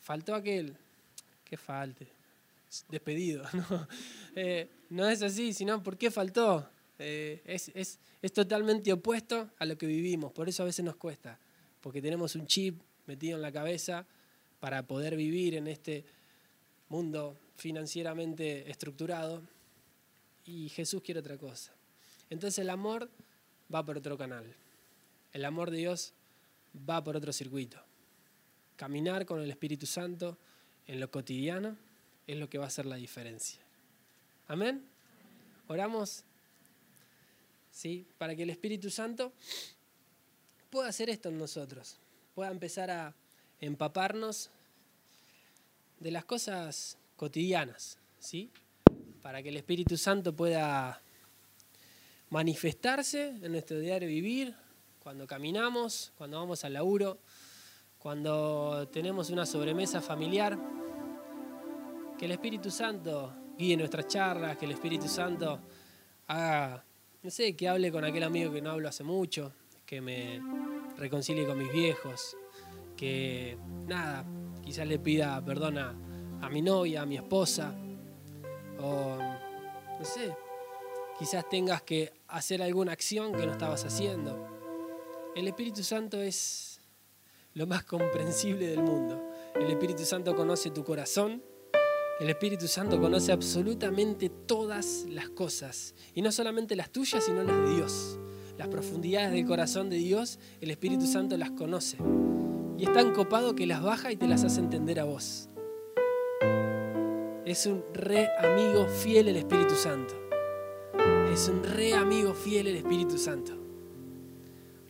Faltó 0.00 0.34
aquel, 0.34 0.76
que 1.44 1.56
falte, 1.56 2.08
despedido, 2.88 3.44
¿no? 3.52 3.88
Eh, 4.34 4.68
no 4.90 5.08
es 5.08 5.22
así, 5.22 5.52
sino 5.52 5.82
¿por 5.82 5.96
qué 5.96 6.10
faltó? 6.10 6.70
Eh, 6.98 7.42
es, 7.44 7.70
es, 7.74 7.98
es 8.22 8.32
totalmente 8.32 8.92
opuesto 8.92 9.50
a 9.58 9.64
lo 9.64 9.78
que 9.78 9.86
vivimos, 9.86 10.32
por 10.32 10.48
eso 10.48 10.62
a 10.62 10.66
veces 10.66 10.84
nos 10.84 10.96
cuesta, 10.96 11.38
porque 11.80 12.02
tenemos 12.02 12.34
un 12.34 12.46
chip 12.46 12.80
metido 13.06 13.36
en 13.36 13.42
la 13.42 13.52
cabeza 13.52 14.06
para 14.60 14.86
poder 14.86 15.16
vivir 15.16 15.54
en 15.54 15.68
este 15.68 16.04
mundo 16.88 17.38
financieramente 17.56 18.70
estructurado 18.70 19.42
y 20.44 20.68
Jesús 20.70 21.02
quiere 21.02 21.20
otra 21.20 21.36
cosa. 21.36 21.72
Entonces 22.30 22.58
el 22.58 22.70
amor 22.70 23.10
va 23.72 23.84
por 23.84 23.98
otro 23.98 24.16
canal. 24.16 24.44
El 25.32 25.44
amor 25.44 25.70
de 25.70 25.78
Dios 25.78 26.14
va 26.88 27.02
por 27.02 27.16
otro 27.16 27.32
circuito. 27.32 27.78
Caminar 28.76 29.26
con 29.26 29.40
el 29.40 29.50
Espíritu 29.50 29.86
Santo 29.86 30.38
en 30.86 31.00
lo 31.00 31.10
cotidiano 31.10 31.76
es 32.26 32.38
lo 32.38 32.48
que 32.48 32.58
va 32.58 32.64
a 32.64 32.68
hacer 32.68 32.86
la 32.86 32.96
diferencia. 32.96 33.60
Amén. 34.46 34.84
Oramos. 35.66 36.24
¿Sí? 37.78 38.04
Para 38.18 38.34
que 38.34 38.42
el 38.42 38.50
Espíritu 38.50 38.90
Santo 38.90 39.32
pueda 40.68 40.88
hacer 40.88 41.10
esto 41.10 41.28
en 41.28 41.38
nosotros, 41.38 41.96
pueda 42.34 42.50
empezar 42.50 42.90
a 42.90 43.14
empaparnos 43.60 44.50
de 46.00 46.10
las 46.10 46.24
cosas 46.24 46.98
cotidianas, 47.14 47.98
¿sí? 48.18 48.50
Para 49.22 49.44
que 49.44 49.50
el 49.50 49.56
Espíritu 49.56 49.96
Santo 49.96 50.34
pueda 50.34 51.00
manifestarse 52.30 53.28
en 53.28 53.52
nuestro 53.52 53.78
diario 53.78 54.08
vivir, 54.08 54.56
cuando 54.98 55.28
caminamos, 55.28 56.12
cuando 56.18 56.40
vamos 56.40 56.64
al 56.64 56.72
laburo, 56.72 57.20
cuando 58.00 58.88
tenemos 58.88 59.30
una 59.30 59.46
sobremesa 59.46 60.00
familiar. 60.00 60.58
Que 62.18 62.24
el 62.24 62.32
Espíritu 62.32 62.72
Santo 62.72 63.32
guíe 63.56 63.76
nuestras 63.76 64.08
charlas, 64.08 64.56
que 64.58 64.64
el 64.64 64.72
Espíritu 64.72 65.06
Santo 65.06 65.60
haga, 66.26 66.84
no 67.22 67.30
sé, 67.30 67.56
que 67.56 67.68
hable 67.68 67.90
con 67.90 68.04
aquel 68.04 68.22
amigo 68.22 68.52
que 68.52 68.62
no 68.62 68.70
hablo 68.70 68.88
hace 68.88 69.02
mucho, 69.02 69.52
que 69.84 70.00
me 70.00 70.40
reconcilie 70.96 71.46
con 71.46 71.58
mis 71.58 71.72
viejos, 71.72 72.36
que 72.96 73.58
nada, 73.86 74.24
quizás 74.62 74.86
le 74.86 74.98
pida 74.98 75.42
perdón 75.44 75.78
a, 75.78 76.48
mi 76.50 76.62
novia, 76.62 77.02
a 77.02 77.06
mi 77.06 77.16
esposa, 77.16 77.74
o 78.80 79.18
no 79.98 80.04
sé, 80.04 80.34
quizás 81.18 81.48
tengas 81.48 81.82
que 81.82 82.12
hacer 82.28 82.62
alguna 82.62 82.92
acción 82.92 83.32
que 83.32 83.44
no 83.44 83.52
estabas 83.52 83.84
haciendo. 83.84 84.46
El 85.34 85.48
Espíritu 85.48 85.82
Santo 85.82 86.20
es 86.20 86.80
lo 87.54 87.66
más 87.66 87.84
comprensible 87.84 88.68
del 88.68 88.82
mundo. 88.82 89.32
El 89.56 89.70
Espíritu 89.70 90.04
Santo 90.04 90.36
conoce 90.36 90.70
tu 90.70 90.84
corazón. 90.84 91.42
El 92.20 92.30
Espíritu 92.30 92.66
Santo 92.66 93.00
conoce 93.00 93.30
absolutamente 93.30 94.28
todas 94.28 95.06
las 95.08 95.28
cosas. 95.28 95.94
Y 96.14 96.22
no 96.22 96.32
solamente 96.32 96.74
las 96.74 96.90
tuyas, 96.90 97.24
sino 97.24 97.44
las 97.44 97.56
de 97.56 97.76
Dios. 97.76 98.18
Las 98.56 98.66
profundidades 98.66 99.30
del 99.30 99.46
corazón 99.46 99.88
de 99.88 99.98
Dios, 99.98 100.40
el 100.60 100.72
Espíritu 100.72 101.06
Santo 101.06 101.36
las 101.36 101.52
conoce. 101.52 101.96
Y 102.76 102.86
es 102.86 102.92
tan 102.92 103.12
copado 103.12 103.54
que 103.54 103.68
las 103.68 103.84
baja 103.84 104.10
y 104.10 104.16
te 104.16 104.26
las 104.26 104.42
hace 104.42 104.58
entender 104.58 104.98
a 104.98 105.04
vos. 105.04 105.48
Es 107.44 107.66
un 107.66 107.84
re 107.94 108.28
amigo 108.40 108.88
fiel 108.88 109.28
el 109.28 109.36
Espíritu 109.36 109.76
Santo. 109.76 110.14
Es 111.32 111.48
un 111.48 111.62
re 111.62 111.94
amigo 111.94 112.34
fiel 112.34 112.66
el 112.66 112.76
Espíritu 112.76 113.16
Santo. 113.16 113.52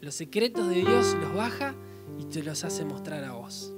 Los 0.01 0.15
secretos 0.15 0.67
de 0.67 0.77
Dios 0.77 1.15
los 1.21 1.35
baja 1.35 1.75
y 2.19 2.25
te 2.25 2.43
los 2.43 2.65
hace 2.65 2.87
mostrar 2.87 3.23
a 3.25 3.33
vos. 3.33 3.75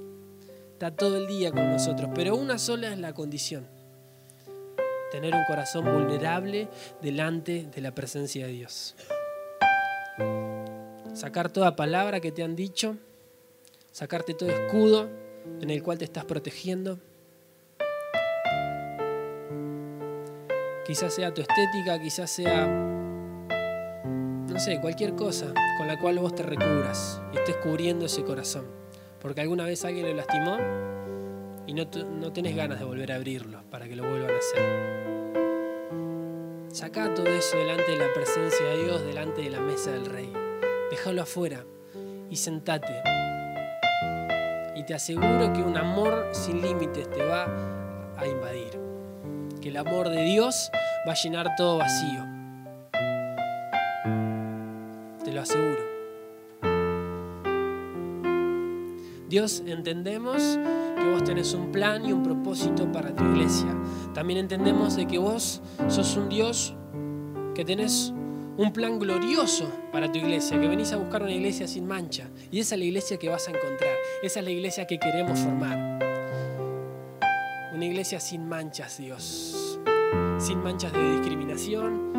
Está 0.81 0.95
todo 0.95 1.17
el 1.17 1.27
día 1.27 1.51
con 1.51 1.69
nosotros, 1.69 2.09
pero 2.15 2.35
una 2.35 2.57
sola 2.57 2.91
es 2.91 2.97
la 2.97 3.13
condición. 3.13 3.67
Tener 5.11 5.35
un 5.35 5.43
corazón 5.45 5.85
vulnerable 5.85 6.69
delante 7.03 7.67
de 7.71 7.81
la 7.81 7.93
presencia 7.93 8.47
de 8.47 8.53
Dios. 8.53 8.95
Sacar 11.13 11.51
toda 11.51 11.75
palabra 11.75 12.19
que 12.19 12.31
te 12.31 12.41
han 12.41 12.55
dicho, 12.55 12.97
sacarte 13.91 14.33
todo 14.33 14.49
escudo 14.49 15.07
en 15.61 15.69
el 15.69 15.83
cual 15.83 15.99
te 15.99 16.05
estás 16.05 16.25
protegiendo 16.25 16.97
Quizás 20.87 21.13
sea 21.13 21.31
tu 21.31 21.41
estética, 21.41 22.01
quizás 22.01 22.31
sea, 22.31 22.65
no 24.47 24.59
sé, 24.59 24.81
cualquier 24.81 25.13
cosa 25.15 25.53
con 25.77 25.85
la 25.85 25.99
cual 25.99 26.17
vos 26.17 26.33
te 26.33 26.41
recubras 26.41 27.21
y 27.33 27.37
estés 27.37 27.57
cubriendo 27.57 28.07
ese 28.07 28.23
corazón. 28.23 28.80
Porque 29.21 29.41
alguna 29.41 29.65
vez 29.65 29.85
alguien 29.85 30.07
lo 30.07 30.13
lastimó 30.13 30.57
y 31.67 31.73
no, 31.73 31.85
no 32.19 32.33
tenés 32.33 32.55
ganas 32.55 32.79
de 32.79 32.85
volver 32.85 33.11
a 33.11 33.15
abrirlo 33.15 33.61
para 33.69 33.87
que 33.87 33.95
lo 33.95 34.03
vuelvan 34.03 34.31
a 34.31 34.37
hacer. 34.37 35.11
Sacá 36.73 37.13
todo 37.13 37.27
eso 37.27 37.57
delante 37.57 37.91
de 37.91 37.97
la 37.97 38.13
presencia 38.13 38.65
de 38.65 38.83
Dios, 38.83 39.05
delante 39.05 39.41
de 39.41 39.49
la 39.49 39.59
mesa 39.59 39.91
del 39.91 40.05
Rey. 40.05 40.31
Déjalo 40.89 41.21
afuera 41.21 41.65
y 42.29 42.35
sentate. 42.35 43.03
Y 44.75 44.83
te 44.83 44.93
aseguro 44.93 45.51
que 45.53 45.61
un 45.61 45.77
amor 45.77 46.29
sin 46.31 46.61
límites 46.61 47.09
te 47.09 47.23
va 47.23 47.45
a 48.17 48.25
invadir 48.25 48.79
que 49.61 49.69
el 49.69 49.77
amor 49.77 50.09
de 50.09 50.23
Dios 50.23 50.71
va 51.07 51.11
a 51.11 51.15
llenar 51.15 51.55
todo 51.55 51.77
vacío. 51.77 52.25
Te 55.23 55.31
lo 55.31 55.41
aseguro. 55.41 55.90
Dios, 59.31 59.63
entendemos 59.65 60.59
que 60.97 61.09
vos 61.09 61.23
tenés 61.23 61.53
un 61.53 61.71
plan 61.71 62.05
y 62.05 62.11
un 62.11 62.21
propósito 62.21 62.91
para 62.91 63.15
tu 63.15 63.23
iglesia. 63.23 63.73
También 64.13 64.39
entendemos 64.39 64.97
de 64.97 65.07
que 65.07 65.17
vos 65.17 65.61
sos 65.87 66.17
un 66.17 66.27
Dios 66.27 66.75
que 67.55 67.63
tenés 67.63 68.11
un 68.57 68.73
plan 68.73 68.99
glorioso 68.99 69.71
para 69.93 70.11
tu 70.11 70.17
iglesia, 70.17 70.59
que 70.59 70.67
venís 70.67 70.91
a 70.91 70.97
buscar 70.97 71.23
una 71.23 71.31
iglesia 71.31 71.65
sin 71.65 71.87
mancha. 71.87 72.29
Y 72.51 72.59
esa 72.59 72.75
es 72.75 72.79
la 72.79 72.85
iglesia 72.85 73.15
que 73.15 73.29
vas 73.29 73.47
a 73.47 73.51
encontrar. 73.51 73.95
Esa 74.21 74.39
es 74.39 74.45
la 74.45 74.51
iglesia 74.51 74.85
que 74.85 74.99
queremos 74.99 75.39
formar. 75.39 75.99
Una 77.73 77.85
iglesia 77.85 78.19
sin 78.19 78.49
manchas, 78.49 78.97
Dios. 78.97 79.79
Sin 80.39 80.61
manchas 80.61 80.91
de 80.91 81.09
discriminación, 81.13 82.11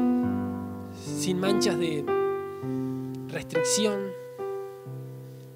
sin 0.94 1.38
manchas 1.38 1.78
de 1.78 2.06
restricción, 3.28 4.21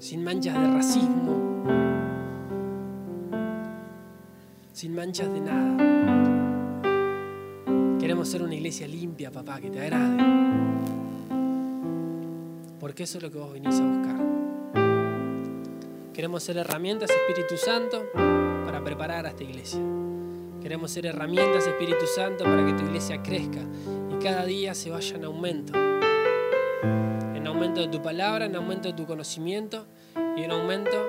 sin 0.06 0.22
manchas 0.22 0.54
de 0.54 0.70
racismo, 0.70 1.64
sin 4.72 4.94
manchas 4.94 5.32
de 5.32 5.40
nada. 5.40 5.76
Queremos 7.98 8.28
ser 8.28 8.44
una 8.44 8.54
iglesia 8.54 8.86
limpia, 8.86 9.32
papá, 9.32 9.60
que 9.60 9.68
te 9.68 9.80
agrade. 9.80 10.22
Porque 12.78 13.02
eso 13.02 13.18
es 13.18 13.24
lo 13.24 13.32
que 13.32 13.38
vos 13.38 13.52
venís 13.52 13.80
a 13.80 13.82
buscar. 13.82 14.20
Queremos 16.14 16.44
ser 16.44 16.58
herramientas, 16.58 17.10
Espíritu 17.10 17.56
Santo, 17.56 18.04
para 18.64 18.84
preparar 18.84 19.26
a 19.26 19.30
esta 19.30 19.42
iglesia. 19.42 19.80
Queremos 20.62 20.92
ser 20.92 21.06
herramientas, 21.06 21.66
Espíritu 21.66 22.06
Santo, 22.06 22.44
para 22.44 22.64
que 22.64 22.74
tu 22.74 22.84
iglesia 22.84 23.24
crezca 23.24 23.62
y 24.08 24.22
cada 24.22 24.44
día 24.44 24.72
se 24.72 24.88
vaya 24.88 25.16
en 25.16 25.24
aumento. 25.24 25.72
En 27.56 27.62
aumento 27.62 27.80
de 27.80 27.88
tu 27.88 28.02
palabra, 28.02 28.44
en 28.44 28.54
aumento 28.54 28.88
de 28.88 28.92
tu 28.92 29.06
conocimiento 29.06 29.86
y 30.36 30.42
en 30.42 30.50
aumento 30.50 31.06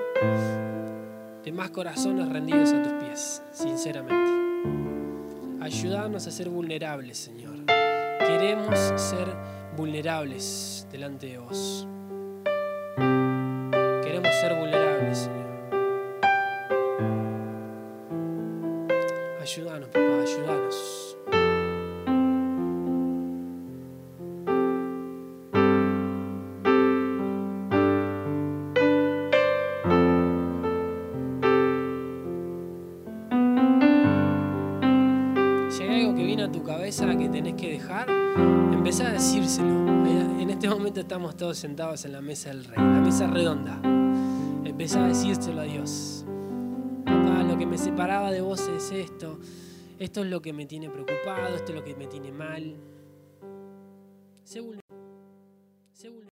de 1.44 1.52
más 1.52 1.68
corazones 1.68 2.26
rendidos 2.26 2.72
a 2.72 2.82
tus 2.82 2.92
pies, 2.94 3.42
sinceramente. 3.52 4.32
Ayúdanos 5.60 6.26
a 6.26 6.30
ser 6.30 6.48
vulnerables, 6.48 7.18
Señor. 7.18 7.66
Queremos 8.20 8.78
ser 8.96 9.28
vulnerables 9.76 10.86
delante 10.90 11.26
de 11.26 11.36
vos. 11.36 11.86
Queremos 12.96 14.34
ser 14.40 14.54
vulnerables, 14.58 14.77
estamos 41.00 41.36
todos 41.36 41.56
sentados 41.58 42.04
en 42.04 42.12
la 42.12 42.20
mesa 42.20 42.50
del 42.50 42.64
rey, 42.64 42.76
la 42.76 43.00
mesa 43.00 43.26
redonda. 43.26 43.80
Empezá 44.64 45.04
a 45.04 45.08
decírselo 45.08 45.60
a 45.60 45.64
Dios. 45.64 46.24
Papá, 47.04 47.42
lo 47.42 47.56
que 47.56 47.66
me 47.66 47.78
separaba 47.78 48.30
de 48.30 48.40
vos 48.40 48.68
es 48.68 48.90
esto. 48.92 49.38
Esto 49.98 50.22
es 50.22 50.30
lo 50.30 50.40
que 50.40 50.52
me 50.52 50.66
tiene 50.66 50.88
preocupado, 50.88 51.54
esto 51.54 51.72
es 51.72 51.78
lo 51.78 51.84
que 51.84 51.94
me 51.94 52.06
tiene 52.06 52.32
mal. 52.32 52.76
Sé 54.44 54.60
vulnerable. 54.60 56.27